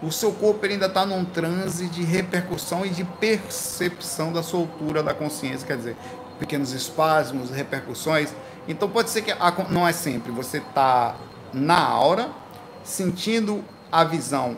o 0.03 0.11
seu 0.11 0.33
corpo 0.33 0.65
ainda 0.67 0.87
está 0.87 1.07
num 1.07 1.25
transe 1.25 1.87
de 1.89 2.03
repercussão 2.03 2.85
e 2.85 2.89
de 2.89 3.05
percepção 3.05 4.33
da 4.33 4.43
soltura 4.43 5.03
da 5.03 5.15
consciência, 5.15 5.67
quer 5.67 5.77
dizer, 5.77 5.97
pequenos 6.39 6.73
espasmos, 6.73 7.51
repercussões. 7.51 8.31
Então 8.67 8.89
pode 8.89 9.11
ser 9.11 9.23
que 9.23 9.35
não 9.71 9.87
é 9.87 9.93
sempre, 9.93 10.31
você 10.31 10.59
está 10.59 11.17
na 11.53 11.79
aura, 11.79 12.31
sentindo 12.85 13.65
a 13.91 14.05
visão 14.05 14.57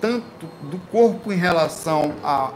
tanto 0.00 0.46
do 0.62 0.78
corpo 0.90 1.32
em 1.32 1.36
relação 1.36 2.14
a 2.22 2.52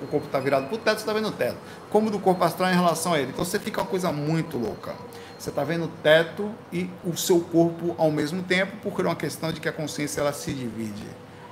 o 0.00 0.06
corpo 0.06 0.24
está 0.24 0.40
virado 0.40 0.66
para 0.66 0.74
o 0.74 0.78
teto, 0.78 0.96
você 0.96 1.02
está 1.02 1.12
vendo 1.12 1.28
o 1.28 1.32
teto, 1.32 1.58
como 1.90 2.10
do 2.10 2.18
corpo 2.18 2.42
astral 2.42 2.70
em 2.70 2.74
relação 2.74 3.12
a 3.12 3.18
ele. 3.18 3.32
Então 3.32 3.44
você 3.44 3.58
fica 3.58 3.82
uma 3.82 3.86
coisa 3.86 4.10
muito 4.10 4.56
louca. 4.56 4.94
Você 5.38 5.50
está 5.50 5.62
vendo 5.62 5.84
o 5.84 5.88
teto 5.88 6.50
e 6.72 6.88
o 7.04 7.14
seu 7.16 7.40
corpo 7.40 7.94
ao 7.98 8.10
mesmo 8.10 8.42
tempo, 8.42 8.78
porque 8.82 9.02
é 9.02 9.04
uma 9.04 9.14
questão 9.14 9.52
de 9.52 9.60
que 9.60 9.68
a 9.68 9.72
consciência 9.72 10.22
ela 10.22 10.32
se 10.32 10.52
divide 10.52 11.06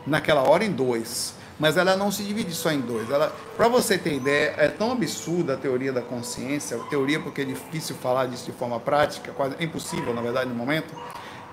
naquela 0.07 0.49
hora 0.49 0.65
em 0.65 0.73
dois. 0.73 1.35
Mas 1.59 1.77
ela 1.77 1.97
não 1.97 2.13
se 2.13 2.23
divide 2.23 2.55
só 2.55 2.71
em 2.71 2.81
dois. 2.81 3.09
Para 3.57 3.69
você 3.69 3.99
ter 3.99 4.15
ideia, 4.15 4.55
é 4.57 4.69
tão 4.69 4.93
absurda 4.93 5.55
a 5.55 5.57
teoria 5.57 5.93
da 5.93 6.01
consciência, 6.01 6.79
teoria 6.89 7.19
porque 7.19 7.43
é 7.43 7.45
difícil 7.45 7.97
falar 7.97 8.27
disso 8.27 8.47
de 8.47 8.53
forma 8.53 8.79
prática, 8.79 9.33
quase 9.33 9.57
é 9.59 9.65
impossível, 9.65 10.15
na 10.15 10.23
verdade, 10.23 10.49
no 10.49 10.55
momento, 10.55 10.95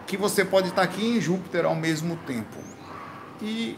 que 0.05 0.15
você 0.15 0.45
pode 0.45 0.69
estar 0.69 0.83
aqui 0.83 1.17
em 1.17 1.19
Júpiter 1.19 1.65
ao 1.65 1.75
mesmo 1.75 2.15
tempo. 2.27 2.57
E 3.41 3.77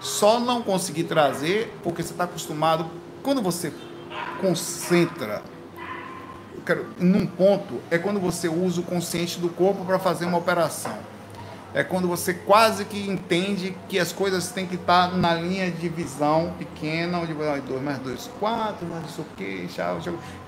só 0.00 0.40
não 0.40 0.62
conseguir 0.62 1.04
trazer 1.04 1.72
porque 1.82 2.02
você 2.02 2.12
está 2.12 2.24
acostumado. 2.24 2.90
Quando 3.22 3.40
você 3.40 3.72
concentra 4.40 5.42
quero, 6.68 6.86
num 6.98 7.26
ponto, 7.26 7.80
é 7.90 7.96
quando 7.96 8.20
você 8.20 8.46
usa 8.46 8.80
o 8.80 8.84
consciente 8.84 9.40
do 9.40 9.48
corpo 9.48 9.84
para 9.86 9.98
fazer 9.98 10.26
uma 10.26 10.36
operação. 10.36 10.98
É 11.74 11.84
quando 11.84 12.08
você 12.08 12.32
quase 12.32 12.84
que 12.84 13.08
entende 13.08 13.76
que 13.88 13.98
as 13.98 14.12
coisas 14.12 14.50
têm 14.50 14.66
que 14.66 14.76
estar 14.76 15.16
na 15.16 15.34
linha 15.34 15.70
de 15.70 15.88
visão 15.88 16.54
pequena, 16.58 17.18
onde 17.18 17.32
vai 17.34 17.60
2 17.60 17.82
mais 17.82 17.98
2, 17.98 18.30
4, 18.40 18.86
mais 18.86 19.02
não 19.02 19.08
sei 19.08 19.24
o 19.24 19.26
que, 19.36 19.68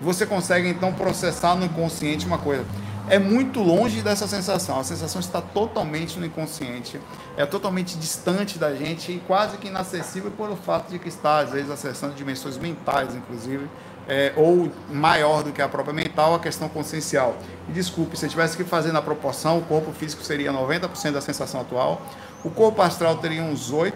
você 0.01 0.25
consegue 0.25 0.69
então 0.69 0.93
processar 0.93 1.55
no 1.55 1.67
inconsciente 1.67 2.27
uma 2.27 2.39
coisa. 2.39 2.65
É 3.09 3.19
muito 3.19 3.61
longe 3.61 4.03
dessa 4.03 4.29
sensação. 4.29 4.79
A 4.79 4.85
sensação 4.85 5.21
está 5.21 5.41
totalmente 5.41 6.19
no 6.19 6.25
inconsciente, 6.25 7.01
é 7.37 7.45
totalmente 7.45 7.99
distante 7.99 8.57
da 8.57 8.73
gente 8.75 9.11
e 9.11 9.19
quase 9.27 9.59
que 9.59 9.67
inacessível 9.67 10.31
pelo 10.31 10.55
fato 10.55 10.91
de 10.91 10.99
que 10.99 11.09
está, 11.09 11.41
às 11.41 11.51
vezes, 11.51 11.71
acessando 11.71 12.15
dimensões 12.15 12.57
mentais, 12.57 13.15
inclusive, 13.15 13.69
é, 14.09 14.33
ou 14.37 14.71
maior 14.91 15.43
do 15.43 15.53
que 15.53 15.63
a 15.63 15.69
própria 15.69 15.95
mental, 15.95 16.35
a 16.35 16.41
questão 16.41 16.69
consciencial. 16.69 17.37
E 17.69 17.73
desculpe, 17.73 18.17
se 18.17 18.27
eu 18.27 18.31
tivesse 18.31 18.57
que 18.57 18.65
fazer 18.65 18.93
na 18.93 19.03
proporção, 19.03 19.59
o 19.59 19.63
corpo 19.63 19.93
físico 19.93 20.23
seria 20.23 20.53
90% 20.53 21.13
da 21.13 21.21
sensação 21.21 21.61
atual, 21.61 22.03
o 22.45 22.51
corpo 22.51 22.83
astral 22.83 23.17
teria 23.17 23.43
uns 23.43 23.73
8%, 23.73 23.93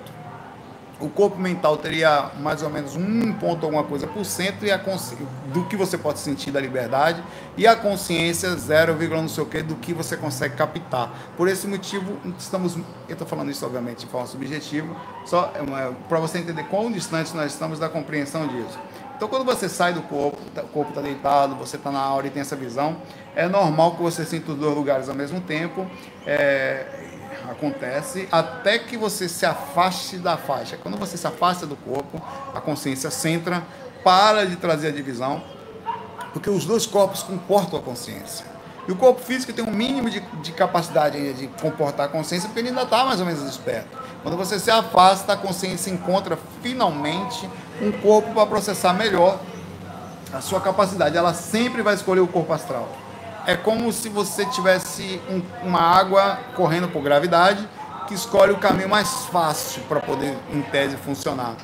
o 1.00 1.08
corpo 1.08 1.38
mental 1.38 1.76
teria 1.76 2.30
mais 2.40 2.62
ou 2.62 2.70
menos 2.70 2.94
um 2.94 3.32
ponto 3.32 3.64
alguma 3.66 3.82
coisa 3.82 4.06
por 4.06 4.24
cento 4.24 4.64
e 4.64 4.70
a 4.70 4.78
do 5.52 5.64
que 5.66 5.76
você 5.76 5.98
pode 5.98 6.20
sentir 6.20 6.50
da 6.50 6.60
liberdade 6.60 7.22
e 7.56 7.66
a 7.66 7.74
consciência 7.74 8.54
0, 8.54 8.94
não 9.10 9.28
sei 9.28 9.42
o 9.42 9.46
que 9.46 9.62
do 9.62 9.74
que 9.76 9.92
você 9.92 10.16
consegue 10.16 10.56
captar. 10.56 11.12
Por 11.36 11.48
esse 11.48 11.66
motivo, 11.66 12.16
estamos, 12.38 12.76
eu 12.76 13.12
estou 13.12 13.26
falando 13.26 13.50
isso 13.50 13.64
obviamente 13.66 14.00
de 14.00 14.06
forma 14.06 14.26
subjetiva, 14.26 14.94
só 15.26 15.52
é 15.54 15.92
para 16.08 16.20
você 16.20 16.38
entender 16.38 16.64
quão 16.64 16.90
distante 16.90 17.34
nós 17.34 17.52
estamos 17.52 17.78
da 17.78 17.88
compreensão 17.88 18.46
disso. 18.46 18.78
Então, 19.16 19.28
quando 19.28 19.44
você 19.44 19.68
sai 19.68 19.92
do 19.92 20.02
corpo, 20.02 20.38
tá, 20.54 20.62
o 20.62 20.68
corpo 20.68 20.90
está 20.90 21.00
deitado, 21.00 21.54
você 21.54 21.76
está 21.76 21.90
na 21.90 22.00
aura 22.00 22.26
e 22.26 22.30
tem 22.30 22.40
essa 22.40 22.56
visão, 22.56 22.96
é 23.34 23.48
normal 23.48 23.94
que 23.94 24.02
você 24.02 24.24
sinta 24.24 24.52
os 24.52 24.58
dois 24.58 24.74
lugares 24.74 25.08
ao 25.08 25.14
mesmo 25.14 25.40
tempo. 25.40 25.86
É, 26.26 26.86
acontece 27.50 28.28
até 28.32 28.78
que 28.78 28.96
você 28.96 29.28
se 29.28 29.44
afaste 29.46 30.16
da 30.16 30.36
faixa. 30.36 30.76
Quando 30.76 30.96
você 30.98 31.16
se 31.16 31.26
afasta 31.26 31.66
do 31.66 31.76
corpo, 31.76 32.20
a 32.54 32.60
consciência 32.60 33.10
centra, 33.10 33.62
para 34.02 34.46
de 34.46 34.56
trazer 34.56 34.88
a 34.88 34.90
divisão, 34.90 35.42
porque 36.32 36.50
os 36.50 36.64
dois 36.64 36.84
corpos 36.84 37.22
comportam 37.22 37.78
a 37.78 37.82
consciência. 37.82 38.44
E 38.86 38.92
o 38.92 38.96
corpo 38.96 39.22
físico 39.22 39.50
tem 39.52 39.64
um 39.64 39.70
mínimo 39.70 40.10
de, 40.10 40.20
de 40.20 40.52
capacidade 40.52 41.32
de 41.32 41.46
comportar 41.46 42.06
a 42.06 42.08
consciência, 42.08 42.48
porque 42.48 42.60
ele 42.60 42.68
ainda 42.68 42.82
está 42.82 43.04
mais 43.04 43.18
ou 43.18 43.24
menos 43.24 43.42
esperto. 43.42 43.96
Quando 44.22 44.36
você 44.36 44.58
se 44.58 44.70
afasta, 44.70 45.32
a 45.32 45.36
consciência 45.36 45.90
encontra 45.90 46.38
finalmente 46.62 47.48
um 47.80 47.92
corpo 47.92 48.32
para 48.32 48.46
processar 48.46 48.92
melhor 48.92 49.40
a 50.32 50.40
sua 50.40 50.60
capacidade. 50.60 51.16
Ela 51.16 51.34
sempre 51.34 51.82
vai 51.82 51.94
escolher 51.94 52.20
o 52.20 52.26
corpo 52.26 52.52
astral 52.52 52.88
é 53.46 53.56
como 53.56 53.92
se 53.92 54.08
você 54.08 54.46
tivesse 54.46 55.20
um, 55.28 55.42
uma 55.66 55.80
água 55.80 56.38
correndo 56.54 56.88
por 56.88 57.02
gravidade 57.02 57.68
que 58.08 58.14
escolhe 58.14 58.52
o 58.52 58.58
caminho 58.58 58.88
mais 58.88 59.26
fácil 59.26 59.82
para 59.88 60.00
poder, 60.00 60.36
em 60.52 60.62
tese, 60.62 60.96
funcionar. 60.96 61.54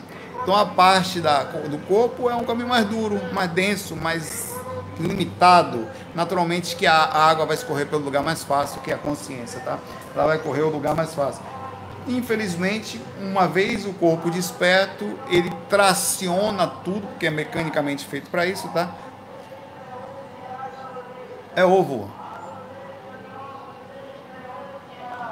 Então 0.43 0.57
a 0.57 0.65
parte 0.65 1.21
da, 1.21 1.43
do 1.43 1.79
corpo 1.87 2.31
é 2.31 2.35
um 2.35 2.45
caminho 2.45 2.69
mais 2.69 2.87
duro, 2.87 3.21
mais 3.33 3.51
denso, 3.51 3.95
mais 3.95 4.55
limitado. 4.99 5.87
Naturalmente 6.15 6.77
que 6.77 6.87
a, 6.87 6.95
a 6.95 7.31
água 7.31 7.45
vai 7.45 7.57
escorrer 7.57 7.87
pelo 7.87 8.03
lugar 8.03 8.23
mais 8.23 8.43
fácil, 8.43 8.81
que 8.81 8.91
é 8.91 8.95
a 8.95 8.99
consciência, 8.99 9.61
tá? 9.61 9.79
Ela 10.15 10.27
vai 10.27 10.39
correr 10.39 10.63
o 10.63 10.71
lugar 10.71 10.95
mais 10.95 11.15
fácil. 11.15 11.43
Infelizmente, 12.09 13.01
uma 13.21 13.47
vez 13.47 13.87
o 13.87 13.93
corpo 13.93 14.31
desperto, 14.31 15.19
ele 15.29 15.51
traciona 15.69 16.67
tudo, 16.67 17.07
porque 17.07 17.27
é 17.27 17.31
mecanicamente 17.31 18.05
feito 18.05 18.31
para 18.31 18.47
isso, 18.47 18.69
tá? 18.69 18.91
é 21.55 21.65
ovo. 21.65 22.11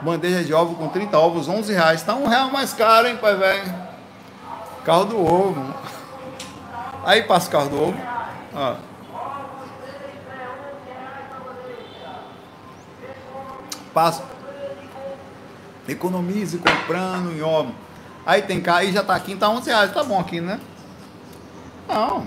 Bandeja 0.02 0.44
de 0.44 0.54
ovo 0.54 0.76
com 0.76 0.88
30 0.88 1.18
ovos, 1.18 1.48
11 1.48 1.72
reais. 1.72 2.02
Tá 2.02 2.14
um 2.14 2.26
real 2.26 2.50
mais 2.50 2.72
caro, 2.72 3.08
hein, 3.08 3.16
pai 3.16 3.34
velho? 3.34 3.74
Carro 4.84 5.04
do 5.06 5.18
ovo. 5.18 5.74
Aí 7.04 7.22
passa 7.22 7.48
o 7.48 7.50
carro 7.50 7.68
do 7.68 7.82
ovo. 7.82 8.00
Ó. 8.54 8.76
Passa. 13.92 14.22
Economize 15.88 16.58
comprando 16.58 17.32
em 17.32 17.42
ovo. 17.42 17.74
Aí 18.26 18.42
tem 18.42 18.60
cá, 18.60 18.76
aí 18.76 18.92
já 18.92 19.02
tá 19.02 19.14
aqui, 19.14 19.34
tá 19.34 19.48
11 19.48 19.70
reais. 19.70 19.92
Tá 19.92 20.04
bom 20.04 20.20
aqui, 20.20 20.40
né? 20.40 20.60
Não. 21.88 22.26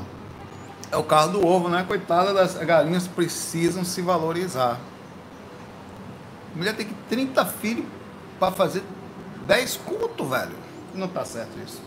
É 0.91 0.97
o 0.97 1.03
caso 1.03 1.34
do 1.34 1.45
ovo, 1.45 1.70
né? 1.70 1.86
Coitada 1.88 2.34
das 2.34 2.55
galinhas 2.55 3.07
precisam 3.07 3.86
se 3.86 4.01
valorizar. 4.01 4.80
A 6.53 6.57
mulher 6.57 6.76
tem 6.76 6.88
que 6.88 6.93
30 7.07 7.45
filhos 7.45 7.86
para 8.39 8.51
fazer 8.51 8.84
10 9.47 9.78
cultos, 9.78 10.28
velho. 10.28 10.55
Não 10.93 11.07
tá 11.07 11.24
certo 11.24 11.57
isso. 11.66 11.82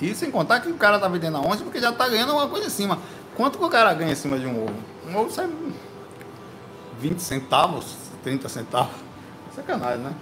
E 0.00 0.14
sem 0.14 0.30
contar 0.30 0.60
que 0.60 0.68
o 0.68 0.74
cara 0.74 0.98
tá 0.98 1.08
vendendo 1.08 1.36
a 1.36 1.40
11 1.40 1.62
porque 1.62 1.80
já 1.80 1.92
tá 1.92 2.08
ganhando 2.08 2.30
alguma 2.30 2.48
coisa 2.48 2.66
em 2.66 2.70
cima. 2.70 2.98
Quanto 3.36 3.58
que 3.58 3.64
o 3.64 3.68
cara 3.68 3.94
ganha 3.94 4.12
em 4.12 4.16
cima 4.16 4.38
de 4.38 4.46
um 4.46 4.64
ovo? 4.64 4.74
Um 5.08 5.16
ovo 5.16 5.30
sai 5.30 5.48
20 7.00 7.18
centavos, 7.20 7.96
30 8.22 8.48
centavos. 8.48 8.94
Sacanagem, 9.54 9.98
né? 9.98 10.12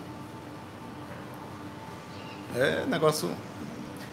É 2.57 2.85
negócio. 2.87 3.31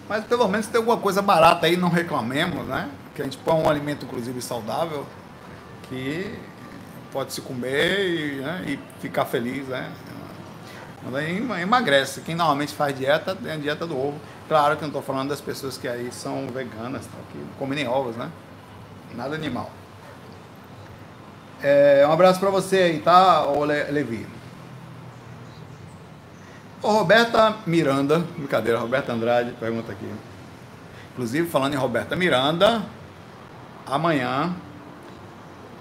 Mas 0.07 0.23
pelo 0.23 0.47
menos 0.47 0.67
tem 0.67 0.77
alguma 0.79 0.97
coisa 0.97 1.21
barata 1.21 1.65
aí, 1.65 1.75
não 1.75 1.89
reclamemos, 1.89 2.65
né? 2.65 2.89
que 3.17 3.21
a 3.23 3.25
gente 3.25 3.37
põe 3.37 3.55
um 3.55 3.67
alimento, 3.67 4.05
inclusive, 4.05 4.39
saudável, 4.43 5.03
que 5.89 6.37
pode 7.11 7.33
se 7.33 7.41
comer 7.41 8.07
e, 8.07 8.35
né, 8.35 8.63
e 8.67 8.79
ficar 9.01 9.25
feliz, 9.25 9.67
né? 9.67 9.91
Mas 11.11 11.61
emagrece. 11.61 12.21
Quem 12.21 12.35
normalmente 12.35 12.75
faz 12.75 12.95
dieta, 12.95 13.35
tem 13.35 13.53
a 13.53 13.57
dieta 13.57 13.87
do 13.87 13.97
ovo. 13.97 14.19
Claro 14.47 14.75
que 14.75 14.81
não 14.81 14.89
estou 14.89 15.01
falando 15.01 15.29
das 15.29 15.41
pessoas 15.41 15.77
que 15.77 15.87
aí 15.87 16.11
são 16.11 16.47
veganas, 16.47 17.05
tá? 17.05 17.17
que 17.31 17.39
comem 17.57 17.79
nem 17.79 17.87
ovos, 17.87 18.15
né? 18.15 18.29
Nada 19.15 19.33
animal. 19.33 19.71
É, 21.63 22.05
um 22.07 22.11
abraço 22.11 22.39
para 22.39 22.51
você 22.51 22.77
aí, 22.77 22.99
tá, 22.99 23.45
Levi? 23.89 24.27
Ô, 26.81 26.91
Roberta 26.91 27.57
Miranda, 27.65 28.19
brincadeira, 28.19 28.79
Roberta 28.79 29.11
Andrade, 29.11 29.51
pergunta 29.53 29.91
aqui. 29.91 30.07
Inclusive, 31.13 31.49
falando 31.49 31.73
em 31.73 31.77
Roberta 31.77 32.15
Miranda, 32.15 32.85
amanhã 33.83 34.55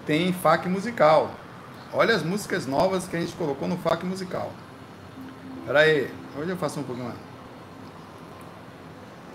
tem 0.06 0.32
FAQ 0.32 0.70
musical. 0.70 1.30
Olha 1.92 2.14
as 2.14 2.22
músicas 2.22 2.66
novas 2.66 3.06
que 3.06 3.14
a 3.14 3.20
gente 3.20 3.34
colocou 3.34 3.68
no 3.68 3.76
FAQ 3.76 4.06
musical. 4.06 4.50
Pera 5.66 5.80
aí, 5.80 6.10
hoje 6.38 6.50
eu 6.50 6.56
faço 6.56 6.80
um 6.80 6.82
pouquinho 6.82 7.08
mais. 7.08 7.18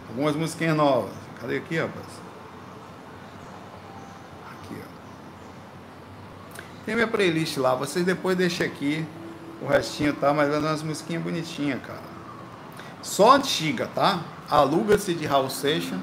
Algumas 0.09 0.35
musiquinhas 0.35 0.75
novas. 0.75 1.13
Cadê 1.39 1.57
aqui, 1.57 1.77
rapaz? 1.77 2.07
Aqui, 4.51 4.75
ó. 4.79 6.61
Tem 6.87 6.95
minha 6.95 7.07
playlist 7.07 7.57
lá. 7.57 7.75
Vocês 7.75 8.03
depois 8.03 8.35
deixem 8.35 8.65
aqui 8.65 9.05
o 9.61 9.67
restinho, 9.67 10.13
tá? 10.13 10.33
Mas 10.33 10.51
é 10.53 10.57
umas 10.57 10.83
musiquinhas 10.83 11.23
bonitinhas, 11.23 11.79
cara. 11.81 12.01
Só 13.01 13.35
antiga, 13.35 13.87
tá? 13.93 14.21
Aluga-se 14.49 15.13
de 15.13 15.25
Raul 15.25 15.49
Seixas. 15.49 15.99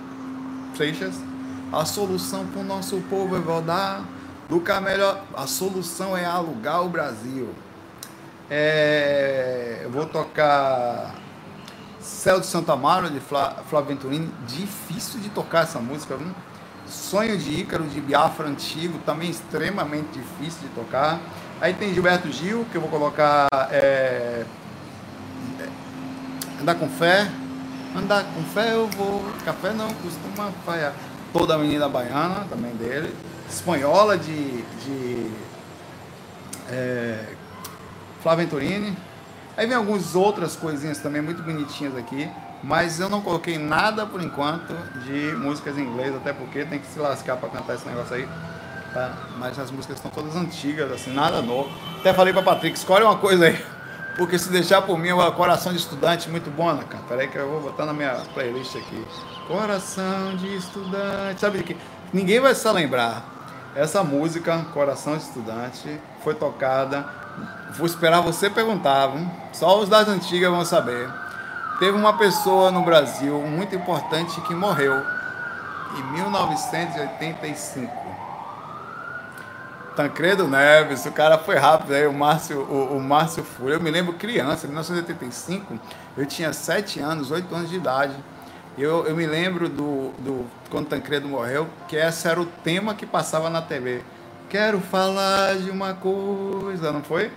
A 1.73 1.85
solução 1.85 2.47
para 2.47 2.61
o 2.61 2.65
nosso 2.65 2.97
povo 3.11 3.37
é 3.37 3.41
voltar 3.41 4.05
do 4.49 4.61
que 4.61 4.71
a 4.71 4.81
melhor. 4.81 5.23
A 5.35 5.47
solução 5.47 6.17
é 6.17 6.25
alugar 6.25 6.85
o 6.85 6.89
Brasil. 6.89 7.51
É, 8.51 9.81
eu 9.85 9.91
vou 9.91 10.07
tocar 10.07 11.15
Céu 12.01 12.41
de 12.41 12.47
Santa 12.47 12.73
Amaro, 12.73 13.11
de 13.11 13.21
Flávio 13.21 13.85
Venturini. 13.85 14.33
Difícil 14.47 15.21
de 15.21 15.29
tocar 15.29 15.65
essa 15.65 15.79
música, 15.79 16.17
viu? 16.17 16.29
Sonho 16.87 17.37
de 17.37 17.61
Ícaro, 17.61 17.85
de 17.85 18.01
Biafra 18.01 18.49
Antigo, 18.49 18.99
também 19.05 19.29
extremamente 19.29 20.09
difícil 20.13 20.63
de 20.63 20.75
tocar. 20.75 21.21
Aí 21.61 21.75
tem 21.75 21.93
Gilberto 21.93 22.31
Gil, 22.31 22.65
que 22.71 22.77
eu 22.77 22.81
vou 22.81 22.89
colocar. 22.89 23.49
É, 23.73 24.45
andar 26.61 26.77
com 26.77 26.89
fé. 26.89 27.29
Andar 27.97 28.25
com 28.25 28.43
fé 28.45 28.75
eu 28.75 28.87
vou. 28.89 29.25
Café 29.45 29.73
não 29.73 29.93
costuma 29.95 30.53
falhar. 30.65 30.95
Toda 31.33 31.55
a 31.55 31.59
menina 31.59 31.89
baiana, 31.89 32.47
também 32.49 32.73
dele. 32.77 33.15
Espanhola 33.49 34.17
de. 34.17 34.63
de 34.63 35.31
é, 36.71 37.25
Flávio 38.23 38.45
Venturini. 38.45 38.97
Aí 39.57 39.67
vem 39.67 39.77
algumas 39.77 40.15
outras 40.15 40.55
coisinhas 40.55 40.99
também 40.99 41.21
muito 41.21 41.43
bonitinhas 41.43 41.97
aqui. 41.97 42.31
Mas 42.63 43.01
eu 43.01 43.09
não 43.09 43.21
coloquei 43.21 43.59
nada 43.59 44.07
por 44.07 44.23
enquanto 44.23 44.75
de 45.05 45.35
músicas 45.37 45.77
em 45.77 45.83
inglês, 45.83 46.15
até 46.15 46.33
porque 46.33 46.65
tem 46.65 46.79
que 46.79 46.87
se 46.87 46.99
lascar 46.99 47.37
para 47.37 47.49
cantar 47.49 47.75
esse 47.75 47.87
negócio 47.87 48.15
aí. 48.15 48.29
Tá? 48.93 49.13
Mas 49.37 49.59
as 49.59 49.71
músicas 49.71 49.97
estão 49.97 50.11
todas 50.11 50.35
antigas, 50.35 50.91
assim, 50.91 51.13
nada 51.13 51.43
novo. 51.43 51.71
Até 52.01 52.15
falei 52.15 52.33
pra 52.33 52.43
Patrick, 52.43 52.77
escolhe 52.77 53.05
uma 53.05 53.17
coisa 53.17 53.47
aí. 53.47 53.65
Porque 54.17 54.39
se 54.39 54.51
deixar 54.51 54.83
por 54.83 54.99
mim, 54.99 55.11
é 55.11 55.31
Coração 55.31 55.73
de 55.73 55.79
Estudante 55.79 56.29
muito 56.29 56.51
bom, 56.51 56.73
né, 56.73 56.83
cara? 56.89 57.05
Peraí 57.09 57.29
que 57.29 57.37
eu 57.37 57.49
vou 57.49 57.61
botar 57.61 57.87
na 57.87 57.93
minha 57.93 58.15
playlist 58.35 58.75
aqui. 58.75 59.07
Coração 59.47 60.35
de 60.37 60.57
Estudante. 60.57 61.41
Sabe 61.41 61.59
de 61.59 61.65
que? 61.65 61.77
Ninguém 62.13 62.41
vai 62.41 62.55
se 62.55 62.69
lembrar. 62.71 63.23
Essa 63.77 64.03
música, 64.03 64.67
Coração 64.75 65.17
de 65.17 65.23
Estudante, 65.23 66.01
foi 66.25 66.35
tocada. 66.35 67.07
Vou 67.77 67.87
esperar 67.87 68.21
você 68.21 68.51
perguntar, 68.51 69.07
viu? 69.09 69.31
Só 69.53 69.79
os 69.79 69.89
das 69.89 70.09
antigas 70.09 70.51
vão 70.51 70.65
saber. 70.65 71.09
Teve 71.79 71.97
uma 71.97 72.19
pessoa 72.19 72.73
no 72.73 72.83
Brasil 72.83 73.41
muito 73.43 73.77
importante 73.77 74.41
que 74.41 74.55
morreu 74.55 75.01
em 75.97 76.03
1985. 76.13 78.28
Tancredo 79.99 80.47
Neves, 80.47 81.05
o 81.07 81.11
cara 81.11 81.37
foi 81.39 81.57
rápido 81.57 81.93
aí, 81.93 82.07
o 82.07 82.13
Márcio, 82.13 82.61
o, 82.61 82.97
o 82.97 83.03
Márcio 83.03 83.43
Fúria. 83.43 83.75
Eu 83.75 83.81
me 83.81 83.91
lembro 83.91 84.13
criança, 84.13 84.65
em 84.65 84.69
1985, 84.69 85.77
eu 86.17 86.25
tinha 86.25 86.53
7 86.53 87.01
anos, 87.01 87.33
8 87.33 87.53
anos 87.53 87.69
de 87.69 87.75
idade. 87.75 88.15
Eu, 88.79 89.05
eu 89.09 89.17
me 89.17 89.27
lembro 89.27 89.69
do, 89.69 90.13
do 90.21 90.47
quando 90.71 90.87
Tancredo 90.87 91.27
morreu, 91.27 91.67
que 91.89 91.97
esse 91.97 92.29
era 92.29 92.41
o 92.41 92.47
tema 92.47 92.95
que 92.95 93.05
passava 93.05 93.51
na 93.51 93.61
TV. 93.61 94.05
Quero 94.49 94.79
falar 94.79 95.57
de 95.57 95.69
uma 95.69 95.95
coisa, 95.95 96.93
não 96.93 97.03
foi? 97.03 97.33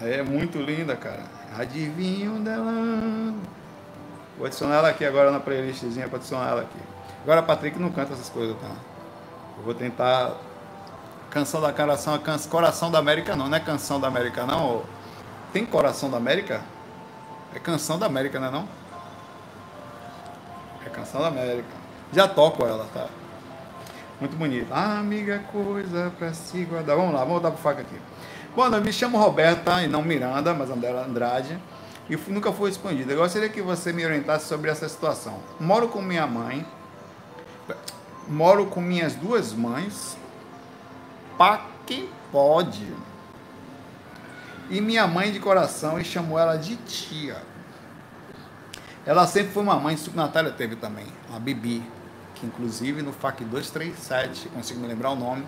É 0.00 0.22
muito 0.22 0.56
linda, 0.56 0.94
cara. 0.94 1.24
Adivinho 1.58 2.38
dela. 2.44 3.34
Vou 4.38 4.46
adicionar 4.46 4.76
ela 4.76 4.88
aqui 4.90 5.04
agora 5.04 5.32
na 5.32 5.40
playlistzinha 5.40 6.06
para 6.06 6.18
adicionar 6.18 6.48
ela 6.48 6.60
aqui. 6.60 6.78
Agora, 7.24 7.42
Patrick 7.42 7.76
não 7.76 7.90
canta 7.90 8.12
essas 8.12 8.28
coisas, 8.28 8.56
tá? 8.60 8.70
Eu 9.58 9.64
vou 9.64 9.74
tentar 9.74 10.48
Canção 11.30 11.60
da 11.60 11.72
Coração, 11.72 12.18
can... 12.18 12.38
Coração 12.38 12.90
da 12.90 12.98
América 12.98 13.36
não, 13.36 13.48
não 13.48 13.56
é 13.56 13.60
Canção 13.60 14.00
da 14.00 14.08
América 14.08 14.44
não. 14.44 14.82
Tem 15.52 15.64
Coração 15.64 16.10
da 16.10 16.16
América? 16.16 16.60
É 17.54 17.58
Canção 17.60 17.98
da 17.98 18.06
América, 18.06 18.40
não 18.40 18.48
é 18.48 18.50
não? 18.50 18.68
É 20.84 20.88
Canção 20.88 21.20
da 21.20 21.28
América. 21.28 21.68
Já 22.12 22.26
toco 22.26 22.66
ela, 22.66 22.86
tá? 22.92 23.06
Muito 24.18 24.36
bonita. 24.36 24.74
Ah, 24.74 24.98
amiga, 24.98 25.38
coisa 25.52 26.12
pra 26.18 26.32
se 26.34 26.64
guardar. 26.64 26.96
Vamos 26.96 27.14
lá, 27.14 27.20
vamos 27.20 27.34
voltar 27.34 27.52
pro 27.52 27.62
faca 27.62 27.80
aqui. 27.82 27.96
Bom, 28.54 28.66
eu 28.66 28.80
me 28.80 28.92
chamo 28.92 29.16
Roberta 29.16 29.82
e 29.82 29.86
não 29.86 30.02
Miranda, 30.02 30.52
mas 30.52 30.68
André 30.68 30.90
Andrade. 30.90 31.58
E 32.08 32.16
nunca 32.28 32.52
fui 32.52 32.68
respondido. 32.68 33.12
Eu 33.12 33.18
gostaria 33.18 33.48
que 33.48 33.62
você 33.62 33.92
me 33.92 34.04
orientasse 34.04 34.48
sobre 34.48 34.68
essa 34.68 34.88
situação. 34.88 35.38
Moro 35.60 35.86
com 35.88 36.02
minha 36.02 36.26
mãe. 36.26 36.66
Moro 38.26 38.66
com 38.66 38.80
minhas 38.80 39.14
duas 39.14 39.52
mães 39.52 40.18
para 41.40 41.62
quem 41.86 42.06
pode. 42.30 42.86
E 44.68 44.78
minha 44.78 45.06
mãe 45.06 45.32
de 45.32 45.40
coração 45.40 45.98
e 45.98 46.04
chamou 46.04 46.38
ela 46.38 46.56
de 46.56 46.76
tia. 46.76 47.38
Ela 49.06 49.26
sempre 49.26 49.50
foi 49.50 49.62
uma 49.62 49.76
mãe, 49.76 49.96
Natália 50.14 50.50
teve 50.52 50.76
também, 50.76 51.06
a 51.34 51.38
Bibi, 51.38 51.82
que 52.34 52.44
inclusive 52.44 53.00
no 53.00 53.10
FAC 53.10 53.42
237, 53.42 54.50
consigo 54.50 54.80
me 54.80 54.86
lembrar 54.86 55.12
o 55.12 55.16
nome, 55.16 55.46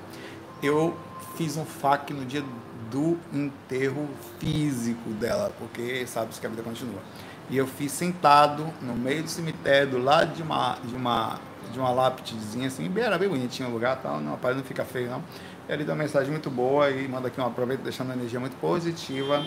eu 0.62 0.96
fiz 1.36 1.58
um 1.58 1.66
FAC 1.66 2.14
no 2.14 2.24
dia 2.24 2.42
do 2.90 3.18
enterro 3.30 4.08
físico 4.40 5.10
dela, 5.10 5.52
porque 5.58 6.06
sabe 6.06 6.32
que 6.32 6.46
a 6.46 6.48
vida 6.48 6.62
continua. 6.62 7.02
E 7.50 7.56
eu 7.58 7.66
fiz 7.66 7.92
sentado 7.92 8.66
no 8.80 8.94
meio 8.94 9.24
do 9.24 9.28
cemitério, 9.28 9.90
do 9.90 9.98
lado 9.98 10.34
de 10.34 10.42
uma, 10.42 10.78
de 10.82 10.94
uma, 10.94 11.38
de 11.70 11.78
uma 11.78 11.90
lápidezinha 11.90 12.68
assim, 12.68 12.88
bem, 12.88 13.04
era 13.04 13.18
bem 13.18 13.28
bonitinho 13.28 13.68
o 13.68 13.72
lugar, 13.72 14.00
tal, 14.00 14.20
não, 14.20 14.38
não 14.42 14.64
fica 14.64 14.86
feio 14.86 15.10
não. 15.10 15.22
Ele 15.68 15.84
dá 15.84 15.92
uma 15.92 16.02
mensagem 16.02 16.30
muito 16.30 16.50
boa 16.50 16.90
e 16.90 17.06
manda 17.06 17.28
aqui 17.28 17.40
um 17.40 17.46
aproveito, 17.46 17.82
deixando 17.82 18.08
uma 18.08 18.16
energia 18.16 18.40
muito 18.40 18.56
positiva 18.56 19.44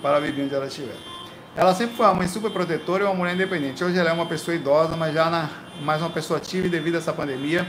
para 0.00 0.16
a 0.16 0.20
Bibi 0.20 0.42
onde 0.42 0.54
ela 0.54 0.66
estiver. 0.66 0.96
Ela 1.54 1.74
sempre 1.74 1.96
foi 1.96 2.06
uma 2.06 2.14
mãe 2.14 2.28
super 2.28 2.50
protetora 2.50 3.04
e 3.04 3.06
uma 3.06 3.14
mulher 3.14 3.34
independente. 3.34 3.84
Hoje 3.84 3.98
ela 3.98 4.10
é 4.10 4.12
uma 4.12 4.26
pessoa 4.26 4.54
idosa, 4.54 4.96
mas 4.96 5.12
já 5.12 5.28
na, 5.28 5.50
mais 5.82 6.00
uma 6.00 6.10
pessoa 6.10 6.38
ativa 6.38 6.68
devido 6.68 6.94
a 6.94 6.98
essa 6.98 7.12
pandemia, 7.12 7.66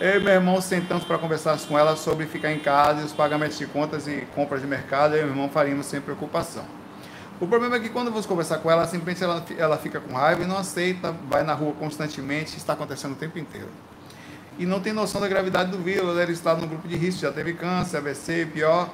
eu 0.00 0.20
e 0.20 0.22
meu 0.22 0.32
irmão 0.32 0.60
sentamos 0.60 1.04
para 1.04 1.18
conversar 1.18 1.58
com 1.60 1.78
ela 1.78 1.96
sobre 1.96 2.26
ficar 2.26 2.52
em 2.52 2.60
casa 2.60 3.02
e 3.02 3.04
os 3.04 3.12
pagamentos 3.12 3.58
de 3.58 3.66
contas 3.66 4.06
e 4.06 4.26
compras 4.34 4.60
de 4.60 4.66
mercado, 4.66 5.14
eu 5.14 5.22
e 5.22 5.24
meu 5.24 5.32
irmão 5.32 5.48
faríamos 5.48 5.86
sem 5.86 6.00
preocupação. 6.00 6.64
O 7.40 7.46
problema 7.46 7.76
é 7.76 7.80
que 7.80 7.88
quando 7.88 8.10
você 8.10 8.28
conversar 8.28 8.58
com 8.58 8.70
ela, 8.70 8.86
simplesmente 8.86 9.24
ela, 9.24 9.44
ela 9.58 9.78
fica 9.78 9.98
com 9.98 10.14
raiva 10.14 10.42
e 10.42 10.46
não 10.46 10.58
aceita, 10.58 11.14
vai 11.28 11.42
na 11.42 11.54
rua 11.54 11.72
constantemente, 11.72 12.56
está 12.56 12.74
acontecendo 12.74 13.12
o 13.12 13.16
tempo 13.16 13.38
inteiro 13.38 13.68
e 14.58 14.66
não 14.66 14.80
tem 14.80 14.92
noção 14.92 15.20
da 15.20 15.28
gravidade 15.28 15.70
do 15.70 15.78
vírus. 15.78 16.08
Ela 16.10 16.30
está 16.30 16.54
no 16.54 16.66
grupo 16.66 16.86
de 16.86 16.96
risco, 16.96 17.22
já 17.22 17.32
teve 17.32 17.54
câncer, 17.54 17.98
AVC, 17.98 18.46
pior 18.52 18.90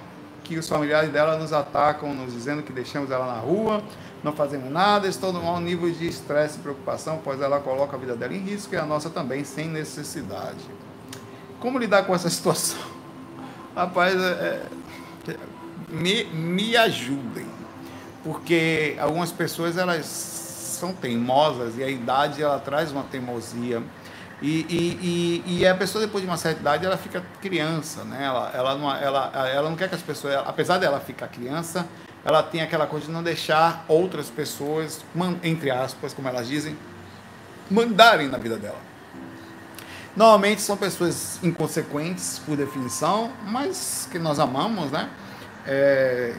que 0.46 0.56
os 0.56 0.68
familiares 0.68 1.10
dela 1.10 1.36
nos 1.36 1.52
atacam, 1.52 2.14
nos 2.14 2.32
dizendo 2.32 2.62
que 2.62 2.72
deixamos 2.72 3.10
ela 3.10 3.26
na 3.26 3.40
rua, 3.40 3.82
não 4.22 4.32
fazemos 4.32 4.70
nada, 4.70 5.08
estou 5.08 5.32
no 5.32 5.42
mau 5.42 5.60
nível 5.60 5.90
de 5.90 6.06
estresse 6.06 6.58
e 6.58 6.62
preocupação, 6.62 7.20
pois 7.22 7.40
ela 7.40 7.58
coloca 7.58 7.96
a 7.96 7.98
vida 7.98 8.14
dela 8.14 8.32
em 8.32 8.38
risco 8.38 8.72
e 8.74 8.78
a 8.78 8.86
nossa 8.86 9.10
também, 9.10 9.42
sem 9.44 9.68
necessidade. 9.68 10.64
Como 11.58 11.78
lidar 11.78 12.04
com 12.04 12.14
essa 12.14 12.30
situação? 12.30 12.78
Rapaz, 13.74 14.14
é, 14.14 14.62
é, 15.28 15.36
me, 15.88 16.24
me 16.24 16.76
ajudem, 16.76 17.46
porque 18.22 18.96
algumas 19.00 19.32
pessoas 19.32 19.76
elas 19.76 20.06
são 20.06 20.92
teimosas 20.92 21.76
e 21.76 21.82
a 21.82 21.88
idade 21.88 22.42
ela 22.42 22.58
traz 22.60 22.92
uma 22.92 23.02
teimosia 23.02 23.82
e, 24.46 24.66
e, 24.70 25.42
e, 25.44 25.58
e, 25.58 25.66
a 25.66 25.74
pessoa, 25.74 26.06
depois 26.06 26.22
de 26.22 26.30
uma 26.30 26.36
certa 26.36 26.60
idade, 26.60 26.86
ela 26.86 26.96
fica 26.96 27.20
criança, 27.42 28.04
né? 28.04 28.24
Ela, 28.24 28.52
ela, 28.54 28.74
não, 28.76 28.94
ela, 28.94 29.48
ela 29.48 29.68
não 29.68 29.76
quer 29.76 29.88
que 29.88 29.96
as 29.96 30.02
pessoas, 30.02 30.36
apesar 30.46 30.78
dela 30.78 31.00
ficar 31.00 31.26
criança, 31.26 31.84
ela 32.24 32.44
tem 32.44 32.62
aquela 32.62 32.86
coisa 32.86 33.06
de 33.06 33.12
não 33.12 33.24
deixar 33.24 33.84
outras 33.88 34.30
pessoas, 34.30 35.04
entre 35.42 35.68
aspas, 35.72 36.14
como 36.14 36.28
elas 36.28 36.46
dizem, 36.46 36.78
mandarem 37.68 38.28
na 38.28 38.38
vida 38.38 38.56
dela. 38.56 38.78
Normalmente 40.14 40.62
são 40.62 40.76
pessoas 40.76 41.40
inconsequentes, 41.42 42.38
por 42.38 42.56
definição, 42.56 43.32
mas 43.46 44.08
que 44.12 44.18
nós 44.18 44.38
amamos, 44.38 44.92
né? 44.92 45.10
É, 45.66 46.32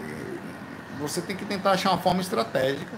você 0.97 1.19
tem 1.19 1.35
que 1.35 1.43
tentar 1.43 1.71
achar 1.71 1.89
uma 1.89 1.99
forma 1.99 2.21
estratégica 2.21 2.95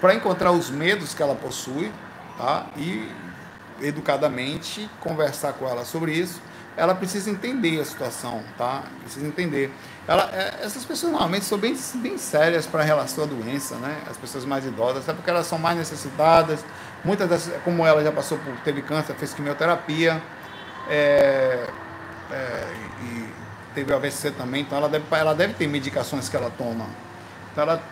para 0.00 0.14
encontrar 0.14 0.52
os 0.52 0.70
medos 0.70 1.12
que 1.12 1.20
ela 1.20 1.34
possui, 1.34 1.90
tá? 2.38 2.66
E 2.76 3.10
educadamente, 3.80 4.88
conversar 5.00 5.52
com 5.54 5.68
ela 5.68 5.84
sobre 5.84 6.12
isso. 6.12 6.40
Ela 6.76 6.94
precisa 6.94 7.28
entender 7.28 7.80
a 7.80 7.84
situação, 7.84 8.42
tá? 8.56 8.84
Precisa 9.02 9.26
entender. 9.26 9.72
Ela, 10.06 10.30
é, 10.32 10.60
essas 10.62 10.84
pessoas 10.84 11.10
normalmente 11.10 11.44
são 11.44 11.58
bem, 11.58 11.76
bem 11.96 12.16
sérias 12.16 12.66
para 12.66 12.82
relação 12.82 13.24
à 13.24 13.26
doença, 13.26 13.74
né? 13.76 13.98
As 14.08 14.16
pessoas 14.16 14.44
mais 14.44 14.64
idosas, 14.64 15.02
até 15.02 15.12
porque 15.12 15.28
elas 15.28 15.46
são 15.46 15.58
mais 15.58 15.76
necessitadas. 15.76 16.64
Muitas 17.04 17.28
dessas, 17.28 17.62
como 17.62 17.84
ela 17.84 18.02
já 18.02 18.12
passou 18.12 18.38
por, 18.38 18.54
teve 18.60 18.82
câncer, 18.82 19.14
fez 19.14 19.34
quimioterapia, 19.34 20.22
é, 20.88 21.66
é, 22.30 22.74
e 23.02 23.28
teve 23.74 23.92
AVC 23.92 24.30
também, 24.32 24.62
então 24.62 24.78
ela 24.78 24.88
deve, 24.88 25.04
ela 25.10 25.34
deve 25.34 25.54
ter 25.54 25.66
medicações 25.66 26.28
que 26.28 26.36
ela 26.36 26.50
toma. 26.50 26.86
Então 27.52 27.64
ela 27.64 27.82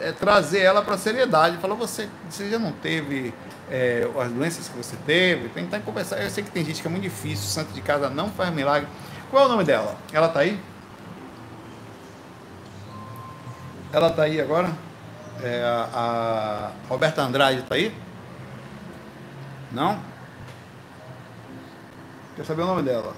é, 0.00 0.12
trazer 0.12 0.60
ela 0.60 0.82
para 0.82 0.94
a 0.94 0.98
seriedade. 0.98 1.56
Falar, 1.58 1.74
você, 1.74 2.08
você 2.28 2.50
já 2.50 2.58
não 2.58 2.72
teve 2.72 3.32
é, 3.70 4.08
as 4.20 4.30
doenças 4.30 4.68
que 4.68 4.76
você 4.76 4.96
teve? 5.04 5.48
Tentar 5.48 5.80
conversar. 5.80 6.22
Eu 6.22 6.30
sei 6.30 6.44
que 6.44 6.50
tem 6.50 6.64
gente 6.64 6.80
que 6.80 6.86
é 6.86 6.90
muito 6.90 7.02
difícil, 7.02 7.46
santo 7.46 7.72
de 7.72 7.80
casa 7.80 8.08
não 8.08 8.30
faz 8.30 8.52
milagre. 8.54 8.88
Qual 9.30 9.42
é 9.42 9.46
o 9.46 9.48
nome 9.48 9.64
dela? 9.64 9.96
Ela 10.12 10.28
tá 10.28 10.40
aí? 10.40 10.60
Ela 13.92 14.10
tá 14.10 14.22
aí 14.22 14.40
agora? 14.40 14.70
É, 15.42 15.62
a, 15.62 15.88
a 15.94 16.88
Roberta 16.88 17.22
Andrade 17.22 17.62
tá 17.62 17.74
aí? 17.74 17.94
Não? 19.72 19.98
Quer 22.36 22.44
saber 22.44 22.62
o 22.62 22.66
nome 22.66 22.82
dela? 22.82 23.14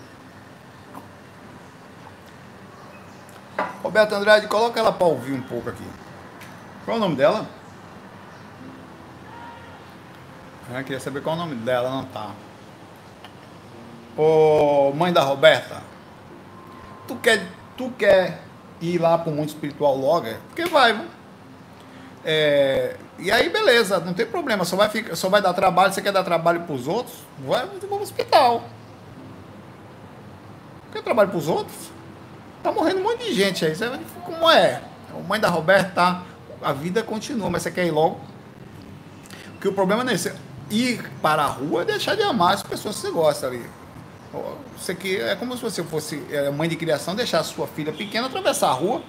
Roberta 3.82 4.16
Andrade, 4.16 4.48
coloca 4.48 4.78
ela 4.78 4.92
para 4.92 5.06
ouvir 5.06 5.32
um 5.32 5.42
pouco 5.42 5.68
aqui. 5.68 5.84
Qual 6.84 6.96
é 6.96 7.00
o 7.00 7.02
nome 7.02 7.16
dela? 7.16 7.57
Eu 10.70 10.84
queria 10.84 11.00
saber 11.00 11.22
qual 11.22 11.36
é 11.36 11.38
o 11.38 11.42
nome 11.42 11.54
dela, 11.56 11.90
não 11.90 12.04
tá. 12.04 12.30
Ô, 14.16 14.92
mãe 14.94 15.12
da 15.12 15.22
Roberta, 15.22 15.82
tu 17.06 17.16
quer 17.16 17.46
tu 17.76 17.90
quer 17.96 18.42
ir 18.80 18.98
lá 18.98 19.16
para 19.16 19.30
o 19.30 19.34
mundo 19.34 19.48
espiritual 19.48 19.96
logo, 19.96 20.26
é 20.26 20.36
porque 20.48 20.66
vai, 20.66 20.92
é, 22.24 22.96
e 23.18 23.30
aí, 23.30 23.48
beleza, 23.48 23.98
não 24.00 24.12
tem 24.12 24.26
problema, 24.26 24.64
só 24.64 24.76
vai, 24.76 24.88
ficar, 24.88 25.16
só 25.16 25.28
vai 25.28 25.40
dar 25.40 25.54
trabalho, 25.54 25.92
você 25.92 26.02
quer 26.02 26.12
dar 26.12 26.22
trabalho 26.22 26.60
para 26.60 26.74
os 26.74 26.86
outros, 26.86 27.16
vai 27.38 27.66
para 27.66 27.88
o 27.88 28.02
hospital. 28.02 28.64
Quer 30.92 31.02
trabalho 31.02 31.30
para 31.30 31.38
os 31.38 31.48
outros? 31.48 31.90
Tá 32.62 32.72
morrendo 32.72 33.00
um 33.00 33.04
monte 33.04 33.24
de 33.24 33.34
gente 33.34 33.64
aí, 33.64 33.72
como 34.24 34.50
é? 34.50 34.82
A 35.10 35.22
mãe 35.26 35.40
da 35.40 35.48
Roberta, 35.48 36.22
a 36.60 36.72
vida 36.72 37.02
continua, 37.02 37.48
mas 37.48 37.62
você 37.62 37.70
quer 37.70 37.86
ir 37.86 37.92
logo? 37.92 38.20
Porque 39.52 39.68
o 39.68 39.72
problema 39.72 40.04
não 40.04 40.12
é 40.12 40.14
esse. 40.14 40.32
Ir 40.70 41.10
para 41.22 41.42
a 41.42 41.46
rua 41.46 41.82
é 41.82 41.84
deixar 41.84 42.14
de 42.14 42.22
amar 42.22 42.54
as 42.54 42.62
pessoas 42.62 42.96
que 42.96 43.02
você 43.02 43.10
gosta 43.10 43.46
ali. 43.46 43.64
Você 44.76 44.94
que 44.94 45.16
é 45.16 45.34
como 45.34 45.56
se 45.56 45.62
você 45.62 45.82
fosse 45.82 46.22
é, 46.30 46.50
mãe 46.50 46.68
de 46.68 46.76
criação, 46.76 47.14
deixar 47.14 47.42
sua 47.42 47.66
filha 47.66 47.92
pequena 47.92 48.26
atravessar 48.26 48.68
a 48.68 48.72
rua. 48.72 49.02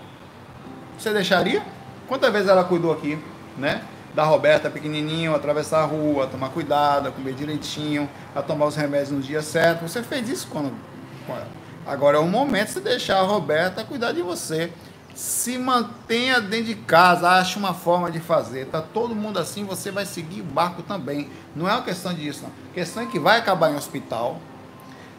Você 0.98 1.12
deixaria? 1.12 1.62
Quantas 2.08 2.32
vezes 2.32 2.48
ela 2.48 2.64
cuidou 2.64 2.92
aqui, 2.92 3.20
né? 3.58 3.84
Da 4.16 4.24
Roberta 4.24 4.70
pequenininho, 4.70 5.36
atravessar 5.36 5.82
a 5.82 5.86
rua, 5.86 6.28
tomar 6.28 6.50
cuidado, 6.50 7.12
comer 7.12 7.34
direitinho, 7.34 8.10
a 8.34 8.42
tomar 8.42 8.66
os 8.66 8.76
remédios 8.76 9.12
no 9.12 9.20
dia 9.20 9.42
certo. 9.42 9.82
Você 9.82 10.02
fez 10.02 10.30
isso 10.30 10.48
quando, 10.50 10.74
ela. 11.28 11.48
Agora 11.86 12.18
é 12.18 12.20
o 12.20 12.28
momento 12.28 12.68
de 12.68 12.74
você 12.74 12.80
deixar 12.82 13.20
a 13.20 13.24
Roberta 13.24 13.84
cuidar 13.84 14.12
de 14.12 14.22
você. 14.22 14.72
Se 15.16 15.58
mantenha 15.58 16.40
dentro 16.40 16.68
de 16.68 16.76
casa, 16.76 17.30
ache 17.30 17.58
uma 17.58 17.74
forma 17.74 18.10
de 18.10 18.20
fazer. 18.20 18.68
Tá 18.68 18.82
todo 18.82 19.14
mundo 19.16 19.38
assim, 19.38 19.66
você 19.66 19.92
vai 19.92 20.06
seguir 20.06 20.42
o 20.42 20.46
barco 20.46 20.82
também. 20.82 21.30
Não 21.56 21.68
é 21.68 21.74
uma 21.74 21.82
questão 21.82 22.14
disso, 22.14 22.44
não. 22.44 22.52
A 22.72 22.74
questão 22.74 23.04
é 23.04 23.06
que 23.06 23.20
vai 23.20 23.38
acabar 23.38 23.72
em 23.72 23.76
hospital, 23.76 24.40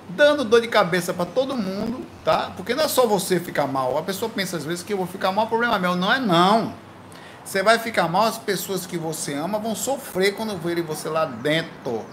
dando 0.09 0.45
dor 0.45 0.61
de 0.61 0.69
cabeça 0.69 1.13
para 1.13 1.27
todo 1.27 1.57
mundo, 1.57 2.05
tá? 2.25 2.51
Porque 2.57 2.75
não 2.75 2.85
é 2.85 2.89
só 2.89 3.07
você 3.07 3.39
ficar 3.39 3.67
mal. 3.67 3.99
A 3.99 4.03
pessoa 4.03 4.31
pensa 4.31 4.57
às 4.57 4.65
vezes 4.65 4.83
que 4.83 4.93
eu 4.93 4.97
vou 4.97 5.07
ficar 5.07 5.33
mal, 5.33 5.47
problema 5.47 5.77
é 5.77 5.79
meu. 5.79 5.95
Não 5.95 6.13
é 6.13 6.19
não. 6.19 6.73
Você 7.45 7.63
vai 7.63 7.79
ficar 7.79 8.09
mal, 8.09 8.25
as 8.25 8.39
pessoas 8.39 8.87
que 8.87 8.97
você 8.97 9.35
ama 9.35 9.59
vão 9.59 9.75
sofrer 9.75 10.37
quando 10.37 10.57
verem 10.57 10.85
você 10.85 11.09
lá 11.09 11.25
dentro 11.25 12.05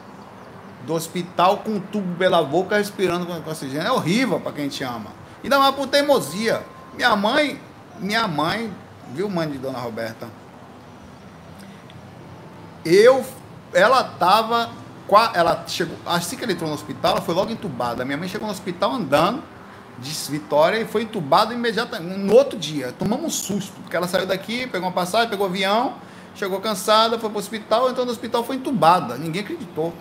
do 0.85 0.93
hospital 0.93 1.57
com 1.57 1.71
um 1.71 1.79
tubo 1.79 2.15
pela 2.15 2.41
boca 2.43 2.77
respirando 2.77 3.25
com 3.25 3.33
oxigênio. 3.33 3.87
É 3.87 3.91
horrível 3.91 4.39
para 4.39 4.53
quem 4.53 4.67
te 4.67 4.83
ama. 4.83 5.11
Ainda 5.43 5.59
mais 5.59 5.75
por 5.75 5.87
teimosia. 5.87 6.63
Minha 6.95 7.15
mãe, 7.15 7.61
minha 7.99 8.27
mãe, 8.27 8.73
viu, 9.13 9.29
mãe 9.29 9.49
de 9.49 9.57
Dona 9.57 9.79
Roberta? 9.79 10.27
Eu, 12.85 13.25
ela 13.73 14.03
tava 14.03 14.69
ela 15.33 15.63
chegou, 15.67 15.95
assim 16.05 16.35
que 16.35 16.43
ela 16.43 16.51
entrou 16.51 16.69
no 16.69 16.75
hospital, 16.75 17.13
ela 17.13 17.21
foi 17.21 17.33
logo 17.33 17.51
entubada. 17.51 18.03
Minha 18.03 18.17
mãe 18.17 18.27
chegou 18.27 18.45
no 18.45 18.53
hospital 18.53 18.91
andando 18.91 19.41
de 19.99 20.11
Vitória 20.29 20.79
e 20.79 20.85
foi 20.85 21.03
entubada 21.03 21.53
imediatamente, 21.53 22.19
no 22.19 22.33
outro 22.33 22.59
dia. 22.59 22.93
Tomamos 22.97 23.25
um 23.25 23.29
susto, 23.29 23.73
porque 23.81 23.95
ela 23.95 24.07
saiu 24.07 24.25
daqui, 24.25 24.67
pegou 24.67 24.87
uma 24.87 24.93
passagem, 24.93 25.29
pegou 25.29 25.47
um 25.47 25.49
avião, 25.49 25.95
chegou 26.35 26.59
cansada, 26.59 27.17
foi 27.17 27.29
para 27.29 27.37
o 27.37 27.39
hospital, 27.39 27.89
entrou 27.89 28.05
no 28.05 28.11
hospital, 28.11 28.43
foi 28.43 28.57
entubada. 28.57 29.17
Ninguém 29.17 29.41
acreditou. 29.41 29.93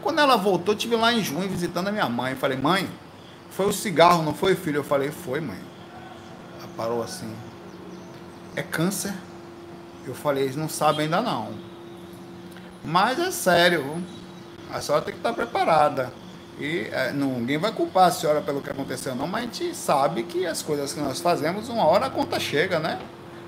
Quando 0.00 0.20
ela 0.20 0.36
voltou, 0.36 0.72
eu 0.74 0.78
estive 0.78 0.96
lá 0.96 1.12
em 1.12 1.22
junho 1.22 1.48
visitando 1.48 1.88
a 1.88 1.92
minha 1.92 2.08
mãe. 2.08 2.34
Falei, 2.34 2.56
mãe, 2.56 2.88
foi 3.50 3.66
o 3.66 3.72
cigarro, 3.72 4.22
não 4.22 4.32
foi, 4.32 4.54
filho? 4.54 4.76
Eu 4.76 4.84
falei, 4.84 5.10
foi, 5.10 5.40
mãe. 5.40 5.58
Parou 6.78 7.02
assim. 7.02 7.28
É 8.54 8.62
câncer? 8.62 9.12
Eu 10.06 10.14
falei, 10.14 10.44
eles 10.44 10.54
não 10.54 10.68
sabem 10.68 11.06
ainda 11.06 11.20
não. 11.20 11.48
Mas 12.84 13.18
é 13.18 13.32
sério, 13.32 14.00
a 14.72 14.80
senhora 14.80 15.04
tem 15.04 15.12
que 15.12 15.18
estar 15.18 15.32
preparada. 15.32 16.12
E 16.56 16.88
é, 16.92 17.12
ninguém 17.12 17.58
vai 17.58 17.72
culpar 17.72 18.06
a 18.06 18.10
senhora 18.12 18.40
pelo 18.40 18.60
que 18.62 18.70
aconteceu, 18.70 19.16
não, 19.16 19.26
mas 19.26 19.42
a 19.42 19.44
gente 19.46 19.74
sabe 19.74 20.22
que 20.22 20.46
as 20.46 20.62
coisas 20.62 20.92
que 20.92 21.00
nós 21.00 21.20
fazemos, 21.20 21.68
uma 21.68 21.84
hora 21.84 22.06
a 22.06 22.10
conta 22.10 22.38
chega, 22.38 22.78
né? 22.78 23.00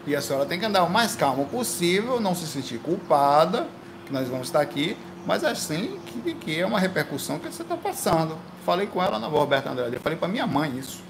E 0.09 0.16
a 0.16 0.20
senhora 0.20 0.45
tem 0.45 0.59
que 0.59 0.66
andar 0.66 0.83
o 0.83 0.91
mais 0.91 1.14
calmo 1.14 1.47
possível, 1.47 2.20
não 2.20 2.35
se 2.35 2.49
sentir 2.49 2.78
culpada, 2.78 3.68
que 4.07 4.12
nós 4.12 4.26
vamos 4.26 4.49
estar 4.49 4.61
aqui, 4.61 4.97
mas 5.24 5.45
assim 5.45 6.01
que, 6.05 6.35
que 6.35 6.61
é 6.61 6.66
uma 6.66 6.81
repercussão 6.81 7.39
que 7.39 7.47
você 7.47 7.62
está 7.62 7.76
passando. 7.76 8.37
Falei 8.66 8.89
com 8.89 9.01
ela 9.01 9.20
na 9.20 9.28
Roberta 9.28 9.70
Andrade, 9.70 10.01
falei 10.01 10.18
para 10.18 10.26
minha 10.26 10.49
mãe 10.49 10.76
isso. 10.76 11.10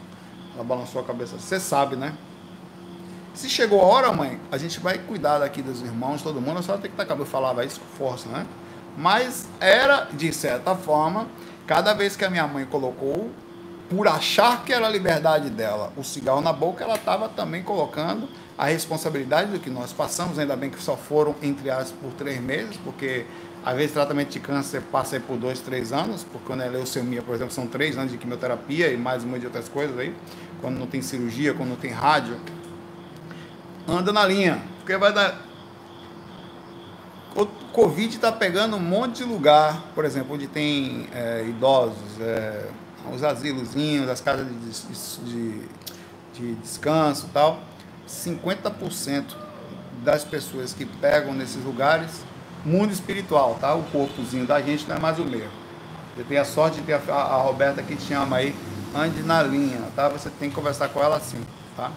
Ela 0.55 0.65
balançou 0.65 1.01
a 1.01 1.05
cabeça, 1.05 1.39
você 1.39 1.61
sabe, 1.61 1.97
né? 1.97 2.15
Se 3.35 3.49
chegou 3.49 3.81
a 3.81 3.85
hora, 3.85 4.13
mãe, 4.13 4.41
a 4.51 4.59
gente 4.59 4.81
vai 4.81 4.99
cuidar 4.99 5.39
daqui 5.39 5.63
dos 5.63 5.81
irmãos, 5.81 6.23
todo 6.23 6.41
mundo, 6.41 6.59
a 6.59 6.63
senhora 6.63 6.81
tem 6.81 6.91
que 6.91 6.95
estar 6.95 7.07
cabelo. 7.07 7.27
Eu 7.27 7.31
falava 7.31 7.65
isso 7.65 7.81
com 7.81 7.87
força, 7.97 8.29
né? 8.29 8.47
Mas 8.99 9.49
era, 9.61 10.09
de 10.13 10.33
certa 10.33 10.75
forma, 10.75 11.29
cada 11.67 11.95
vez 11.95 12.17
que 12.17 12.25
a 12.25 12.31
minha 12.31 12.47
mãe 12.47 12.65
colocou, 12.65 13.31
por 13.89 14.07
achar 14.07 14.65
que 14.65 14.73
era 14.73 14.87
a 14.87 14.91
liberdade 14.91 15.51
dela, 15.51 15.93
o 15.97 16.05
cigarro 16.05 16.41
na 16.41 16.53
boca, 16.53 16.85
ela 16.85 16.95
estava 16.95 17.29
também 17.29 17.63
colocando 17.63 18.29
a 18.59 18.67
responsabilidade 18.67 19.51
do 19.51 19.59
que 19.59 19.71
nós 19.71 19.93
passamos, 19.93 20.39
ainda 20.39 20.55
bem 20.55 20.71
que 20.71 20.81
só 20.83 20.97
foram, 20.97 21.35
entre 21.43 21.71
aspas, 21.71 21.93
por 22.01 22.13
três 22.13 22.41
meses, 22.41 22.77
porque 22.85 23.27
às 23.65 23.77
vezes 23.77 23.93
tratamento 23.93 24.31
de 24.31 24.41
câncer 24.41 24.83
passa 24.91 25.21
por 25.21 25.37
dois, 25.37 25.61
três 25.61 25.93
anos, 25.93 26.25
porque 26.25 26.47
quando 26.47 26.63
é 26.63 26.69
leucemia, 26.69 27.23
por 27.23 27.35
exemplo, 27.35 27.53
são 27.53 27.67
três 27.67 27.99
anos 27.99 28.11
de 28.11 28.19
quimioterapia 28.19 28.91
e 28.91 28.97
mais 28.97 29.23
um 29.23 29.29
monte 29.29 29.41
de 29.41 29.47
outras 29.47 29.69
coisas 29.69 29.99
aí, 29.99 30.15
quando 30.61 30.79
não 30.79 30.87
tem 30.87 31.03
cirurgia, 31.03 31.53
quando 31.53 31.71
não 31.71 31.77
tem 31.77 31.91
rádio, 31.91 32.37
anda 33.87 34.13
na 34.13 34.25
linha, 34.25 34.63
porque 34.79 34.97
vai 34.97 35.13
dar. 35.13 35.41
O 37.35 37.47
Covid 37.47 38.17
está 38.17 38.33
pegando 38.33 38.77
um 38.77 38.81
monte 38.81 39.19
de 39.19 39.25
lugar, 39.25 39.85
por 39.95 40.05
exemplo, 40.05 40.35
onde 40.35 40.47
tem 40.47 41.09
é, 41.15 41.45
idosos, 41.49 42.21
é, 42.21 42.67
os 43.13 43.23
asilozinhos, 43.23 44.09
as 44.09 44.21
casas 44.21 44.47
de, 44.47 45.31
de, 45.31 45.63
de 46.35 46.55
descanso 46.57 47.27
e 47.27 47.31
tal. 47.31 47.61
50% 48.09 49.37
das 50.03 50.25
pessoas 50.25 50.73
que 50.73 50.85
pegam 50.85 51.33
nesses 51.33 51.63
lugares, 51.65 52.23
mundo 52.65 52.93
espiritual, 52.93 53.57
tá? 53.61 53.75
O 53.75 53.83
corpozinho 53.85 54.47
da 54.47 54.61
gente 54.61 54.89
não 54.89 54.97
é 54.97 54.99
mais 54.99 55.19
o 55.19 55.25
mesmo. 55.25 55.51
Você 56.17 56.25
tem 56.25 56.39
a 56.39 56.45
sorte 56.45 56.81
de 56.81 56.83
ter 56.83 57.01
a, 57.09 57.13
a 57.13 57.43
Roberta 57.43 57.83
que 57.83 57.97
te 57.97 58.13
ama 58.13 58.37
aí, 58.37 58.55
ande 58.95 59.23
na 59.23 59.43
linha, 59.43 59.81
tá? 59.95 60.09
Você 60.09 60.29
tem 60.31 60.49
que 60.49 60.55
conversar 60.55 60.89
com 60.89 61.03
ela 61.03 61.17
assim, 61.17 61.41
tá? 61.77 61.91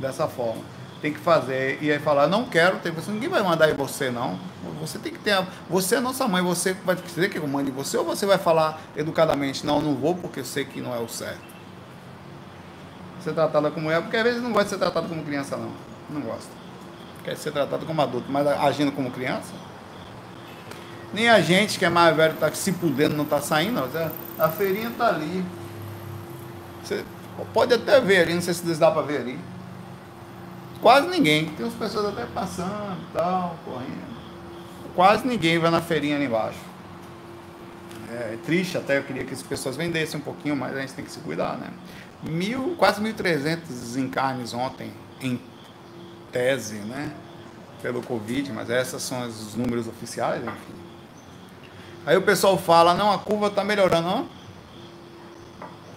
Dessa 0.00 0.26
forma 0.26 0.62
tem 1.04 1.12
que 1.12 1.20
fazer 1.20 1.78
e 1.82 1.92
aí 1.92 1.98
falar, 1.98 2.26
não 2.28 2.46
quero 2.46 2.78
ter 2.78 2.90
você, 2.90 3.10
ninguém 3.10 3.28
vai 3.28 3.42
mandar 3.42 3.70
em 3.70 3.74
você 3.74 4.10
não. 4.10 4.38
Você 4.80 4.98
tem 4.98 5.12
que 5.12 5.18
ter, 5.18 5.32
a, 5.32 5.46
você 5.68 5.96
é 5.96 6.00
nossa 6.00 6.26
mãe, 6.26 6.42
você 6.42 6.72
vai 6.72 6.96
dizer 6.96 7.28
que 7.28 7.36
eu 7.36 7.46
mando 7.46 7.68
em 7.68 7.72
você 7.74 7.98
ou 7.98 8.06
você 8.06 8.24
vai 8.24 8.38
falar 8.38 8.80
educadamente, 8.96 9.66
não, 9.66 9.82
não 9.82 9.94
vou 9.94 10.14
porque 10.14 10.40
eu 10.40 10.46
sei 10.46 10.64
que 10.64 10.80
não 10.80 10.94
é 10.94 10.98
o 10.98 11.06
certo. 11.06 11.42
Ser 13.22 13.34
tratada 13.34 13.70
como 13.70 13.90
é, 13.90 14.00
porque 14.00 14.16
às 14.16 14.22
vezes 14.22 14.42
não 14.42 14.50
gosta 14.50 14.64
de 14.64 14.70
ser 14.70 14.78
tratado 14.78 15.06
como 15.06 15.22
criança 15.22 15.58
não, 15.58 15.72
não 16.08 16.22
gosta. 16.22 16.50
Quer 17.22 17.36
ser 17.36 17.52
tratado 17.52 17.84
como 17.84 18.00
adulto, 18.00 18.32
mas 18.32 18.46
agindo 18.46 18.90
como 18.90 19.10
criança. 19.10 19.52
Nem 21.14 21.28
a 21.28 21.40
gente 21.40 21.78
que 21.78 21.84
é 21.84 21.88
mais 21.88 22.14
velho 22.14 22.34
está 22.34 22.52
se 22.52 22.72
pudendo 22.72 23.16
não 23.16 23.24
está 23.24 23.40
saindo, 23.40 23.80
a 24.38 24.48
feirinha 24.48 24.88
está 24.88 25.08
ali. 25.08 25.44
Você 26.82 27.04
pode 27.54 27.72
até 27.72 28.00
ver 28.00 28.22
ali, 28.22 28.34
não 28.34 28.42
sei 28.42 28.52
se 28.52 28.74
dá 28.74 28.90
para 28.90 29.02
ver 29.02 29.20
ali 29.20 29.38
Quase 30.84 31.08
ninguém. 31.08 31.46
Tem 31.46 31.64
umas 31.64 31.74
pessoas 31.78 32.12
até 32.12 32.26
passando 32.26 33.00
e 33.00 33.12
tal, 33.14 33.56
correndo. 33.64 34.14
Quase 34.94 35.26
ninguém 35.26 35.58
vai 35.58 35.70
na 35.70 35.80
feirinha 35.80 36.14
ali 36.16 36.26
embaixo. 36.26 36.58
É, 38.10 38.34
é 38.34 38.38
triste 38.44 38.76
até, 38.76 38.98
eu 38.98 39.02
queria 39.02 39.24
que 39.24 39.32
as 39.32 39.42
pessoas 39.42 39.78
vendessem 39.78 40.20
um 40.20 40.22
pouquinho, 40.22 40.54
mas 40.54 40.76
a 40.76 40.80
gente 40.82 40.92
tem 40.92 41.02
que 41.02 41.10
se 41.10 41.20
cuidar, 41.20 41.56
né? 41.56 41.70
Mil, 42.22 42.74
quase 42.76 43.00
1.300 43.00 43.60
desencarnes 43.66 44.52
ontem, 44.52 44.92
em 45.22 45.40
tese, 46.30 46.74
né? 46.74 47.10
Pelo 47.80 48.02
Covid, 48.02 48.52
mas 48.52 48.68
esses 48.68 49.02
são 49.02 49.26
os 49.26 49.54
números 49.54 49.88
oficiais, 49.88 50.42
enfim. 50.42 50.83
Aí 52.06 52.16
o 52.16 52.22
pessoal 52.22 52.58
fala, 52.58 52.94
não, 52.94 53.12
a 53.12 53.18
curva 53.18 53.46
está 53.48 53.64
melhorando. 53.64 54.08
Não? 54.08 54.28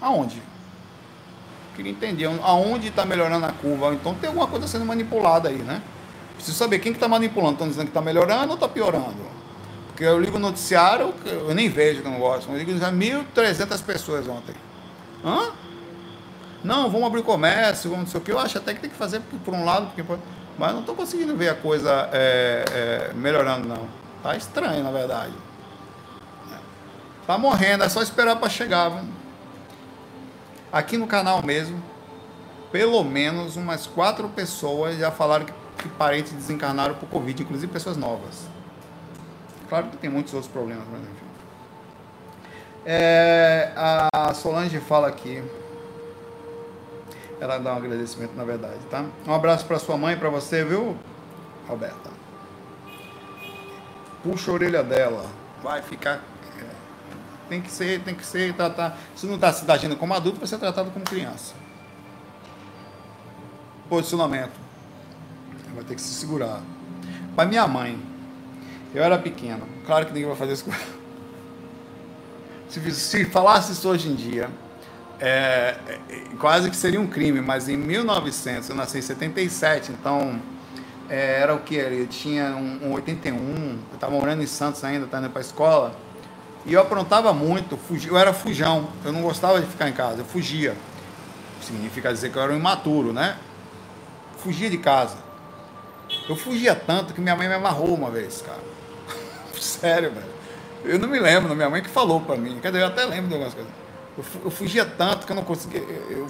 Aonde? 0.01 0.41
queria 1.77 1.91
entender 1.91 2.25
aonde 2.41 2.87
está 2.87 3.05
melhorando 3.05 3.45
a 3.45 3.51
curva. 3.51 3.93
Então 3.93 4.15
tem 4.15 4.27
alguma 4.27 4.47
coisa 4.47 4.67
sendo 4.67 4.83
manipulada 4.83 5.49
aí, 5.49 5.57
né? 5.57 5.81
Preciso 6.33 6.57
saber 6.57 6.79
quem 6.79 6.91
que 6.91 6.97
está 6.97 7.07
manipulando. 7.07 7.53
Estão 7.53 7.67
dizendo 7.67 7.85
que 7.85 7.91
está 7.91 8.01
melhorando 8.01 8.47
ou 8.47 8.55
está 8.55 8.67
piorando? 8.67 9.37
Porque 9.87 10.03
eu 10.03 10.19
ligo 10.19 10.37
o 10.37 10.39
noticiário, 10.39 11.13
eu 11.25 11.53
nem 11.53 11.69
vejo 11.69 12.01
que 12.01 12.07
eu 12.07 12.11
não 12.11 12.19
gosto. 12.19 12.51
Eu 12.51 12.57
ligo 12.57 12.75
já 12.77 12.91
1.300 12.91 13.81
pessoas 13.83 14.27
ontem. 14.27 14.55
Hã? 15.23 15.51
Não, 16.63 16.89
vamos 16.89 17.07
abrir 17.07 17.23
comércio, 17.23 17.89
vamos 17.89 18.05
não 18.05 18.11
sei 18.11 18.19
o 18.19 18.23
que. 18.23 18.31
Eu 18.31 18.39
acho 18.39 18.57
até 18.57 18.73
que 18.73 18.81
tem 18.81 18.89
que 18.89 18.95
fazer 18.95 19.21
por, 19.21 19.39
por 19.39 19.53
um 19.53 19.63
lado, 19.63 19.87
porque, 19.87 20.03
mas 20.57 20.73
não 20.73 20.81
estou 20.81 20.95
conseguindo 20.95 21.35
ver 21.35 21.49
a 21.49 21.55
coisa 21.55 22.09
é, 22.11 22.65
é, 22.69 23.13
melhorando, 23.13 23.67
não. 23.67 23.87
Tá 24.21 24.35
estranho, 24.35 24.83
na 24.83 24.91
verdade. 24.91 25.33
Tá 27.27 27.37
morrendo, 27.37 27.83
é 27.83 27.89
só 27.89 28.01
esperar 28.01 28.37
para 28.37 28.47
chegar. 28.47 28.87
Vamos. 28.87 29.13
Aqui 30.71 30.97
no 30.97 31.05
canal 31.05 31.43
mesmo, 31.43 31.83
pelo 32.71 33.03
menos 33.03 33.57
umas 33.57 33.85
quatro 33.85 34.29
pessoas 34.29 34.97
já 34.97 35.11
falaram 35.11 35.45
que, 35.45 35.53
que 35.77 35.89
parentes 35.89 36.31
desencarnaram 36.31 36.95
por 36.95 37.09
Covid, 37.09 37.43
inclusive 37.43 37.71
pessoas 37.71 37.97
novas. 37.97 38.47
Claro 39.67 39.87
que 39.87 39.97
tem 39.97 40.09
muitos 40.09 40.33
outros 40.33 40.51
problemas, 40.51 40.85
mas 40.89 41.01
enfim. 41.01 41.27
É, 42.85 43.73
a 43.75 44.33
Solange 44.33 44.79
fala 44.79 45.09
aqui. 45.09 45.43
ela 47.41 47.57
dá 47.57 47.73
um 47.73 47.77
agradecimento, 47.77 48.33
na 48.35 48.45
verdade, 48.45 48.79
tá? 48.89 49.03
Um 49.27 49.33
abraço 49.33 49.65
para 49.65 49.77
sua 49.77 49.97
mãe, 49.97 50.15
para 50.15 50.29
você, 50.29 50.63
viu, 50.63 50.97
Roberta? 51.67 52.09
Puxa 54.23 54.49
a 54.49 54.53
orelha 54.53 54.81
dela, 54.81 55.25
vai 55.61 55.81
ficar. 55.81 56.21
Tem 57.49 57.61
que 57.61 57.71
ser, 57.71 58.01
tem 58.01 58.13
que 58.13 58.25
ser 58.25 58.53
tratar. 58.53 58.97
Se 59.15 59.25
não 59.25 59.35
está 59.35 59.51
se 59.53 59.69
agindo 59.69 59.95
como 59.95 60.13
adulto, 60.13 60.39
vai 60.39 60.47
ser 60.47 60.57
tratado 60.57 60.91
como 60.91 61.05
criança. 61.05 61.53
Posicionamento. 63.89 64.53
Vai 65.73 65.83
ter 65.83 65.95
que 65.95 66.01
se 66.01 66.13
segurar. 66.13 66.61
Para 67.35 67.47
minha 67.47 67.67
mãe, 67.67 67.99
eu 68.93 69.03
era 69.03 69.17
pequeno. 69.17 69.67
Claro 69.85 70.05
que 70.05 70.13
ninguém 70.13 70.27
vai 70.27 70.37
fazer 70.37 70.53
isso 70.53 70.65
se, 72.69 72.91
se 72.91 73.25
falasse 73.25 73.71
isso 73.71 73.87
hoje 73.87 74.09
em 74.09 74.15
dia, 74.15 74.49
é, 75.19 75.77
é, 75.87 75.99
quase 76.39 76.69
que 76.69 76.75
seria 76.75 76.99
um 76.99 77.07
crime, 77.07 77.41
mas 77.41 77.69
em 77.69 77.77
1900, 77.77 78.69
eu 78.69 78.75
nasci 78.75 78.99
em 78.99 79.01
77, 79.01 79.91
então 79.91 80.39
é, 81.09 81.41
era 81.41 81.55
o 81.55 81.59
que? 81.59 81.75
Eu 81.75 82.07
tinha 82.07 82.55
um, 82.55 82.89
um 82.89 82.93
81, 82.93 83.35
eu 83.35 83.95
estava 83.95 84.13
morando 84.13 84.43
em 84.43 84.47
Santos 84.47 84.83
ainda, 84.83 85.05
estava 85.05 85.25
indo 85.25 85.31
para 85.31 85.39
a 85.39 85.45
escola, 85.45 85.95
e 86.67 86.73
eu 86.73 86.81
aprontava 86.81 87.33
muito, 87.33 87.79
eu 88.05 88.17
era 88.17 88.33
fujão, 88.33 88.89
eu 89.05 89.13
não 89.13 89.21
gostava 89.21 89.61
de 89.61 89.65
ficar 89.65 89.87
em 89.87 89.93
casa, 89.93 90.19
eu 90.19 90.25
fugia. 90.25 90.75
Significa 91.61 92.11
dizer 92.11 92.29
que 92.29 92.37
eu 92.37 92.41
era 92.41 92.51
um 92.51 92.57
imaturo, 92.57 93.13
né? 93.13 93.37
Fugia 94.37 94.69
de 94.69 94.77
casa. 94.77 95.15
Eu 96.27 96.35
fugia 96.35 96.75
tanto 96.75 97.13
que 97.13 97.21
minha 97.21 97.35
mãe 97.37 97.47
me 97.47 97.53
amarrou 97.53 97.93
uma 97.93 98.11
vez, 98.11 98.41
cara. 98.41 98.59
Sério, 99.59 100.11
velho. 100.11 100.27
Eu 100.83 100.99
não 100.99 101.07
me 101.07 101.19
lembro, 101.19 101.55
minha 101.55 101.69
mãe 101.69 101.81
que 101.81 101.89
falou 101.89 102.19
para 102.19 102.35
mim. 102.35 102.59
Dizer, 102.61 102.81
eu 102.81 102.87
até 102.87 103.05
lembro 103.05 103.29
de 103.29 103.33
algumas 103.33 103.53
coisas. 103.53 103.71
Eu, 104.17 104.25
eu, 104.45 104.51
fugia 104.51 104.85
tanto 104.85 105.25
que 105.25 105.31
eu 105.31 105.35
não 105.37 105.43
conseguia. 105.43 105.81
Eu 106.09 106.27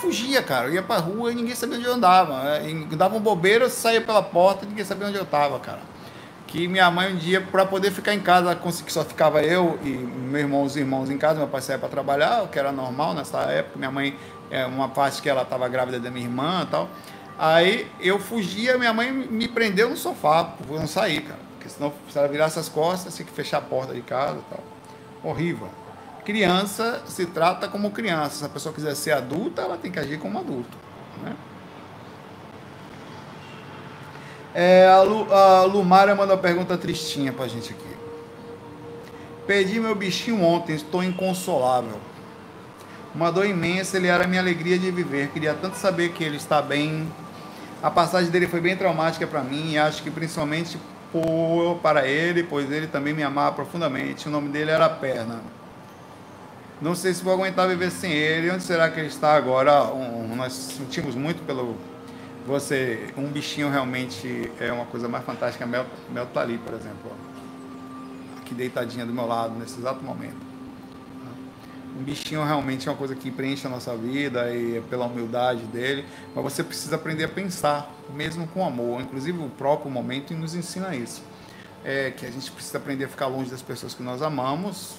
fugia, 0.00 0.42
cara. 0.42 0.66
Eu 0.66 0.74
ia 0.74 0.82
pra 0.82 0.96
rua 0.96 1.30
e 1.30 1.34
ninguém 1.34 1.54
sabia 1.54 1.78
onde 1.78 1.86
eu 1.86 1.94
andava. 1.94 2.42
Né? 2.42 2.86
Dava 2.96 3.16
um 3.16 3.20
bobeiro, 3.20 3.66
eu 3.66 3.70
saía 3.70 4.00
pela 4.00 4.22
porta 4.22 4.64
e 4.64 4.68
ninguém 4.68 4.84
sabia 4.84 5.06
onde 5.06 5.16
eu 5.16 5.26
tava, 5.26 5.60
cara. 5.60 5.80
Que 6.50 6.66
minha 6.66 6.90
mãe 6.90 7.12
um 7.12 7.16
dia, 7.16 7.40
para 7.40 7.64
poder 7.64 7.92
ficar 7.92 8.12
em 8.12 8.18
casa, 8.18 8.56
que 8.56 8.92
só 8.92 9.04
ficava 9.04 9.40
eu 9.40 9.78
e 9.84 9.90
meu 9.90 10.40
irmão, 10.40 10.64
os 10.64 10.76
irmãos 10.76 11.08
em 11.08 11.16
casa, 11.16 11.38
meu 11.38 11.46
pai 11.46 11.62
saía 11.62 11.78
para 11.78 11.88
trabalhar, 11.88 12.42
o 12.42 12.48
que 12.48 12.58
era 12.58 12.72
normal 12.72 13.14
nessa 13.14 13.38
época. 13.42 13.78
Minha 13.78 13.90
mãe, 13.92 14.18
é 14.50 14.66
uma 14.66 14.88
parte 14.88 15.22
que 15.22 15.28
ela 15.28 15.42
estava 15.42 15.68
grávida 15.68 16.00
da 16.00 16.10
minha 16.10 16.26
irmã 16.26 16.64
e 16.64 16.66
tal. 16.66 16.88
Aí 17.38 17.88
eu 18.00 18.18
fugia, 18.18 18.76
minha 18.76 18.92
mãe 18.92 19.12
me 19.12 19.46
prendeu 19.46 19.88
no 19.88 19.96
sofá, 19.96 20.54
eu 20.68 20.78
não 20.78 20.88
sair, 20.88 21.22
cara. 21.22 21.38
Porque 21.54 21.68
senão, 21.68 21.92
se 22.10 22.18
ela 22.18 22.26
virasse 22.26 22.58
as 22.58 22.68
costas, 22.68 23.14
tinha 23.14 23.24
que 23.24 23.32
fechar 23.32 23.58
a 23.58 23.62
porta 23.62 23.94
de 23.94 24.02
casa 24.02 24.38
e 24.38 24.54
tal. 24.54 24.64
Horrível. 25.22 25.68
Criança 26.24 27.00
se 27.06 27.26
trata 27.26 27.68
como 27.68 27.92
criança. 27.92 28.40
Se 28.40 28.44
a 28.44 28.48
pessoa 28.48 28.74
quiser 28.74 28.96
ser 28.96 29.12
adulta, 29.12 29.62
ela 29.62 29.76
tem 29.76 29.92
que 29.92 30.00
agir 30.00 30.18
como 30.18 30.36
adulto. 30.38 30.76
Né? 31.22 31.32
É, 34.54 34.86
a, 34.86 35.02
Lu, 35.02 35.32
a 35.32 35.62
Lumária 35.64 36.14
manda 36.14 36.34
uma 36.34 36.38
pergunta 36.38 36.76
tristinha 36.76 37.32
pra 37.32 37.46
gente 37.46 37.70
aqui. 37.72 38.00
Perdi 39.46 39.80
meu 39.80 39.94
bichinho 39.94 40.42
ontem, 40.42 40.74
estou 40.74 41.02
inconsolável. 41.02 41.98
Uma 43.14 43.30
dor 43.30 43.46
imensa, 43.46 43.96
ele 43.96 44.06
era 44.06 44.24
a 44.24 44.26
minha 44.26 44.40
alegria 44.40 44.78
de 44.78 44.90
viver. 44.90 45.28
Queria 45.28 45.54
tanto 45.54 45.76
saber 45.76 46.10
que 46.10 46.22
ele 46.22 46.36
está 46.36 46.62
bem. 46.62 47.10
A 47.82 47.90
passagem 47.90 48.30
dele 48.30 48.46
foi 48.46 48.60
bem 48.60 48.76
traumática 48.76 49.26
para 49.26 49.42
mim 49.42 49.72
e 49.72 49.78
acho 49.78 50.02
que 50.02 50.10
principalmente 50.10 50.78
por, 51.10 51.78
para 51.82 52.06
ele, 52.06 52.44
pois 52.44 52.70
ele 52.70 52.86
também 52.86 53.12
me 53.12 53.22
amava 53.22 53.56
profundamente. 53.56 54.28
O 54.28 54.30
nome 54.30 54.48
dele 54.48 54.70
era 54.70 54.88
Perna. 54.88 55.40
Não 56.80 56.94
sei 56.94 57.12
se 57.12 57.22
vou 57.22 57.32
aguentar 57.32 57.68
viver 57.68 57.90
sem 57.90 58.12
ele. 58.12 58.50
Onde 58.50 58.62
será 58.62 58.88
que 58.88 59.00
ele 59.00 59.08
está 59.08 59.34
agora? 59.34 59.84
Um, 59.84 60.34
nós 60.36 60.52
sentimos 60.52 61.14
muito 61.14 61.44
pelo 61.44 61.76
você. 62.46 63.12
Um 63.16 63.28
bichinho 63.28 63.70
realmente 63.70 64.50
é 64.58 64.72
uma 64.72 64.86
coisa 64.86 65.08
mais 65.08 65.24
fantástica. 65.24 65.66
Mel, 65.66 65.86
Mel 66.10 66.26
tá 66.26 66.40
ali, 66.40 66.58
por 66.58 66.74
exemplo. 66.74 67.12
Aqui 68.38 68.54
deitadinha 68.54 69.06
do 69.06 69.12
meu 69.12 69.26
lado 69.26 69.58
nesse 69.58 69.78
exato 69.78 70.02
momento. 70.04 70.50
Um 71.98 72.02
bichinho 72.02 72.42
realmente 72.42 72.88
é 72.88 72.90
uma 72.90 72.96
coisa 72.96 73.14
que 73.14 73.30
preenche 73.30 73.66
a 73.66 73.70
nossa 73.70 73.94
vida 73.96 74.54
e 74.54 74.78
é 74.78 74.80
pela 74.80 75.04
humildade 75.06 75.64
dele, 75.64 76.06
mas 76.34 76.42
você 76.42 76.62
precisa 76.64 76.96
aprender 76.96 77.24
a 77.24 77.28
pensar, 77.28 77.92
mesmo 78.14 78.46
com 78.46 78.64
amor. 78.64 79.02
Inclusive 79.02 79.38
o 79.38 79.50
próprio 79.50 79.90
momento 79.90 80.32
nos 80.32 80.54
ensina 80.54 80.94
isso. 80.94 81.22
É 81.84 82.10
que 82.10 82.24
a 82.24 82.30
gente 82.30 82.50
precisa 82.50 82.78
aprender 82.78 83.04
a 83.04 83.08
ficar 83.08 83.26
longe 83.26 83.50
das 83.50 83.60
pessoas 83.60 83.92
que 83.92 84.02
nós 84.02 84.22
amamos. 84.22 84.94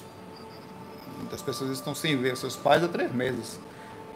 Muitas 1.18 1.42
pessoas 1.42 1.72
estão 1.72 1.96
sem 1.96 2.16
ver 2.18 2.36
seus 2.38 2.56
pais 2.56 2.84
há 2.84 2.88
três 2.88 3.12
meses. 3.12 3.60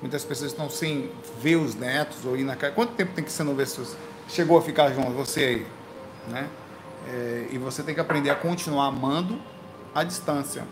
Muitas 0.01 0.23
pessoas 0.23 0.51
estão 0.51 0.69
sem 0.69 1.11
ver 1.41 1.55
os 1.55 1.75
netos 1.75 2.25
ou 2.25 2.37
ir 2.37 2.43
na 2.43 2.55
casa. 2.55 2.73
Quanto 2.73 2.93
tempo 2.93 3.13
tem 3.13 3.23
que 3.23 3.31
você 3.31 3.43
não 3.43 3.55
ver 3.55 3.67
seus. 3.67 3.95
Chegou 4.27 4.57
a 4.57 4.61
ficar 4.61 4.91
junto, 4.91 5.11
você 5.11 5.39
aí, 5.39 5.67
né? 6.27 6.47
É, 7.07 7.47
e 7.51 7.57
você 7.57 7.83
tem 7.83 7.93
que 7.93 8.01
aprender 8.01 8.29
a 8.29 8.35
continuar 8.35 8.87
amando 8.87 9.39
à 9.93 10.03
distância. 10.03 10.63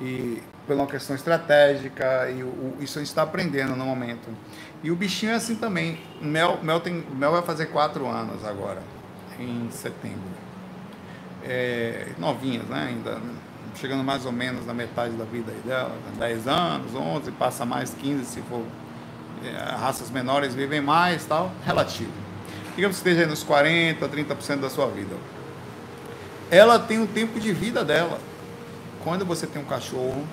E 0.00 0.42
pela 0.66 0.82
uma 0.82 0.88
questão 0.88 1.14
estratégica, 1.14 2.30
e 2.30 2.42
o, 2.42 2.76
isso 2.80 2.98
a 2.98 3.02
gente 3.02 3.08
está 3.08 3.22
aprendendo 3.22 3.76
no 3.76 3.84
momento. 3.84 4.28
E 4.82 4.90
o 4.90 4.96
bichinho 4.96 5.32
é 5.32 5.34
assim 5.36 5.54
também. 5.54 6.00
Mel, 6.20 6.58
Mel, 6.62 6.80
tem, 6.80 7.04
Mel 7.14 7.32
vai 7.32 7.42
fazer 7.42 7.66
quatro 7.66 8.06
anos 8.06 8.44
agora, 8.44 8.82
em 9.38 9.70
setembro. 9.70 10.44
É, 11.44 12.08
novinhas, 12.18 12.64
né? 12.66 12.86
Ainda 12.88 13.20
chegando 13.74 14.04
mais 14.04 14.24
ou 14.24 14.32
menos 14.32 14.66
na 14.66 14.74
metade 14.74 15.14
da 15.14 15.24
vida 15.24 15.52
dela, 15.64 15.96
10 16.18 16.48
anos, 16.48 16.94
11, 16.94 17.30
passa 17.32 17.64
mais 17.64 17.92
15 17.94 18.24
se 18.24 18.40
for. 18.42 18.62
É, 19.44 19.74
raças 19.76 20.10
menores 20.10 20.54
vivem 20.54 20.80
mais, 20.80 21.26
tal, 21.26 21.52
relativo. 21.64 22.12
Digamos 22.74 23.00
que 23.00 23.08
esteja 23.08 23.26
nos 23.26 23.42
40, 23.42 24.08
30% 24.08 24.60
da 24.60 24.70
sua 24.70 24.86
vida. 24.86 25.14
Ela 26.50 26.78
tem 26.78 27.02
o 27.02 27.06
tempo 27.06 27.38
de 27.38 27.52
vida 27.52 27.84
dela. 27.84 28.18
Quando 29.02 29.24
você 29.24 29.46
tem 29.46 29.60
um 29.60 29.64
cachorro, 29.64 30.24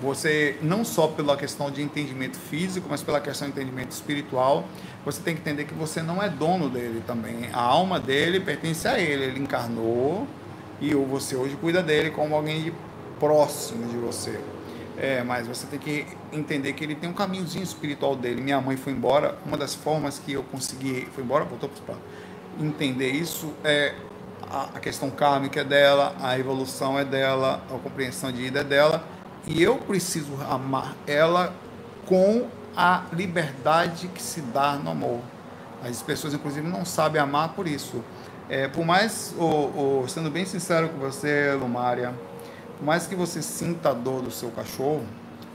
você, 0.00 0.58
não 0.62 0.84
só 0.84 1.06
pela 1.08 1.36
questão 1.36 1.70
de 1.70 1.82
entendimento 1.82 2.36
físico, 2.36 2.88
mas 2.90 3.02
pela 3.02 3.20
questão 3.20 3.48
de 3.48 3.54
entendimento 3.54 3.90
espiritual, 3.92 4.64
você 5.04 5.20
tem 5.20 5.34
que 5.34 5.40
entender 5.40 5.64
que 5.64 5.74
você 5.74 6.02
não 6.02 6.22
é 6.22 6.28
dono 6.28 6.68
dele 6.68 7.02
também. 7.06 7.48
A 7.52 7.60
alma 7.60 8.00
dele 8.00 8.40
pertence 8.40 8.86
a 8.86 8.98
ele. 8.98 9.24
Ele 9.24 9.40
encarnou 9.40 10.26
e 10.82 10.94
você 10.94 11.36
hoje 11.36 11.56
cuida 11.56 11.82
dele 11.82 12.10
como 12.10 12.34
alguém 12.34 12.64
de 12.64 12.74
próximo 13.20 13.88
de 13.88 13.96
você. 13.96 14.38
É, 14.98 15.22
mas 15.22 15.46
você 15.46 15.66
tem 15.66 15.78
que 15.78 16.06
entender 16.32 16.72
que 16.74 16.84
ele 16.84 16.94
tem 16.94 17.08
um 17.08 17.14
caminhozinho 17.14 17.64
espiritual 17.64 18.14
dele. 18.14 18.42
Minha 18.42 18.60
mãe 18.60 18.76
foi 18.76 18.92
embora. 18.92 19.38
Uma 19.46 19.56
das 19.56 19.74
formas 19.74 20.18
que 20.18 20.32
eu 20.32 20.42
consegui, 20.42 21.08
foi 21.14 21.24
embora, 21.24 21.44
voltou 21.44 21.70
para 21.86 21.94
entender 22.60 23.10
isso 23.10 23.54
é 23.64 23.94
a 24.74 24.78
questão 24.78 25.08
kármica 25.08 25.60
é 25.60 25.64
dela, 25.64 26.14
a 26.20 26.38
evolução 26.38 26.98
é 26.98 27.04
dela, 27.04 27.62
a 27.70 27.78
compreensão 27.78 28.30
de 28.30 28.42
vida 28.42 28.60
é 28.60 28.64
dela 28.64 29.02
e 29.46 29.62
eu 29.62 29.78
preciso 29.78 30.34
amar 30.48 30.94
ela 31.06 31.54
com 32.06 32.46
a 32.76 33.04
liberdade 33.12 34.08
que 34.08 34.22
se 34.22 34.40
dá 34.40 34.74
no 34.74 34.90
amor. 34.90 35.20
As 35.82 36.02
pessoas, 36.02 36.34
inclusive, 36.34 36.66
não 36.66 36.84
sabem 36.84 37.20
amar 37.20 37.50
por 37.50 37.66
isso. 37.66 38.04
É, 38.48 38.68
por 38.68 38.84
mais, 38.84 39.34
oh, 39.38 40.06
sendo 40.08 40.30
bem 40.30 40.44
sincero 40.44 40.88
com 40.88 40.98
você, 40.98 41.52
Lumária, 41.54 42.14
por 42.78 42.84
mais 42.84 43.06
que 43.06 43.14
você 43.14 43.40
sinta 43.40 43.90
a 43.90 43.92
dor 43.92 44.22
do 44.22 44.30
seu 44.30 44.50
cachorro, 44.50 45.04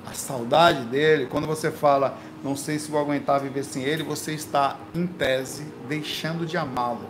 a 0.05 0.13
saudade 0.13 0.85
dele, 0.85 1.27
quando 1.27 1.45
você 1.45 1.69
fala, 1.69 2.17
não 2.43 2.55
sei 2.55 2.79
se 2.79 2.89
vou 2.89 2.99
aguentar 2.99 3.41
viver 3.41 3.63
sem 3.63 3.83
ele, 3.83 4.03
você 4.03 4.33
está, 4.33 4.77
em 4.95 5.05
tese, 5.05 5.63
deixando 5.87 6.45
de 6.45 6.57
amá-lo. 6.57 7.05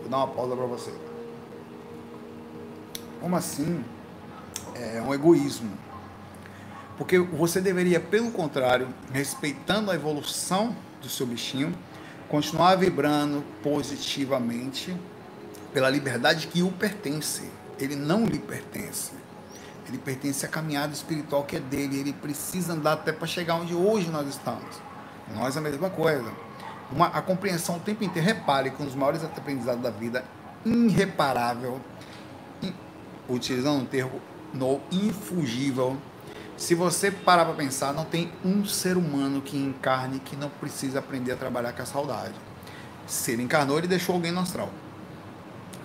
Vou 0.00 0.08
dar 0.08 0.16
uma 0.18 0.28
pausa 0.28 0.56
para 0.56 0.66
você. 0.66 0.92
Como 3.20 3.36
assim? 3.36 3.84
é 4.80 5.02
um 5.02 5.12
egoísmo. 5.12 5.70
Porque 6.96 7.18
você 7.18 7.60
deveria, 7.60 7.98
pelo 7.98 8.30
contrário, 8.30 8.88
respeitando 9.12 9.90
a 9.90 9.94
evolução 9.94 10.74
do 11.00 11.08
seu 11.08 11.26
bichinho, 11.26 11.74
continuar 12.30 12.76
vibrando 12.76 13.44
positivamente 13.60 14.96
pela 15.74 15.90
liberdade 15.90 16.46
que 16.46 16.62
o 16.62 16.70
pertence. 16.70 17.50
Ele 17.78 17.96
não 17.96 18.24
lhe 18.24 18.38
pertence. 18.38 19.12
Ele 19.88 19.98
pertence 19.98 20.46
à 20.46 20.48
caminhada 20.48 20.92
espiritual 20.92 21.42
que 21.42 21.56
é 21.56 21.60
dele. 21.60 21.98
Ele 21.98 22.12
precisa 22.12 22.72
andar 22.72 22.92
até 22.92 23.12
para 23.12 23.26
chegar 23.26 23.56
onde 23.56 23.74
hoje 23.74 24.08
nós 24.10 24.28
estamos. 24.28 24.80
Nós 25.34 25.56
a 25.56 25.60
mesma 25.60 25.90
coisa. 25.90 26.30
Uma, 26.92 27.06
a 27.08 27.20
compreensão 27.20 27.76
o 27.76 27.80
tempo 27.80 28.04
inteiro. 28.04 28.28
Repare 28.28 28.70
que 28.70 28.80
um 28.80 28.86
dos 28.86 28.94
maiores 28.94 29.24
aprendizados 29.24 29.82
da 29.82 29.90
vida, 29.90 30.24
irreparável, 30.64 31.80
utilizando 33.28 33.82
um 33.82 33.86
termo 33.86 34.20
no 34.54 34.80
infugível. 34.92 35.96
Se 36.60 36.74
você 36.74 37.10
parar 37.10 37.46
para 37.46 37.54
pensar, 37.54 37.94
não 37.94 38.04
tem 38.04 38.30
um 38.44 38.66
ser 38.66 38.98
humano 38.98 39.40
que 39.40 39.56
encarne 39.56 40.18
que 40.20 40.36
não 40.36 40.50
precisa 40.50 40.98
aprender 40.98 41.32
a 41.32 41.36
trabalhar 41.36 41.72
com 41.72 41.80
a 41.80 41.86
saudade. 41.86 42.34
Se 43.06 43.32
ele 43.32 43.42
encarnou, 43.42 43.78
ele 43.78 43.88
deixou 43.88 44.14
alguém 44.14 44.30
no 44.30 44.40
astral. 44.40 44.68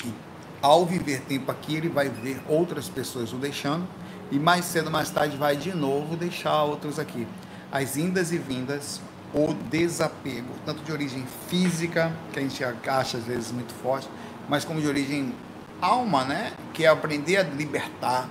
E 0.04 0.14
ao 0.62 0.86
viver 0.86 1.22
tempo 1.22 1.50
aqui, 1.50 1.78
ele 1.78 1.88
vai 1.88 2.10
ver 2.10 2.42
outras 2.50 2.90
pessoas 2.90 3.32
o 3.32 3.38
deixando 3.38 3.88
e 4.30 4.38
mais 4.38 4.66
cedo, 4.66 4.92
mais 4.92 5.10
tarde, 5.10 5.38
vai 5.38 5.56
de 5.56 5.74
novo 5.74 6.18
deixar 6.18 6.64
outros 6.64 7.00
aqui. 7.00 7.26
as 7.72 7.96
indas 7.96 8.34
e 8.34 8.38
vindas, 8.38 9.00
o 9.34 9.54
desapego, 9.54 10.54
tanto 10.66 10.84
de 10.84 10.92
origem 10.92 11.26
física, 11.48 12.12
que 12.34 12.40
a 12.40 12.42
gente 12.42 12.62
acha 12.86 13.18
às 13.18 13.24
vezes 13.24 13.50
muito 13.50 13.74
forte, 13.76 14.10
mas 14.50 14.66
como 14.66 14.82
de 14.82 14.88
origem 14.88 15.34
alma, 15.82 16.26
né? 16.26 16.52
Que 16.74 16.84
é 16.84 16.90
aprender 16.90 17.38
a 17.38 17.44
libertar. 17.44 18.28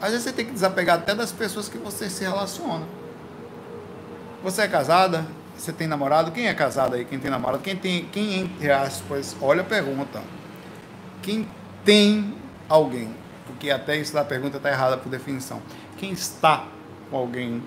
Às 0.00 0.10
vezes 0.10 0.24
você 0.24 0.32
tem 0.32 0.46
que 0.46 0.52
desapegar 0.52 0.98
até 0.98 1.14
das 1.14 1.32
pessoas 1.32 1.68
que 1.68 1.78
você 1.78 2.08
se 2.08 2.22
relaciona. 2.22 2.86
Você 4.42 4.62
é 4.62 4.68
casada? 4.68 5.26
Você 5.56 5.72
tem 5.72 5.88
namorado? 5.88 6.30
Quem 6.30 6.46
é 6.46 6.54
casado 6.54 6.94
aí? 6.94 7.04
Quem 7.04 7.18
tem 7.18 7.30
namorado? 7.30 7.62
Quem 7.62 7.74
tem, 7.74 8.04
quem 8.06 8.40
entre 8.40 8.70
aspas, 8.70 9.36
olha 9.40 9.62
a 9.62 9.64
pergunta. 9.64 10.22
Quem 11.20 11.48
tem 11.84 12.34
alguém? 12.68 13.12
Porque 13.44 13.70
até 13.70 13.96
isso 13.96 14.14
da 14.14 14.24
pergunta 14.24 14.58
está 14.58 14.70
errada 14.70 14.96
por 14.96 15.08
definição. 15.08 15.60
Quem 15.96 16.12
está 16.12 16.64
com 17.10 17.16
alguém 17.16 17.60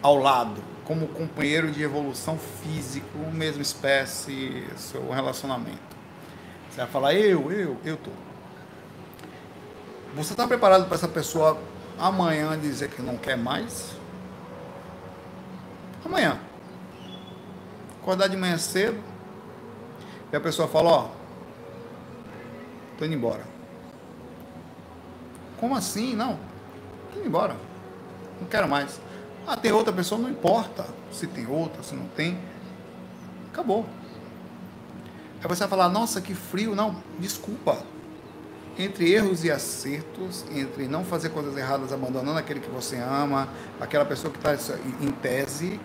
ao 0.00 0.16
lado, 0.16 0.62
como 0.86 1.06
companheiro 1.08 1.70
de 1.70 1.82
evolução 1.82 2.38
físico, 2.38 3.18
mesma 3.30 3.60
espécie, 3.60 4.66
seu 4.76 5.10
relacionamento? 5.10 5.92
Você 6.70 6.78
vai 6.78 6.86
falar, 6.86 7.14
eu, 7.14 7.52
eu, 7.52 7.76
eu 7.84 7.96
tô. 7.98 8.10
Você 10.14 10.34
está 10.34 10.46
preparado 10.46 10.84
para 10.84 10.94
essa 10.94 11.08
pessoa 11.08 11.58
amanhã 11.98 12.58
dizer 12.58 12.90
que 12.90 13.00
não 13.00 13.16
quer 13.16 13.36
mais? 13.36 13.92
Amanhã. 16.04 16.38
Acordar 18.02 18.28
de 18.28 18.36
manhã 18.36 18.58
cedo. 18.58 19.02
E 20.30 20.36
a 20.36 20.40
pessoa 20.40 20.68
fala, 20.68 20.90
ó, 20.90 21.08
tô 22.98 23.06
indo 23.06 23.14
embora. 23.14 23.44
Como 25.58 25.74
assim? 25.74 26.14
Não. 26.14 26.38
Tô 27.12 27.18
indo 27.18 27.28
embora. 27.28 27.56
Não 28.38 28.46
quero 28.48 28.68
mais. 28.68 29.00
Ah, 29.46 29.56
tem 29.56 29.72
outra 29.72 29.92
pessoa, 29.92 30.20
não 30.20 30.28
importa 30.28 30.86
se 31.10 31.26
tem 31.26 31.46
outra, 31.46 31.82
se 31.82 31.94
não 31.94 32.06
tem. 32.08 32.38
Acabou. 33.50 33.86
Aí 35.42 35.48
você 35.48 35.60
vai 35.60 35.68
falar, 35.68 35.88
nossa, 35.88 36.20
que 36.20 36.34
frio. 36.34 36.74
Não, 36.74 37.02
desculpa. 37.18 37.91
Entre 38.78 39.12
erros 39.12 39.44
e 39.44 39.50
acertos, 39.50 40.44
entre 40.54 40.88
não 40.88 41.04
fazer 41.04 41.28
coisas 41.28 41.56
erradas, 41.56 41.92
abandonando 41.92 42.38
aquele 42.38 42.60
que 42.60 42.70
você 42.70 42.96
ama, 42.96 43.48
aquela 43.80 44.04
pessoa 44.04 44.32
que 44.32 44.38
está 44.38 44.54
em 45.00 45.10
tese, 45.10 45.78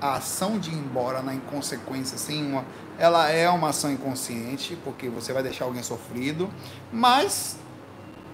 a 0.00 0.14
ação 0.14 0.58
de 0.58 0.70
ir 0.70 0.74
embora 0.74 1.22
na 1.22 1.34
inconsequência, 1.34 2.16
sim, 2.16 2.44
uma, 2.44 2.64
ela 2.98 3.28
é 3.28 3.48
uma 3.50 3.68
ação 3.68 3.92
inconsciente, 3.92 4.76
porque 4.82 5.08
você 5.08 5.32
vai 5.32 5.42
deixar 5.42 5.66
alguém 5.66 5.82
sofrido, 5.82 6.50
mas 6.90 7.56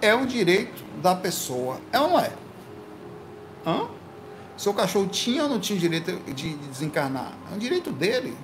é 0.00 0.14
um 0.14 0.24
direito 0.24 0.82
da 1.02 1.14
pessoa. 1.14 1.80
É 1.92 2.00
ou 2.00 2.08
não 2.08 2.20
é? 2.20 2.32
Hã? 3.66 3.88
Seu 4.56 4.72
cachorro 4.74 5.06
tinha 5.08 5.44
ou 5.44 5.48
não 5.48 5.60
tinha 5.60 5.78
direito 5.78 6.12
de 6.32 6.54
desencarnar? 6.54 7.32
É 7.50 7.54
um 7.54 7.58
direito 7.58 7.90
dele. 7.90 8.36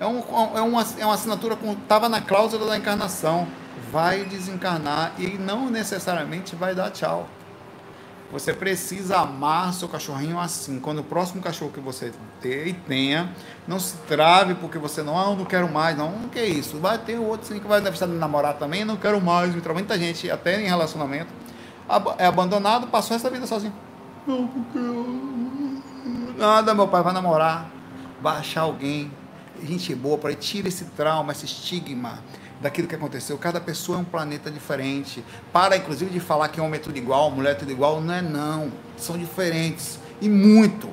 É, 0.00 0.06
um, 0.06 0.18
é, 0.56 0.60
uma, 0.60 0.86
é 0.98 1.04
uma 1.04 1.14
assinatura 1.14 1.56
estava 1.80 2.08
na 2.08 2.20
cláusula 2.20 2.66
da 2.66 2.76
encarnação. 2.76 3.46
Vai 3.94 4.24
desencarnar 4.24 5.12
e 5.20 5.38
não 5.38 5.70
necessariamente 5.70 6.56
vai 6.56 6.74
dar 6.74 6.90
tchau. 6.90 7.28
Você 8.32 8.52
precisa 8.52 9.18
amar 9.18 9.72
seu 9.72 9.88
cachorrinho 9.88 10.36
assim. 10.40 10.80
Quando 10.80 10.98
o 10.98 11.04
próximo 11.04 11.40
cachorro 11.40 11.70
que 11.70 11.78
você 11.78 12.12
ter 12.40 12.66
e 12.66 12.72
tenha, 12.72 13.32
não 13.68 13.78
se 13.78 13.96
trave 14.08 14.56
porque 14.56 14.78
você 14.78 15.00
não, 15.00 15.16
ah, 15.16 15.32
não 15.36 15.44
quero 15.44 15.72
mais, 15.72 15.96
não, 15.96 16.10
não 16.10 16.28
que 16.28 16.40
é 16.40 16.44
isso. 16.44 16.78
Vai 16.78 16.98
ter 16.98 17.20
outro 17.20 17.46
sim 17.46 17.60
que 17.60 17.68
vai 17.68 17.80
estar 17.80 18.08
namorar 18.08 18.54
também, 18.54 18.84
não 18.84 18.96
quero 18.96 19.20
mais. 19.20 19.54
Muita 19.54 19.96
gente, 19.96 20.28
até 20.28 20.60
em 20.60 20.66
relacionamento, 20.66 21.32
é 22.18 22.26
abandonado, 22.26 22.88
passou 22.88 23.14
essa 23.16 23.30
vida 23.30 23.46
sozinho. 23.46 23.72
Não, 24.26 24.48
porque 24.48 24.78
nada, 26.36 26.74
meu 26.74 26.88
pai 26.88 27.00
vai 27.00 27.12
namorar, 27.12 27.70
vai 28.20 28.38
achar 28.38 28.62
alguém, 28.62 29.12
gente 29.62 29.94
boa, 29.94 30.18
para 30.18 30.34
tira 30.34 30.66
esse 30.66 30.86
trauma, 30.86 31.30
esse 31.30 31.44
estigma 31.44 32.18
daquilo 32.64 32.88
que 32.88 32.94
aconteceu. 32.94 33.36
Cada 33.36 33.60
pessoa 33.60 33.98
é 33.98 34.00
um 34.00 34.04
planeta 34.04 34.50
diferente. 34.50 35.22
Para, 35.52 35.76
inclusive, 35.76 36.10
de 36.10 36.18
falar 36.18 36.48
que 36.48 36.62
homem 36.62 36.80
é 36.80 36.82
tudo 36.82 36.96
igual, 36.96 37.30
mulher 37.30 37.50
é 37.50 37.54
tudo 37.54 37.70
igual, 37.70 38.00
não 38.00 38.14
é 38.14 38.22
não. 38.22 38.72
São 38.96 39.18
diferentes. 39.18 39.98
E 40.18 40.30
muito. 40.30 40.88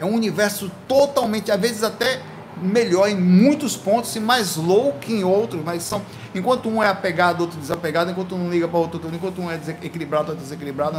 É 0.00 0.04
um 0.04 0.14
universo 0.14 0.72
totalmente, 0.88 1.52
às 1.52 1.60
vezes 1.60 1.82
até 1.82 2.22
melhor 2.56 3.08
em 3.08 3.16
muitos 3.16 3.76
pontos 3.76 4.16
e 4.16 4.20
mais 4.20 4.56
louco 4.56 5.10
em 5.10 5.24
outros, 5.24 5.62
mas 5.62 5.82
são 5.82 6.00
enquanto 6.34 6.68
um 6.68 6.82
é 6.82 6.88
apegado, 6.88 7.42
outro 7.42 7.58
desapegado, 7.60 8.10
enquanto 8.10 8.34
um 8.34 8.48
liga 8.48 8.66
para 8.66 8.78
outro, 8.78 9.00
enquanto 9.12 9.42
um 9.42 9.50
é 9.50 9.60
equilibrado, 9.82 10.30
outro 10.30 10.42
desequilibrado, 10.42 10.96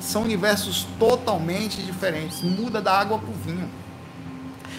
são 0.00 0.22
universos 0.22 0.86
totalmente 0.98 1.82
diferentes. 1.82 2.40
Muda 2.42 2.80
da 2.80 2.98
água 2.98 3.18
para 3.18 3.28
o 3.28 3.34
vinho 3.34 3.68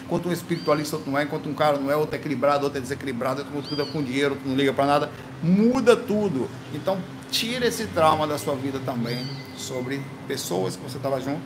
enquanto 0.10 0.28
um 0.28 0.32
espiritualista 0.32 0.96
outro 0.96 1.12
não 1.12 1.20
é, 1.20 1.24
enquanto 1.24 1.48
um 1.48 1.54
cara 1.54 1.78
não 1.78 1.92
é, 1.92 1.96
outro 1.96 2.16
é 2.16 2.18
equilibrado, 2.18 2.64
outro 2.64 2.80
é 2.80 2.82
desequilibrado, 2.82 3.46
outro 3.54 3.70
cuida 3.70 3.86
com 3.86 4.02
dinheiro, 4.02 4.32
outro 4.32 4.50
não 4.50 4.56
liga 4.56 4.74
para 4.74 4.88
nada, 4.88 5.12
muda 5.44 5.96
tudo. 5.96 6.50
Então, 6.74 6.98
tira 7.30 7.68
esse 7.68 7.86
trauma 7.86 8.26
da 8.26 8.40
sua 8.40 8.56
vida 8.56 8.80
também 8.84 9.24
sobre 9.56 10.02
pessoas 10.28 10.76
que 10.76 10.82
você 10.82 10.98
estava 10.98 11.22
junto 11.22 11.44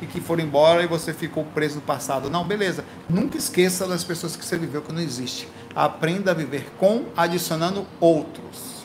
e 0.00 0.06
que 0.06 0.20
foram 0.20 0.44
embora 0.44 0.84
e 0.84 0.86
você 0.86 1.12
ficou 1.12 1.44
preso 1.44 1.76
no 1.76 1.80
passado. 1.80 2.30
Não, 2.30 2.44
beleza. 2.44 2.84
Nunca 3.10 3.36
esqueça 3.36 3.84
das 3.84 4.04
pessoas 4.04 4.36
que 4.36 4.44
você 4.44 4.56
viveu 4.56 4.80
que 4.80 4.92
não 4.92 5.00
existe. 5.00 5.48
Aprenda 5.74 6.30
a 6.30 6.34
viver 6.34 6.70
com, 6.78 7.06
adicionando 7.16 7.84
outros. 7.98 8.84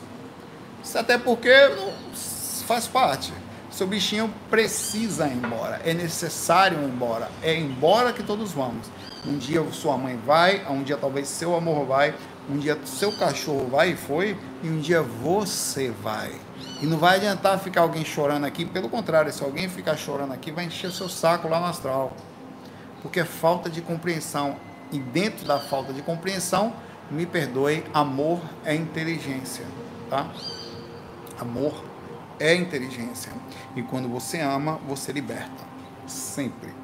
Isso 0.82 0.98
até 0.98 1.16
porque 1.16 1.52
faz 2.66 2.88
parte. 2.88 3.32
Seu 3.70 3.86
bichinho 3.86 4.34
precisa 4.50 5.28
ir 5.28 5.34
embora, 5.34 5.80
é 5.84 5.94
necessário 5.94 6.82
ir 6.82 6.84
embora, 6.84 7.30
é 7.40 7.54
embora 7.54 8.12
que 8.12 8.24
todos 8.24 8.50
vamos. 8.50 8.88
Um 9.26 9.36
dia 9.36 9.62
sua 9.72 9.98
mãe 9.98 10.18
vai, 10.24 10.66
um 10.70 10.82
dia 10.82 10.96
talvez 10.96 11.28
seu 11.28 11.54
amor 11.54 11.84
vai, 11.84 12.14
um 12.48 12.56
dia 12.56 12.78
seu 12.84 13.12
cachorro 13.12 13.68
vai 13.70 13.90
e 13.90 13.96
foi, 13.96 14.36
e 14.62 14.68
um 14.68 14.80
dia 14.80 15.02
você 15.02 15.90
vai. 15.90 16.32
E 16.80 16.86
não 16.86 16.96
vai 16.96 17.16
adiantar 17.16 17.58
ficar 17.58 17.82
alguém 17.82 18.04
chorando 18.04 18.44
aqui, 18.44 18.64
pelo 18.64 18.88
contrário, 18.88 19.30
se 19.32 19.42
alguém 19.42 19.68
ficar 19.68 19.96
chorando 19.96 20.32
aqui, 20.32 20.50
vai 20.50 20.64
encher 20.64 20.90
seu 20.90 21.08
saco 21.08 21.48
lá 21.48 21.60
no 21.60 21.66
astral. 21.66 22.16
Porque 23.02 23.20
é 23.20 23.24
falta 23.24 23.68
de 23.68 23.82
compreensão. 23.82 24.56
E 24.90 24.98
dentro 24.98 25.46
da 25.46 25.58
falta 25.58 25.92
de 25.92 26.02
compreensão, 26.02 26.72
me 27.10 27.26
perdoe, 27.26 27.84
amor 27.92 28.40
é 28.64 28.74
inteligência, 28.74 29.64
tá? 30.08 30.30
Amor 31.38 31.84
é 32.38 32.54
inteligência. 32.54 33.32
E 33.76 33.82
quando 33.82 34.08
você 34.08 34.40
ama, 34.40 34.80
você 34.88 35.12
liberta. 35.12 35.64
Sempre. 36.06 36.79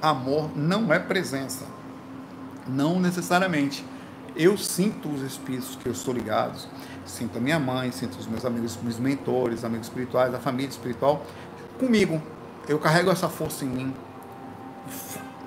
Amor 0.00 0.56
não 0.56 0.92
é 0.92 0.98
presença. 0.98 1.64
Não 2.66 2.98
necessariamente. 2.98 3.84
Eu 4.34 4.56
sinto 4.56 5.08
os 5.08 5.22
espíritos 5.22 5.76
que 5.76 5.86
eu 5.86 5.92
estou 5.92 6.14
ligado, 6.14 6.58
sinto 7.04 7.36
a 7.36 7.40
minha 7.40 7.58
mãe, 7.58 7.90
sinto 7.90 8.18
os 8.18 8.26
meus 8.26 8.44
amigos, 8.44 8.78
meus 8.82 8.98
mentores, 8.98 9.64
amigos 9.64 9.88
espirituais, 9.88 10.32
a 10.32 10.38
família 10.38 10.68
espiritual 10.68 11.26
comigo. 11.78 12.22
Eu 12.68 12.78
carrego 12.78 13.10
essa 13.10 13.28
força 13.28 13.64
em 13.64 13.68
mim. 13.68 13.94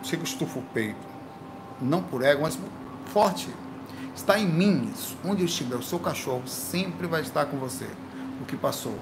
Chego 0.04 0.24
estufo 0.24 0.60
o 0.60 0.64
peito. 0.74 1.00
Não 1.82 2.04
por 2.04 2.24
ego, 2.24 2.44
mas 2.44 2.60
forte. 3.06 3.50
Está 4.16 4.38
em 4.38 4.48
mim 4.48 4.92
isso. 4.94 5.18
Onde 5.26 5.42
eu 5.42 5.46
estiver, 5.46 5.76
o 5.76 5.84
seu 5.84 5.98
cachorro 5.98 6.44
sempre 6.46 7.08
vai 7.08 7.22
estar 7.22 7.46
com 7.46 7.58
você. 7.58 7.88
O 8.42 8.46
que 8.46 8.56
passou 8.56 8.98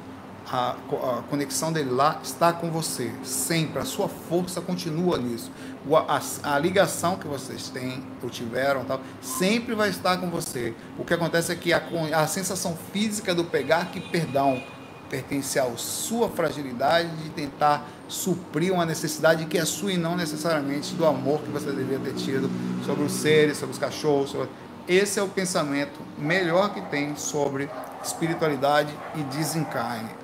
a, 0.52 0.72
a, 0.72 1.24
conexão 1.30 1.72
dele 1.72 1.92
lá 1.92 2.20
está 2.22 2.52
com 2.52 2.70
você, 2.70 3.10
sempre. 3.24 3.80
A 3.80 3.86
sua 3.86 4.10
força 4.10 4.60
continua 4.60 5.18
nisso. 5.18 5.50
O, 5.88 5.96
a, 5.96 6.22
a, 6.44 6.60
ligação 6.60 7.16
que 7.16 7.26
vocês 7.26 7.70
têm, 7.70 8.04
ou 8.22 8.30
tiveram, 8.30 8.84
tal, 8.84 9.00
sempre 9.22 9.74
vai 9.74 9.90
estar 9.90 10.18
com 10.18 10.30
você. 10.30 10.74
O 11.00 11.06
que 11.06 11.14
acontece 11.14 11.54
é 11.54 11.56
que 11.56 11.72
a, 11.72 11.82
a 12.14 12.28
sensação 12.28 12.78
física 12.92 13.34
do 13.34 13.46
pegar 13.46 13.92
que 13.92 14.02
perdão 14.02 14.62
pertence 15.10 15.58
à 15.60 15.70
sua 15.76 16.30
fragilidade 16.30 17.10
de 17.18 17.30
tentar 17.30 17.86
suprir 18.08 18.74
uma 18.74 18.86
necessidade 18.86 19.46
que 19.46 19.58
é 19.58 19.66
sua 19.66 19.94
e 19.94 19.98
não 19.98 20.16
necessariamente 20.16 20.96
do 20.96 21.06
amor 21.06 21.42
que 21.42 21.50
você 21.50 21.72
deveria 21.72 22.00
ter 22.00 22.14
tido 22.14 22.50
sobre 22.86 23.04
os 23.04 23.12
seres, 23.14 23.58
sobre 23.58 23.74
os 23.74 23.80
cachorros. 23.80 24.32
Sobre... 24.32 24.50
Esse 24.88 25.20
é 25.20 25.24
o 25.24 25.28
pensamento 25.28 26.00
melhor 26.18 26.74
que 26.74 26.82
tem 26.82 27.16
sobre 27.16 27.70
espiritualidade 28.04 28.94
e 29.16 29.24
desencarne 29.24 30.21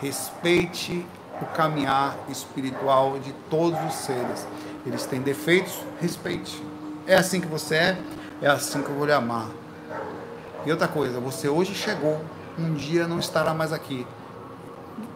respeite 0.00 1.06
o 1.40 1.46
caminhar 1.46 2.16
espiritual 2.28 3.18
de 3.18 3.32
todos 3.48 3.78
os 3.88 3.94
seres. 3.94 4.46
Eles 4.86 5.04
têm 5.06 5.20
defeitos, 5.20 5.78
respeite. 6.00 6.62
É 7.06 7.16
assim 7.16 7.40
que 7.40 7.46
você 7.46 7.74
é, 7.74 7.98
é 8.42 8.48
assim 8.48 8.82
que 8.82 8.88
eu 8.88 8.94
vou 8.94 9.06
lhe 9.06 9.12
amar. 9.12 9.48
E 10.64 10.70
outra 10.70 10.88
coisa, 10.88 11.18
você 11.20 11.48
hoje 11.48 11.74
chegou, 11.74 12.20
um 12.58 12.74
dia 12.74 13.06
não 13.06 13.18
estará 13.18 13.54
mais 13.54 13.72
aqui. 13.72 14.06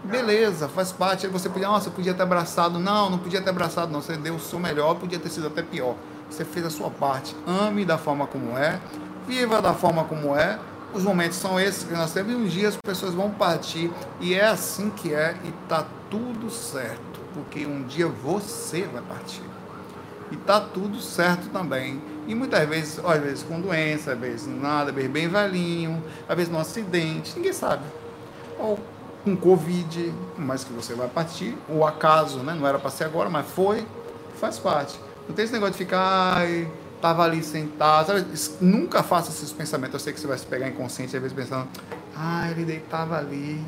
Beleza, 0.05 0.68
faz 0.68 0.93
parte. 0.93 1.26
Você 1.26 1.49
podia, 1.49 1.68
nossa, 1.68 1.91
podia 1.91 2.14
ter 2.14 2.22
abraçado. 2.22 2.78
Não, 2.78 3.11
não 3.11 3.18
podia 3.18 3.41
ter 3.41 3.51
abraçado, 3.51 3.91
não. 3.91 4.01
Você 4.01 4.16
deu 4.16 4.35
o 4.35 4.41
seu 4.41 4.59
melhor, 4.59 4.95
podia 4.97 5.18
ter 5.18 5.30
sido 5.30 5.47
até 5.47 5.62
pior. 5.62 5.95
Você 6.30 6.45
fez 6.45 6.64
a 6.66 6.70
sua 6.70 6.91
parte. 6.91 7.35
Ame 7.47 7.85
da 7.85 7.99
forma 7.99 8.26
como 8.26 8.57
é, 8.57 8.80
viva 9.26 9.61
da 9.61 9.72
forma 9.72 10.05
como 10.05 10.37
é, 10.37 10.59
os 10.95 11.03
momentos 11.03 11.39
são 11.39 11.59
esses 11.59 11.85
que 11.85 11.93
nós 11.93 12.13
temos 12.13 12.33
e 12.33 12.37
um 12.37 12.47
dia 12.47 12.69
as 12.69 12.77
pessoas 12.77 13.13
vão 13.13 13.31
partir 13.31 13.91
e 14.21 14.35
é 14.35 14.47
assim 14.47 14.91
que 14.91 15.13
é 15.13 15.37
e 15.45 15.53
tá 15.69 15.85
tudo 16.09 16.49
certo, 16.51 17.21
porque 17.35 17.67
um 17.67 17.83
dia 17.83 18.07
você 18.07 18.83
vai 18.85 19.03
partir. 19.03 19.43
E 20.31 20.37
tá 20.37 20.61
tudo 20.61 21.01
certo 21.01 21.49
também. 21.51 22.01
E 22.27 22.35
muitas 22.35 22.67
vezes, 22.69 23.01
ó, 23.03 23.13
às 23.13 23.21
vezes 23.21 23.43
com 23.43 23.61
doença, 23.61 24.13
às 24.13 24.19
vezes 24.19 24.47
nada, 24.47 24.91
às 24.91 24.95
vezes 24.95 25.11
bem 25.11 25.29
velhinho, 25.29 26.03
às 26.29 26.37
vezes 26.37 26.51
num 26.51 26.59
acidente, 26.59 27.35
ninguém 27.37 27.53
sabe. 27.53 27.83
Ou 28.59 28.79
com 29.25 29.37
Covid, 29.37 30.13
mas 30.39 30.65
que 30.65 30.73
você 30.73 30.95
vai 30.95 31.09
partir, 31.09 31.57
o 31.69 31.85
acaso, 31.85 32.39
né? 32.39 32.55
Não 32.55 32.67
era 32.67 32.79
para 32.79 32.91
ser 32.91 33.05
agora, 33.05 33.29
mas 33.29 33.47
foi, 33.47 33.87
faz 34.39 34.59
parte. 34.59 34.99
Não 35.29 35.35
tem 35.35 35.45
esse 35.45 35.55
negócio 35.55 35.73
de 35.73 35.79
ficar, 35.79 36.37
ai, 36.37 36.71
tava 37.05 37.23
ali 37.23 37.43
sentado, 37.43 38.07
sabe? 38.07 38.25
Nunca 38.63 39.03
faça 39.03 39.29
esses 39.29 39.53
pensamentos. 39.53 39.93
Eu 39.93 40.01
sei 40.01 40.15
que 40.15 40.19
você 40.19 40.27
vai 40.27 40.39
se 40.39 40.47
pegar 40.47 40.69
inconsciente, 40.69 41.15
às 41.15 41.21
vezes 41.21 41.37
pensando, 41.37 41.69
ah, 42.17 42.51
ele 42.51 42.65
deitava 42.65 43.19
ali. 43.19 43.63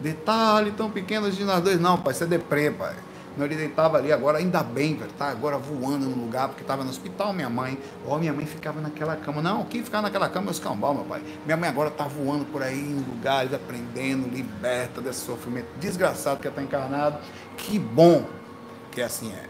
Detalhe 0.00 0.70
tão 0.70 0.88
pequeno 0.88 1.28
de 1.28 1.42
nós 1.42 1.60
dois. 1.60 1.80
Não, 1.80 1.98
pai, 1.98 2.12
isso 2.12 2.22
é 2.22 2.26
deprê, 2.28 2.70
pai. 2.70 2.94
Não, 3.36 3.46
ele 3.46 3.56
deitava 3.56 3.98
ali, 3.98 4.12
agora 4.12 4.38
ainda 4.38 4.62
bem, 4.62 4.94
velho, 4.94 5.10
tá 5.18 5.28
agora 5.28 5.58
voando 5.58 6.06
no 6.06 6.14
lugar, 6.24 6.48
porque 6.48 6.62
estava 6.62 6.84
no 6.84 6.90
hospital, 6.90 7.32
minha 7.32 7.50
mãe. 7.50 7.76
Ó, 8.06 8.14
oh, 8.14 8.18
minha 8.20 8.32
mãe 8.32 8.46
ficava 8.46 8.80
naquela 8.80 9.16
cama. 9.16 9.42
Não, 9.42 9.64
quem 9.64 9.82
ficava 9.82 10.02
naquela 10.02 10.28
cama 10.28 10.46
é 10.46 10.50
os 10.52 10.60
cambal, 10.60 10.94
meu 10.94 11.04
pai. 11.04 11.20
Minha 11.44 11.56
mãe 11.56 11.68
agora 11.68 11.90
tá 11.90 12.04
voando 12.04 12.44
por 12.44 12.62
aí 12.62 12.78
em 12.78 12.94
lugares, 12.94 13.52
aprendendo, 13.52 14.28
liberta 14.28 15.00
desse 15.00 15.24
sofrimento 15.24 15.66
desgraçado 15.80 16.38
que 16.38 16.46
está 16.46 16.62
encarnado. 16.62 17.18
Que 17.56 17.76
bom 17.76 18.24
que 18.92 19.02
assim 19.02 19.32
é. 19.32 19.48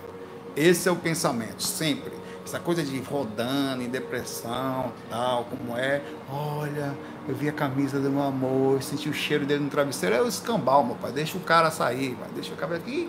Esse 0.57 0.89
é 0.89 0.93
o 0.93 0.97
pensamento, 0.97 1.63
sempre. 1.63 2.22
Essa 2.45 2.59
coisa 2.59 2.83
de 2.83 3.01
rodando 3.01 3.83
em 3.83 3.89
depressão, 3.89 4.93
tal, 5.09 5.45
como 5.45 5.79
é. 5.79 6.03
Olha, 6.29 6.95
eu 7.29 7.35
vi 7.35 7.49
a 7.49 7.53
camisa 7.53 8.01
do 8.01 8.11
meu 8.11 8.23
amor, 8.23 8.83
senti 8.83 9.09
o 9.09 9.15
cheiro 9.15 9.47
dele 9.47 9.63
no 9.63 9.71
travesseiro. 9.71 10.17
É 10.17 10.23
o 10.23 10.27
escambau, 10.27 10.85
meu 10.85 10.97
pai. 10.97 11.13
Deixa 11.13 11.39
o 11.39 11.41
cara 11.41 11.71
sair, 11.71 12.17
vai. 12.19 12.29
deixa 12.35 12.53
o 12.53 12.57
cara 12.57 12.77
aqui. 12.77 13.09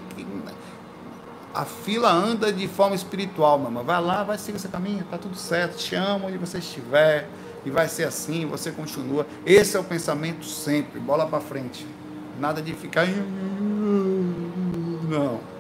A 1.54 1.66
fila 1.66 2.12
anda 2.12 2.52
de 2.54 2.68
forma 2.68 2.96
espiritual, 2.96 3.58
mamãe. 3.58 3.84
Vai 3.84 4.02
lá, 4.02 4.24
vai 4.24 4.38
seguir 4.38 4.58
esse 4.58 4.68
caminho, 4.68 5.04
tá 5.10 5.18
tudo 5.18 5.36
certo. 5.36 5.78
Te 5.78 5.96
amo 5.96 6.28
onde 6.28 6.38
você 6.38 6.60
estiver. 6.60 7.28
E 7.66 7.70
vai 7.70 7.88
ser 7.88 8.04
assim, 8.04 8.46
você 8.46 8.72
continua. 8.72 9.26
Esse 9.46 9.78
é 9.78 9.80
o 9.80 9.84
pensamento 9.84 10.46
sempre, 10.46 11.00
bola 11.00 11.26
para 11.26 11.40
frente. 11.40 11.88
Nada 12.40 12.62
de 12.62 12.74
ficar. 12.74 13.08
Não. 15.08 15.53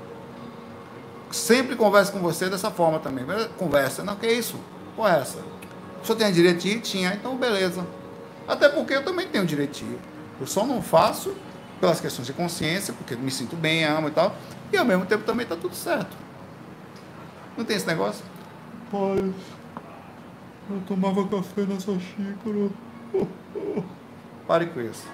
Sempre 1.34 1.76
conversa 1.76 2.12
com 2.12 2.20
você 2.20 2.48
dessa 2.48 2.70
forma 2.70 3.00
também. 3.00 3.26
Conversa. 3.58 4.04
Não, 4.04 4.16
que 4.16 4.28
é 4.28 4.34
isso? 4.34 4.56
Qual 4.96 5.08
é 5.08 5.20
essa? 5.20 5.40
O 6.00 6.06
senhor 6.06 6.16
tem 6.16 6.32
direito 6.32 6.60
de 6.60 6.70
ir? 6.70 6.80
Tinha, 6.82 7.12
então 7.16 7.36
beleza. 7.36 7.84
Até 8.48 8.70
porque 8.70 8.94
eu 8.94 9.04
também 9.04 9.28
tenho 9.28 9.44
direito 9.44 9.80
de 9.80 9.84
ir. 9.84 10.00
Eu 10.40 10.46
só 10.46 10.64
não 10.64 10.80
faço 10.80 11.34
pelas 11.82 12.00
questões 12.00 12.28
de 12.28 12.34
consciência, 12.34 12.94
porque 12.94 13.16
me 13.16 13.32
sinto 13.32 13.56
bem, 13.56 13.84
amo 13.84 14.10
e 14.10 14.12
tal. 14.12 14.36
E 14.72 14.78
ao 14.78 14.86
mesmo 14.86 15.08
tempo 15.08 15.24
também 15.24 15.44
está 15.44 15.56
tudo 15.56 15.76
certo. 15.76 16.16
Não 17.58 17.66
tem 17.66 17.78
esse 17.78 17.88
negócio? 17.88 18.24
Pai, 18.92 19.34
eu 20.70 20.82
tomava 20.88 21.28
café 21.28 21.64
nessa 21.64 21.94
xícara. 22.00 22.70
Pare 24.48 24.68
com 24.68 24.82
isso. 24.82 25.08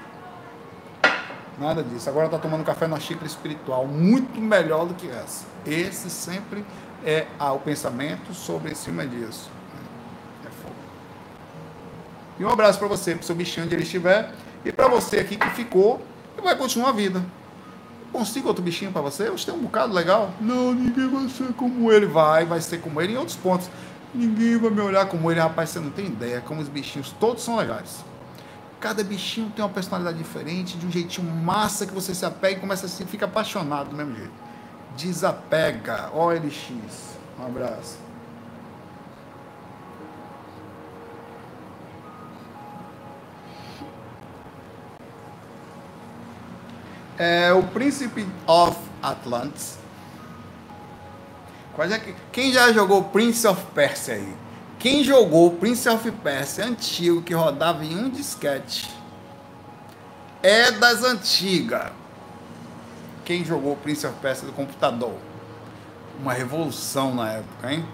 Nada 1.59 1.83
disso. 1.83 2.09
Agora 2.09 2.25
está 2.25 2.37
tomando 2.37 2.63
café 2.63 2.87
na 2.87 2.99
xícara 2.99 3.27
espiritual, 3.27 3.85
muito 3.85 4.39
melhor 4.39 4.85
do 4.85 4.93
que 4.93 5.09
essa. 5.09 5.45
Esse 5.65 6.09
sempre 6.09 6.65
é 7.03 7.27
ah, 7.37 7.51
o 7.51 7.59
pensamento 7.59 8.33
sobre 8.33 8.71
em 8.71 8.75
cima 8.75 9.05
disso. 9.05 9.51
E 12.39 12.45
um 12.45 12.49
abraço 12.49 12.79
para 12.79 12.87
você, 12.87 13.13
para 13.13 13.21
o 13.21 13.25
seu 13.25 13.35
bichinho 13.35 13.65
onde 13.65 13.75
ele 13.75 13.83
estiver. 13.83 14.31
E 14.63 14.71
para 14.71 14.87
você 14.87 15.19
aqui 15.19 15.35
que 15.35 15.49
ficou 15.49 16.01
e 16.37 16.41
vai 16.41 16.55
continuar 16.55 16.89
a 16.89 16.93
vida. 16.93 17.21
Consigo 18.13 18.47
outro 18.47 18.63
bichinho 18.63 18.91
para 18.91 19.01
você? 19.01 19.29
Você 19.29 19.51
tem 19.51 19.53
um 19.53 19.63
bocado 19.63 19.93
legal? 19.93 20.31
Não, 20.39 20.73
ninguém 20.73 21.09
vai 21.09 21.27
ser 21.27 21.53
como 21.53 21.91
ele. 21.91 22.05
Vai, 22.05 22.45
vai 22.45 22.61
ser 22.61 22.79
como 22.79 23.01
ele 23.01 23.13
em 23.13 23.17
outros 23.17 23.35
pontos. 23.35 23.69
Ninguém 24.13 24.57
vai 24.57 24.71
me 24.71 24.81
olhar 24.81 25.05
como 25.07 25.29
ele, 25.29 25.39
rapaz. 25.39 25.69
Você 25.69 25.79
não 25.79 25.91
tem 25.91 26.05
ideia 26.05 26.41
como 26.41 26.61
os 26.61 26.69
bichinhos 26.69 27.13
todos 27.19 27.43
são 27.43 27.57
legais. 27.57 28.05
Cada 28.79 29.03
bichinho 29.03 29.51
tem 29.55 29.63
uma 29.63 29.71
personalidade 29.71 30.17
diferente, 30.17 30.77
de 30.77 30.85
um 30.85 30.91
jeitinho 30.91 31.29
massa 31.29 31.85
que 31.85 31.93
você 31.93 32.15
se 32.15 32.25
apega 32.25 32.57
e 32.57 32.59
começa 32.59 32.85
a 32.85 32.89
se 32.89 33.03
fica 33.05 33.25
apaixonado 33.25 33.89
do 33.89 33.95
mesmo 33.95 34.15
jeito. 34.15 34.31
Desapega. 34.95 36.09
OLX. 36.13 36.71
Um 37.39 37.45
abraço. 37.45 38.09
é 47.19 47.51
o 47.51 47.61
Príncipe 47.61 48.25
of 48.47 48.77
Atlantis. 49.03 49.77
É 51.77 52.13
quem 52.31 52.51
já 52.51 52.73
jogou 52.73 53.05
Prince 53.05 53.47
of 53.47 53.61
Persia 53.73 54.15
aí? 54.15 54.33
Quem 54.79 55.03
jogou 55.03 55.51
Prince 55.51 55.89
of 55.89 56.09
Persia 56.09 56.65
antigo 56.65 57.21
que 57.21 57.33
rodava 57.33 57.83
em 57.83 57.97
um 57.97 58.09
disquete? 58.09 58.89
É 60.41 60.71
das 60.71 61.03
antigas. 61.03 61.91
Quem 63.25 63.43
jogou 63.43 63.75
Prince 63.75 64.07
of 64.07 64.15
Persia 64.21 64.47
do 64.47 64.53
computador? 64.53 65.13
Uma 66.17 66.31
revolução 66.31 67.13
na 67.13 67.33
época, 67.33 67.73
hein? 67.73 67.85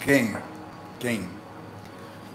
Quem? 0.00 0.36
Quem? 1.00 1.26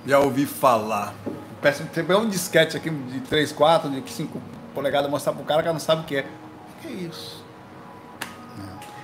Já 0.04 0.18
ouvi 0.18 0.48
falar. 0.48 1.14
Peço, 1.62 1.84
pegar 1.86 2.18
um 2.18 2.28
disquete 2.28 2.76
aqui 2.76 2.90
de 2.90 3.22
3, 3.22 3.52
4, 3.52 3.90
de 3.90 4.12
5 4.12 4.42
polegadas, 4.74 5.12
mostrar 5.12 5.34
pro 5.34 5.46
cara 5.46 5.62
que 5.62 5.72
não 5.72 5.80
sabe 5.80 6.02
o 6.02 6.06
que 6.06 6.16
é. 6.16 6.22
O 6.22 6.82
que 6.82 6.88
é 6.88 6.92
isso? 6.92 7.43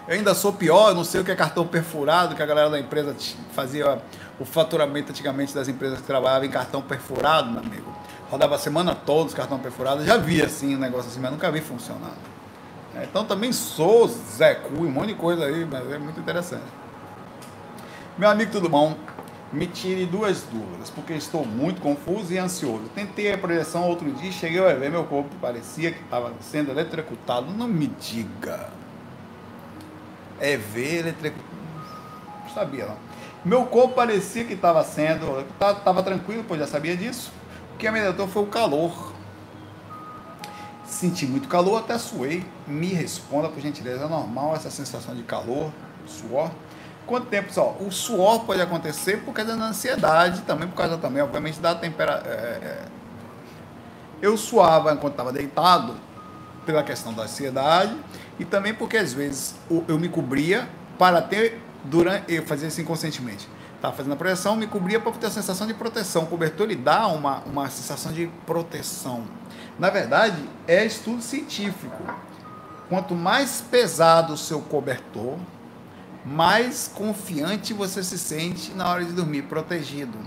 Eu 0.10 0.16
ainda 0.16 0.34
sou 0.34 0.52
pior, 0.52 0.90
eu 0.90 0.96
não 0.96 1.04
sei 1.04 1.22
o 1.22 1.24
que 1.24 1.30
é 1.30 1.36
cartão 1.36 1.68
perfurado, 1.68 2.34
que 2.34 2.42
a 2.42 2.46
galera 2.48 2.68
da 2.68 2.80
empresa 2.80 3.16
fazia 3.54 4.02
o 4.40 4.44
faturamento 4.44 5.12
antigamente 5.12 5.54
das 5.54 5.68
empresas 5.68 6.00
que 6.00 6.08
trabalhavam 6.08 6.48
em 6.48 6.50
cartão 6.50 6.82
perfurado, 6.82 7.52
meu 7.52 7.60
amigo. 7.60 7.96
Rodava 8.28 8.56
a 8.56 8.58
semana 8.58 8.96
toda 8.96 9.28
os 9.28 9.36
cartão 9.36 9.60
perfurado, 9.60 10.04
já 10.04 10.18
vi 10.18 10.42
assim 10.42 10.76
um 10.76 10.80
negócio 10.80 11.12
assim, 11.12 11.20
mas 11.20 11.30
nunca 11.30 11.52
vi 11.52 11.62
funcionar. 11.62 12.16
É, 12.96 13.04
então 13.04 13.24
também 13.24 13.54
sou 13.54 14.08
Zé 14.08 14.56
Cu, 14.56 14.82
um 14.82 14.90
monte 14.90 15.10
de 15.10 15.14
coisa 15.14 15.46
aí, 15.46 15.64
mas 15.64 15.92
é 15.92 16.00
muito 16.00 16.20
interessante. 16.20 16.66
Meu 18.18 18.32
amigo, 18.32 18.52
tudo 18.52 18.68
bom? 18.68 18.98
me 19.54 19.68
tire 19.68 20.08
duas 20.08 20.42
dúvidas, 20.42 20.90
porque 20.90 21.14
estou 21.14 21.46
muito 21.46 21.82
confuso 21.82 22.34
e 22.34 22.38
ansioso. 22.40 22.84
Tentei 22.96 23.32
a 23.32 23.38
projeção 23.38 23.88
outro 23.88 24.12
dia, 24.12 24.32
cheguei 24.32 24.60
a 24.60 24.74
ver 24.74 24.90
meu 24.90 25.04
corpo 25.04 25.30
parecia 25.40 25.92
que 25.92 26.02
estava 26.02 26.34
sendo 26.40 26.72
eletrocutado. 26.72 27.52
Não 27.52 27.68
me 27.68 27.88
diga. 27.88 28.70
É 30.40 30.58
ver 30.58 31.00
eletrocutado. 31.00 31.50
Não 32.44 32.50
sabia 32.54 32.86
não. 32.86 32.98
Meu 33.44 33.66
corpo 33.66 33.96
parecia 33.96 34.44
que 34.46 34.54
estava 34.54 34.84
sendo. 34.84 35.46
Estava 35.52 36.04
tranquilo, 36.04 36.44
pois 36.48 36.60
já 36.60 36.68
sabia 36.68 36.96
disso. 36.96 37.32
O 37.74 37.78
que 37.78 37.88
amedrontou 37.88 38.28
foi 38.28 38.44
o 38.44 38.48
calor. 38.48 39.14
Senti 40.86 41.26
muito 41.26 41.48
calor, 41.48 41.80
até 41.80 41.98
suei. 41.98 42.46
Me 42.68 42.88
responda, 42.88 43.48
por 43.48 43.62
gentileza, 43.62 44.06
é 44.06 44.08
normal 44.08 44.56
essa 44.56 44.72
sensação 44.72 45.16
de 45.16 45.24
calor, 45.24 45.72
suor? 46.06 46.50
quanto 47.10 47.26
tempo 47.26 47.52
só? 47.52 47.76
O 47.80 47.92
suor 47.92 48.46
pode 48.46 48.62
acontecer 48.62 49.18
por 49.24 49.34
causa 49.34 49.58
da 49.58 49.66
ansiedade, 49.66 50.42
também 50.42 50.68
por 50.68 50.76
causa 50.76 50.96
também, 50.96 51.24
obviamente, 51.24 51.60
da 51.60 51.74
temperatura. 51.74 52.32
É, 52.32 52.38
é, 52.38 52.86
eu 54.22 54.38
suava 54.38 54.94
enquanto 54.94 55.14
estava 55.14 55.34
deitado 55.34 55.96
pela 56.66 56.84
questão 56.84 57.12
da 57.12 57.24
ansiedade 57.24 57.96
e 58.40 58.46
também 58.46 58.74
porque 58.74 58.98
às 58.98 59.14
vezes 59.14 59.56
eu 59.88 60.00
me 60.00 60.10
cobria 60.10 60.68
para 60.98 61.22
ter 61.22 61.62
durante 61.84 62.34
eu 62.34 62.44
fazia 62.46 62.68
isso 62.68 62.82
inconscientemente. 62.82 63.48
Estava 63.76 63.96
fazendo 63.96 64.14
a 64.14 64.16
projeção, 64.16 64.56
me 64.56 64.68
cobria 64.68 65.00
para 65.00 65.12
ter 65.14 65.28
a 65.28 65.32
sensação 65.32 65.66
de 65.68 65.74
proteção. 65.74 66.24
O 66.24 66.28
cobertor 66.28 66.66
ele 66.66 66.76
dá 66.76 67.08
uma, 67.08 67.40
uma 67.46 67.70
sensação 67.70 68.12
de 68.12 68.30
proteção. 68.46 69.24
Na 69.78 69.90
verdade, 69.90 70.38
é 70.68 70.86
estudo 70.86 71.22
científico. 71.22 72.04
Quanto 72.90 73.16
mais 73.16 73.62
pesado 73.62 74.34
o 74.34 74.38
seu 74.38 74.60
cobertor, 74.60 75.38
mais 76.26 76.92
confiante 76.94 77.74
você 77.74 78.04
se 78.04 78.18
sente 78.18 78.72
na 78.74 78.90
hora 78.90 79.06
de 79.06 79.14
dormir, 79.14 79.44
protegido. 79.44 80.18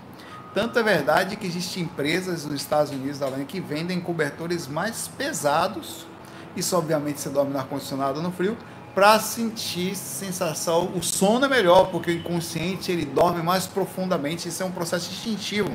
Tanto 0.54 0.78
é 0.78 0.82
verdade 0.82 1.36
que 1.36 1.46
existem 1.46 1.82
empresas 1.82 2.44
nos 2.44 2.60
Estados 2.60 2.90
Unidos 2.90 3.20
que 3.48 3.60
vendem 3.60 4.00
cobertores 4.00 4.66
mais 4.66 5.08
pesados, 5.08 6.06
isso 6.57 6.76
obviamente 6.76 7.20
você 7.20 7.28
dorme 7.28 7.53
no 7.53 7.59
ar-condicionado 7.59 8.20
no 8.22 8.30
frio, 8.30 8.57
para 8.94 9.18
sentir 9.18 9.94
sensação. 9.96 10.92
O 10.94 11.03
sono 11.03 11.46
é 11.46 11.48
melhor, 11.48 11.90
porque 11.90 12.11
o 12.11 12.14
inconsciente 12.14 12.92
ele 12.92 13.07
dorme 13.07 13.42
mais 13.42 13.66
profundamente, 13.66 14.48
isso 14.48 14.62
é 14.62 14.66
um 14.66 14.70
processo 14.70 15.11
instintivo. 15.11 15.70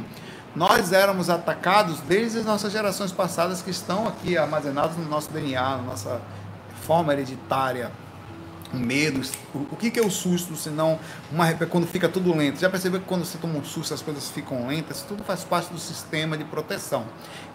Nós 0.55 0.91
éramos 0.91 1.29
atacados 1.29 1.99
desde 2.01 2.39
as 2.39 2.45
nossas 2.45 2.71
gerações 2.71 3.11
passadas 3.11 3.61
que 3.61 3.69
estão 3.69 4.07
aqui 4.07 4.37
armazenados 4.37 4.97
no 4.97 5.05
nosso 5.05 5.31
DNA, 5.31 5.77
na 5.77 5.83
nossa 5.83 6.21
forma 6.83 7.13
hereditária 7.13 7.91
o 8.73 8.77
medo, 8.77 9.21
o, 9.53 9.75
que, 9.75 9.97
é 9.97 10.01
o 10.01 10.11
susto, 10.11 10.55
senão 10.55 10.99
uma, 11.31 11.53
quando 11.53 11.87
fica 11.87 12.09
tudo 12.09 12.35
lento. 12.35 12.59
Já 12.59 12.69
percebeu 12.69 12.99
que 12.99 13.05
quando 13.05 13.23
você 13.23 13.37
toma 13.37 13.57
um 13.57 13.63
susto 13.63 13.93
as 13.93 14.01
coisas 14.01 14.29
ficam 14.29 14.67
lentas? 14.67 15.01
Tudo 15.07 15.23
faz 15.23 15.43
parte 15.43 15.71
do 15.71 15.79
sistema 15.79 16.37
de 16.37 16.43
proteção. 16.43 17.05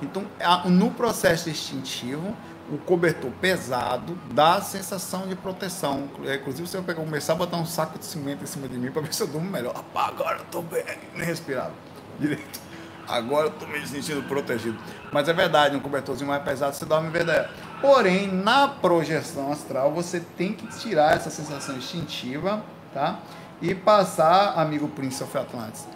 Então, 0.00 0.24
no 0.66 0.90
processo 0.90 1.50
instintivo, 1.50 2.34
o 2.70 2.78
cobertor 2.78 3.30
pesado 3.40 4.18
dá 4.32 4.54
a 4.54 4.60
sensação 4.60 5.26
de 5.26 5.34
proteção. 5.34 6.08
É, 6.24 6.36
inclusive, 6.36 6.68
você 6.68 6.76
vai 6.78 6.86
pegar, 6.86 7.02
começar 7.02 7.32
a 7.32 7.36
botar 7.36 7.56
um 7.56 7.66
saco 7.66 7.98
de 7.98 8.04
cimento 8.04 8.44
em 8.44 8.46
cima 8.46 8.68
de 8.68 8.76
mim 8.76 8.90
para 8.90 9.02
ver 9.02 9.12
se 9.12 9.22
eu 9.22 9.26
durmo 9.26 9.50
melhor. 9.50 9.74
Rapaz, 9.74 10.08
agora 10.08 10.38
eu 10.38 10.44
tô 10.46 10.62
bem, 10.62 10.84
respirado 11.14 11.72
direito. 12.18 12.60
Agora 13.08 13.48
eu 13.48 13.50
tô 13.50 13.66
me 13.66 13.84
sentindo 13.86 14.22
protegido. 14.28 14.78
Mas 15.12 15.28
é 15.28 15.32
verdade, 15.32 15.76
um 15.76 15.80
cobertorzinho 15.80 16.28
mais 16.28 16.42
pesado 16.42 16.74
você 16.74 16.84
dorme 16.84 17.10
verdade. 17.10 17.50
Porém, 17.80 18.28
na 18.28 18.68
projeção 18.68 19.50
astral, 19.50 19.92
você 19.92 20.20
tem 20.20 20.52
que 20.52 20.66
tirar 20.78 21.16
essa 21.16 21.28
sensação 21.28 21.76
instintiva, 21.76 22.64
tá? 22.94 23.18
E 23.60 23.74
passar, 23.74 24.58
amigo 24.58 24.88
Prince 24.88 25.22
of 25.22 25.36
Atlantis, 25.36 25.86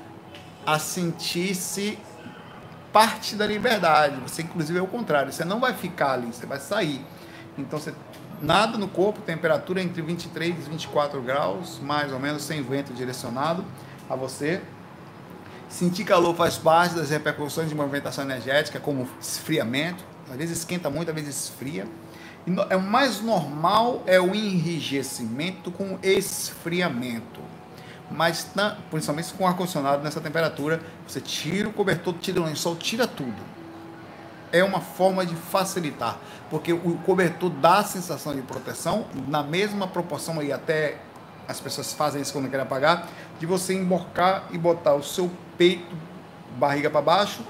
a 0.66 0.78
sentir-se 0.78 1.98
parte 2.96 3.36
da 3.36 3.46
liberdade. 3.46 4.18
Você, 4.22 4.40
inclusive, 4.40 4.78
é 4.78 4.80
o 4.80 4.86
contrário. 4.86 5.30
Você 5.30 5.44
não 5.44 5.60
vai 5.60 5.74
ficar 5.74 6.12
ali, 6.12 6.28
você 6.28 6.46
vai 6.46 6.58
sair. 6.58 7.04
Então, 7.58 7.78
você 7.78 7.92
nada 8.40 8.78
no 8.78 8.88
corpo, 8.88 9.20
temperatura 9.20 9.82
entre 9.82 10.00
23 10.00 10.66
e 10.66 10.70
24 10.70 11.20
graus, 11.20 11.78
mais 11.78 12.10
ou 12.10 12.18
menos, 12.18 12.42
sem 12.42 12.62
vento 12.62 12.94
direcionado 12.94 13.62
a 14.08 14.16
você. 14.16 14.62
Sentir 15.68 16.04
calor 16.04 16.34
faz 16.34 16.56
parte 16.56 16.94
das 16.94 17.10
repercussões 17.10 17.68
de 17.68 17.74
movimentação 17.74 18.24
energética, 18.24 18.80
como 18.80 19.06
esfriamento. 19.20 20.02
Às 20.30 20.36
vezes 20.38 20.58
esquenta 20.60 20.88
muito, 20.88 21.10
às 21.10 21.14
vezes 21.14 21.36
esfria. 21.36 21.86
É 22.70 22.76
o 22.76 22.82
mais 22.82 23.20
normal 23.20 24.04
é 24.06 24.18
o 24.18 24.34
enrijecimento 24.34 25.70
com 25.70 25.98
esfriamento 26.02 27.42
mas 28.10 28.50
principalmente 28.90 29.32
com 29.34 29.46
ar-condicionado 29.46 30.02
nessa 30.02 30.20
temperatura, 30.20 30.80
você 31.06 31.20
tira 31.20 31.68
o 31.68 31.72
cobertor, 31.72 32.14
tira 32.14 32.40
o 32.40 32.44
lençol, 32.44 32.76
tira 32.76 33.06
tudo. 33.06 33.56
É 34.52 34.62
uma 34.62 34.80
forma 34.80 35.26
de 35.26 35.34
facilitar, 35.34 36.18
porque 36.48 36.72
o 36.72 36.98
cobertor 37.04 37.50
dá 37.50 37.78
a 37.78 37.84
sensação 37.84 38.34
de 38.34 38.42
proteção, 38.42 39.06
na 39.26 39.42
mesma 39.42 39.88
proporção 39.88 40.38
aí 40.38 40.52
até 40.52 40.98
as 41.48 41.60
pessoas 41.60 41.92
fazem 41.92 42.22
isso 42.22 42.32
quando 42.32 42.48
querem 42.48 42.64
apagar, 42.64 43.08
de 43.38 43.46
você 43.46 43.74
emborcar 43.74 44.44
e 44.50 44.58
botar 44.58 44.94
o 44.94 45.02
seu 45.02 45.30
peito, 45.58 45.94
barriga 46.58 46.88
para 46.88 47.02
baixo, 47.02 47.42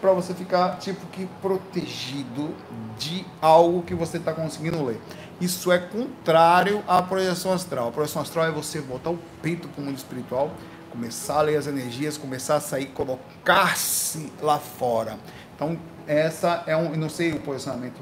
para 0.00 0.12
você 0.12 0.34
ficar 0.34 0.78
tipo 0.78 1.06
que 1.06 1.26
protegido 1.40 2.54
de 2.98 3.26
algo 3.40 3.82
que 3.82 3.94
você 3.94 4.16
está 4.16 4.32
conseguindo 4.32 4.84
ler. 4.84 5.00
Isso 5.42 5.72
é 5.72 5.78
contrário 5.80 6.84
à 6.86 7.02
projeção 7.02 7.52
astral. 7.52 7.88
A 7.88 7.90
projeção 7.90 8.22
astral 8.22 8.46
é 8.46 8.52
você 8.52 8.80
botar 8.80 9.10
o 9.10 9.18
peito 9.42 9.66
para 9.66 9.82
o 9.82 9.84
mundo 9.84 9.96
espiritual, 9.96 10.52
começar 10.88 11.40
a 11.40 11.42
ler 11.42 11.56
as 11.56 11.66
energias, 11.66 12.16
começar 12.16 12.54
a 12.54 12.60
sair, 12.60 12.86
colocar-se 12.86 14.32
lá 14.40 14.60
fora. 14.60 15.18
Então, 15.56 15.76
essa 16.06 16.62
é 16.64 16.76
um, 16.76 16.94
não 16.94 17.08
sei 17.08 17.32
o 17.32 17.40
posicionamento 17.40 18.00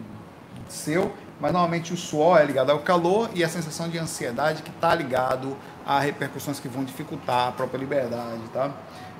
seu, 0.68 1.14
mas 1.40 1.50
normalmente 1.50 1.94
o 1.94 1.96
suor 1.96 2.38
é 2.38 2.44
ligado 2.44 2.72
ao 2.72 2.80
calor 2.80 3.30
e 3.34 3.42
a 3.42 3.48
sensação 3.48 3.88
de 3.88 3.96
ansiedade 3.96 4.62
que 4.62 4.68
está 4.68 4.94
ligado 4.94 5.56
a 5.86 5.98
repercussões 5.98 6.60
que 6.60 6.68
vão 6.68 6.84
dificultar 6.84 7.48
a 7.48 7.52
própria 7.52 7.78
liberdade, 7.78 8.42
tá? 8.52 8.70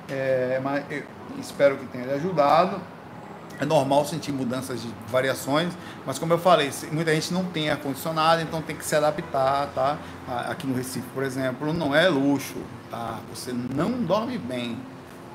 É, 0.07 0.61
mas 0.63 0.85
espero 1.39 1.75
que 1.75 1.87
tenha 1.87 2.05
ajudado 2.13 2.79
é 3.61 3.65
normal 3.65 4.03
sentir 4.05 4.31
mudanças 4.31 4.81
de 4.81 4.89
variações, 5.07 5.71
mas 6.03 6.17
como 6.17 6.33
eu 6.33 6.39
falei, 6.39 6.71
muita 6.91 7.13
gente 7.13 7.31
não 7.31 7.45
tem 7.45 7.69
ar-condicionado, 7.69 8.41
então 8.41 8.59
tem 8.59 8.75
que 8.75 8.83
se 8.83 8.95
adaptar, 8.95 9.67
tá? 9.67 9.99
Aqui 10.49 10.65
no 10.65 10.75
Recife, 10.75 11.05
por 11.13 11.21
exemplo, 11.21 11.71
não 11.71 11.95
é 11.95 12.09
luxo, 12.09 12.55
tá? 12.89 13.19
Você 13.29 13.53
não 13.53 13.91
dorme 14.01 14.39
bem. 14.39 14.79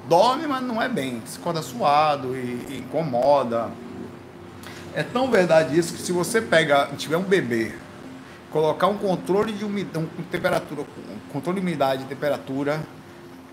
Dorme, 0.08 0.44
mas 0.48 0.60
não 0.60 0.82
é 0.82 0.88
bem. 0.88 1.22
Se 1.24 1.38
acorda 1.38 1.62
suado 1.62 2.36
e, 2.36 2.66
e 2.68 2.78
incomoda. 2.78 3.70
É 4.92 5.04
tão 5.04 5.30
verdade 5.30 5.78
isso 5.78 5.94
que 5.94 6.02
se 6.02 6.10
você 6.10 6.42
pega, 6.42 6.88
tiver 6.96 7.16
um 7.16 7.22
bebê, 7.22 7.76
colocar 8.50 8.88
um 8.88 8.98
controle 8.98 9.52
de 9.52 9.64
umidade, 9.64 10.04
um 10.04 10.22
temperatura, 10.24 10.82
um 10.82 11.32
controle 11.32 11.60
de 11.60 11.64
umidade 11.64 12.02
e 12.02 12.06
temperatura 12.06 12.82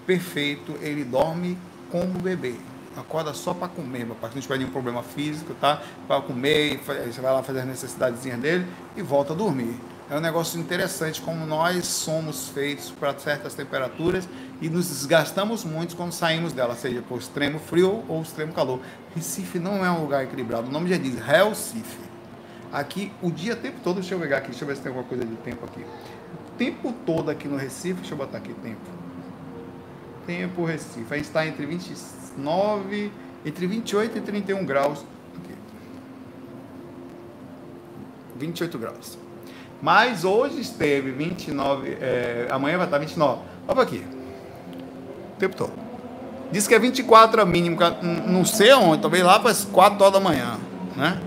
perfeito, 0.07 0.75
ele 0.81 1.03
dorme 1.03 1.59
como 1.91 2.19
bebê 2.19 2.55
acorda 2.97 3.33
só 3.33 3.53
para 3.53 3.67
comer, 3.67 4.05
meu 4.05 4.15
pai, 4.15 4.31
não 4.33 4.41
tiver 4.41 4.57
nenhum 4.57 4.71
problema 4.71 5.03
físico, 5.03 5.53
tá? 5.55 5.81
Para 6.07 6.21
comer, 6.21 6.79
você 6.79 7.21
vai 7.21 7.33
lá 7.33 7.41
fazer 7.43 7.59
as 7.59 7.65
necessidades 7.65 8.21
dele 8.21 8.65
e 8.95 9.01
volta 9.01 9.33
a 9.33 9.35
dormir. 9.35 9.75
É 10.09 10.17
um 10.17 10.19
negócio 10.19 10.59
interessante 10.59 11.21
como 11.21 11.45
nós 11.45 11.85
somos 11.85 12.49
feitos 12.49 12.91
para 12.91 13.17
certas 13.17 13.53
temperaturas 13.53 14.27
e 14.61 14.69
nos 14.69 14.87
desgastamos 14.89 15.63
muito 15.63 15.95
quando 15.95 16.11
saímos 16.11 16.53
dela, 16.53 16.75
seja 16.75 17.01
por 17.01 17.17
extremo 17.17 17.57
frio 17.57 18.03
ou 18.07 18.21
extremo 18.21 18.53
calor. 18.53 18.79
Recife 19.15 19.59
não 19.59 19.83
é 19.83 19.89
um 19.89 20.01
lugar 20.01 20.23
equilibrado, 20.23 20.67
o 20.67 20.71
nome 20.71 20.89
já 20.89 20.97
diz, 20.97 21.15
Recife. 21.19 22.03
Aqui, 22.71 23.11
o 23.21 23.31
dia, 23.31 23.55
tempo 23.55 23.79
todo, 23.83 23.95
deixa 23.99 24.15
eu 24.15 24.19
pegar 24.19 24.37
aqui, 24.37 24.49
deixa 24.49 24.63
eu 24.63 24.67
ver 24.67 24.75
se 24.75 24.81
tem 24.81 24.89
alguma 24.89 25.07
coisa 25.07 25.23
de 25.23 25.35
tempo 25.37 25.63
aqui. 25.65 25.81
O 25.81 26.57
tempo 26.57 26.93
todo 27.05 27.29
aqui 27.29 27.47
no 27.47 27.55
Recife, 27.55 28.01
deixa 28.01 28.13
eu 28.13 28.17
botar 28.17 28.39
aqui 28.39 28.53
tempo. 28.53 29.02
Tempo 30.25 30.63
Recife, 30.65 31.15
gente 31.15 31.25
está 31.25 31.45
entre 31.45 31.65
25 31.65 32.23
9, 32.37 33.11
entre 33.45 33.67
28 33.67 34.17
e 34.17 34.21
31 34.21 34.65
graus. 34.65 35.05
Aqui. 35.37 35.53
28 38.37 38.77
graus. 38.77 39.17
Mas 39.81 40.23
hoje 40.23 40.61
esteve 40.61 41.11
29, 41.11 41.97
é, 41.99 42.47
amanhã 42.49 42.77
vai 42.77 42.87
estar 42.87 42.97
29. 42.97 43.41
Olha 43.67 43.81
aqui. 43.81 44.05
O 45.35 45.39
tempo 45.39 45.55
todo. 45.55 45.73
Diz 46.51 46.67
que 46.67 46.75
é 46.75 46.79
24 46.79 47.41
a 47.41 47.45
mínimo, 47.45 47.77
não 48.27 48.45
sei 48.45 48.69
aonde, 48.69 49.01
talvez 49.01 49.23
lá 49.23 49.39
para 49.39 49.49
as 49.49 49.65
4 49.65 49.99
horas 49.99 50.13
da 50.13 50.19
manhã, 50.19 50.57
né? 50.95 51.19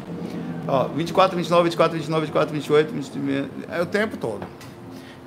Ó, 0.68 0.84
24, 0.88 1.36
29, 1.36 1.64
24, 1.64 1.96
29, 1.98 2.26
24, 2.26 2.54
28, 2.54 2.92
28, 2.92 3.50
é 3.68 3.82
o 3.82 3.86
tempo 3.86 4.16
todo. 4.16 4.46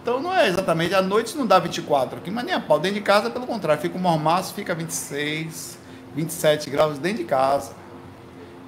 Então 0.09 0.19
não 0.19 0.35
é 0.35 0.47
exatamente, 0.47 0.95
à 0.95 1.03
noite 1.03 1.37
não 1.37 1.45
dá 1.45 1.59
24 1.59 2.17
aqui, 2.17 2.31
mas 2.31 2.43
nem 2.43 2.55
a 2.55 2.59
pau. 2.59 2.79
Dentro 2.79 2.95
de 2.95 3.03
casa, 3.03 3.29
pelo 3.29 3.45
contrário, 3.45 3.79
fica 3.79 3.95
um 3.95 4.01
mormaço, 4.01 4.55
fica 4.55 4.73
26, 4.73 5.77
27 6.15 6.71
graus 6.71 6.97
dentro 6.97 7.19
de 7.19 7.25
casa. 7.25 7.73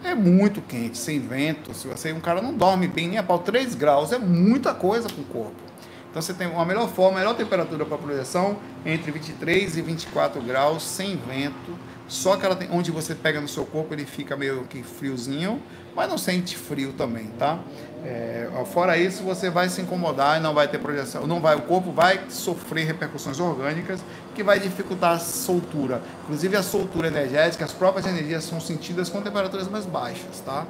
É 0.04 0.14
muito 0.14 0.62
quente, 0.62 1.00
sem 1.00 1.20
vento. 1.20 1.74
Se 1.74 1.88
você 1.88 2.14
um 2.14 2.20
cara 2.20 2.44
não 2.44 2.54
dorme 2.54 2.88
bem 2.88 3.08
nem 3.08 3.18
a 3.18 3.24
pau, 3.24 3.39
3 3.39 3.74
graus 3.74 4.12
é 4.12 4.20
muita 4.20 4.72
coisa 4.76 5.10
para 5.10 5.20
o 5.20 5.24
corpo. 5.24 5.56
Então 6.12 6.22
você 6.22 6.32
tem 6.32 6.46
uma 6.46 6.64
melhor 6.64 6.88
forma, 6.88 7.18
melhor 7.18 7.34
temperatura 7.34 7.86
para 7.86 7.98
projeção 7.98 8.58
entre 8.86 9.12
23 9.12 9.78
e 9.78 9.82
24 9.82 10.39
graus, 10.44 10.84
sem 10.84 11.18
vento. 11.18 11.76
Só 12.08 12.38
que 12.38 12.46
ela 12.46 12.56
tem, 12.56 12.70
onde 12.72 12.92
você 12.92 13.16
pega 13.16 13.42
no 13.42 13.48
seu 13.48 13.66
corpo 13.66 13.96
ele 13.96 14.06
fica 14.06 14.38
meio 14.38 14.66
que 14.66 14.84
friozinho, 14.84 15.60
mas 15.96 16.10
não 16.10 16.18
sente 16.18 16.58
frio 16.58 16.94
também, 16.94 17.28
tá? 17.38 17.60
É, 18.04 18.50
fora 18.74 18.98
isso, 18.98 19.22
você 19.22 19.50
vai 19.50 19.70
se 19.70 19.80
incomodar 19.80 20.39
e 20.39 20.42
não 20.42 20.56
vai 20.56 20.68
ter 20.68 20.80
projeção, 20.80 21.28
não 21.28 21.39
vai, 21.39 21.56
o 21.56 21.62
corpo 21.62 21.92
vai 21.92 22.20
sofrer 22.30 22.86
repercussões 22.86 23.39
orgânicas 23.39 24.04
que 24.34 24.44
vai 24.44 24.60
dificultar 24.60 25.14
a 25.14 25.20
soltura. 25.20 26.02
Inclusive 26.24 26.56
a 26.56 26.64
soltura 26.64 27.08
energética, 27.08 27.64
as 27.64 27.72
próprias 27.72 28.08
energias 28.08 28.44
são 28.44 28.60
sentidas 28.60 29.08
com 29.08 29.22
temperaturas 29.22 29.68
mais 29.68 29.86
baixas, 29.86 30.39
tá? 30.43 30.66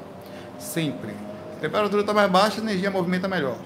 Sempre. 0.60 1.11
A 1.57 1.61
temperatura 1.61 2.02
está 2.02 2.14
mais 2.14 2.30
baixa, 2.30 2.60
a 2.60 2.64
energia 2.64 2.91
movimenta 2.91 3.27
melhor. 3.27 3.57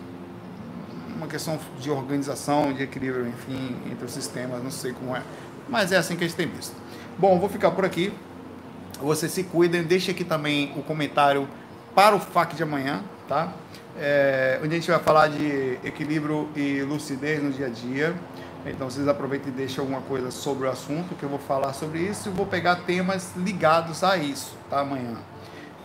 Uma 1.15 1.27
questão 1.27 1.59
de 1.79 1.89
organização, 1.89 2.71
de 2.71 2.83
equilíbrio, 2.83 3.27
enfim, 3.27 3.77
entre 3.91 4.05
os 4.05 4.11
sistemas, 4.11 4.61
não 4.61 4.69
sei 4.69 4.93
como 4.93 5.15
é. 5.15 5.23
Mas 5.67 5.91
é 5.91 5.97
assim 5.97 6.15
que 6.15 6.23
a 6.23 6.27
gente 6.27 6.37
tem 6.37 6.47
visto. 6.47 6.75
Bom, 7.17 7.39
vou 7.39 7.49
ficar 7.49 7.71
por 7.71 7.83
aqui. 7.83 8.13
Vocês 9.05 9.31
se 9.31 9.43
cuidem. 9.43 9.83
Deixe 9.83 10.09
aqui 10.09 10.23
também 10.23 10.73
o 10.75 10.81
comentário 10.81 11.47
para 11.93 12.15
o 12.15 12.19
FAQ 12.19 12.55
de 12.55 12.63
amanhã, 12.63 13.03
tá? 13.27 13.53
É, 13.95 14.59
onde 14.63 14.73
a 14.73 14.79
gente 14.79 14.89
vai 14.89 14.99
falar 14.99 15.27
de 15.27 15.77
equilíbrio 15.83 16.49
e 16.55 16.81
lucidez 16.81 17.41
no 17.43 17.51
dia 17.51 17.67
a 17.67 17.69
dia. 17.69 18.15
Então 18.65 18.89
vocês 18.89 19.07
aproveitem 19.07 19.53
e 19.53 19.55
deixem 19.55 19.79
alguma 19.79 20.01
coisa 20.01 20.31
sobre 20.31 20.65
o 20.67 20.71
assunto, 20.71 21.13
que 21.13 21.21
eu 21.21 21.29
vou 21.29 21.37
falar 21.37 21.73
sobre 21.73 21.99
isso 21.99 22.29
e 22.29 22.31
vou 22.31 22.47
pegar 22.47 22.77
temas 22.77 23.31
ligados 23.37 24.03
a 24.03 24.17
isso, 24.17 24.57
tá? 24.71 24.79
Amanhã. 24.79 25.17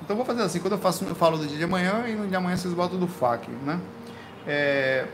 Então 0.02 0.16
vou 0.16 0.24
fazer 0.24 0.40
assim, 0.40 0.58
quando 0.58 0.72
eu 0.72 0.78
faço, 0.78 1.04
eu 1.04 1.14
falo 1.14 1.36
do 1.36 1.46
dia 1.46 1.58
de 1.58 1.64
amanhã 1.64 2.04
e 2.08 2.12
no 2.12 2.20
dia 2.20 2.28
de 2.28 2.36
amanhã 2.36 2.56
vocês 2.56 2.72
botam 2.72 2.98
do 2.98 3.06
FAQ, 3.06 3.50
né? 3.66 3.78
É, 4.46 5.06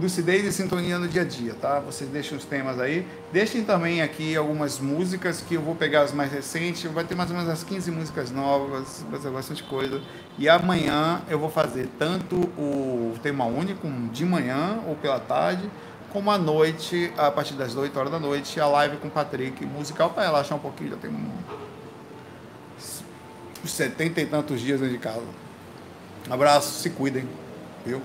lucidez 0.00 0.44
e 0.44 0.52
sintonia 0.52 0.98
no 0.98 1.08
dia 1.08 1.22
a 1.22 1.24
dia, 1.24 1.54
tá? 1.54 1.80
Vocês 1.80 2.08
deixem 2.10 2.36
os 2.36 2.44
temas 2.44 2.78
aí. 2.78 3.06
Deixem 3.32 3.64
também 3.64 4.02
aqui 4.02 4.36
algumas 4.36 4.78
músicas 4.78 5.40
que 5.40 5.54
eu 5.54 5.62
vou 5.62 5.74
pegar 5.74 6.02
as 6.02 6.12
mais 6.12 6.30
recentes. 6.30 6.84
Vai 6.90 7.04
ter 7.04 7.14
mais 7.14 7.30
ou 7.30 7.36
menos 7.36 7.50
as 7.50 7.64
15 7.64 7.90
músicas 7.90 8.30
novas, 8.30 9.04
vai 9.10 9.18
ter 9.18 9.30
bastante 9.30 9.62
coisa. 9.62 10.00
E 10.38 10.48
amanhã 10.48 11.22
eu 11.28 11.38
vou 11.38 11.50
fazer 11.50 11.88
tanto 11.98 12.36
o 12.36 13.14
tema 13.22 13.44
único, 13.46 13.88
de 14.12 14.24
manhã 14.24 14.80
ou 14.86 14.94
pela 14.96 15.18
tarde, 15.18 15.70
como 16.12 16.30
à 16.30 16.38
noite, 16.38 17.12
a 17.16 17.30
partir 17.30 17.54
das 17.54 17.74
8 17.74 17.98
horas 17.98 18.12
da 18.12 18.18
noite, 18.18 18.60
a 18.60 18.66
live 18.66 18.98
com 18.98 19.08
o 19.08 19.10
Patrick, 19.10 19.64
musical 19.64 20.10
para 20.10 20.24
relaxar 20.24 20.56
um 20.56 20.60
pouquinho. 20.60 20.90
Já 20.90 20.96
tem 20.96 21.10
uns 23.64 23.70
70 23.70 24.20
e 24.20 24.26
tantos 24.26 24.60
dias 24.60 24.80
dentro 24.80 24.94
de 24.94 25.00
casa. 25.00 25.24
Um 26.28 26.32
abraço, 26.32 26.80
se 26.80 26.90
cuidem, 26.90 27.26
viu? 27.84 28.02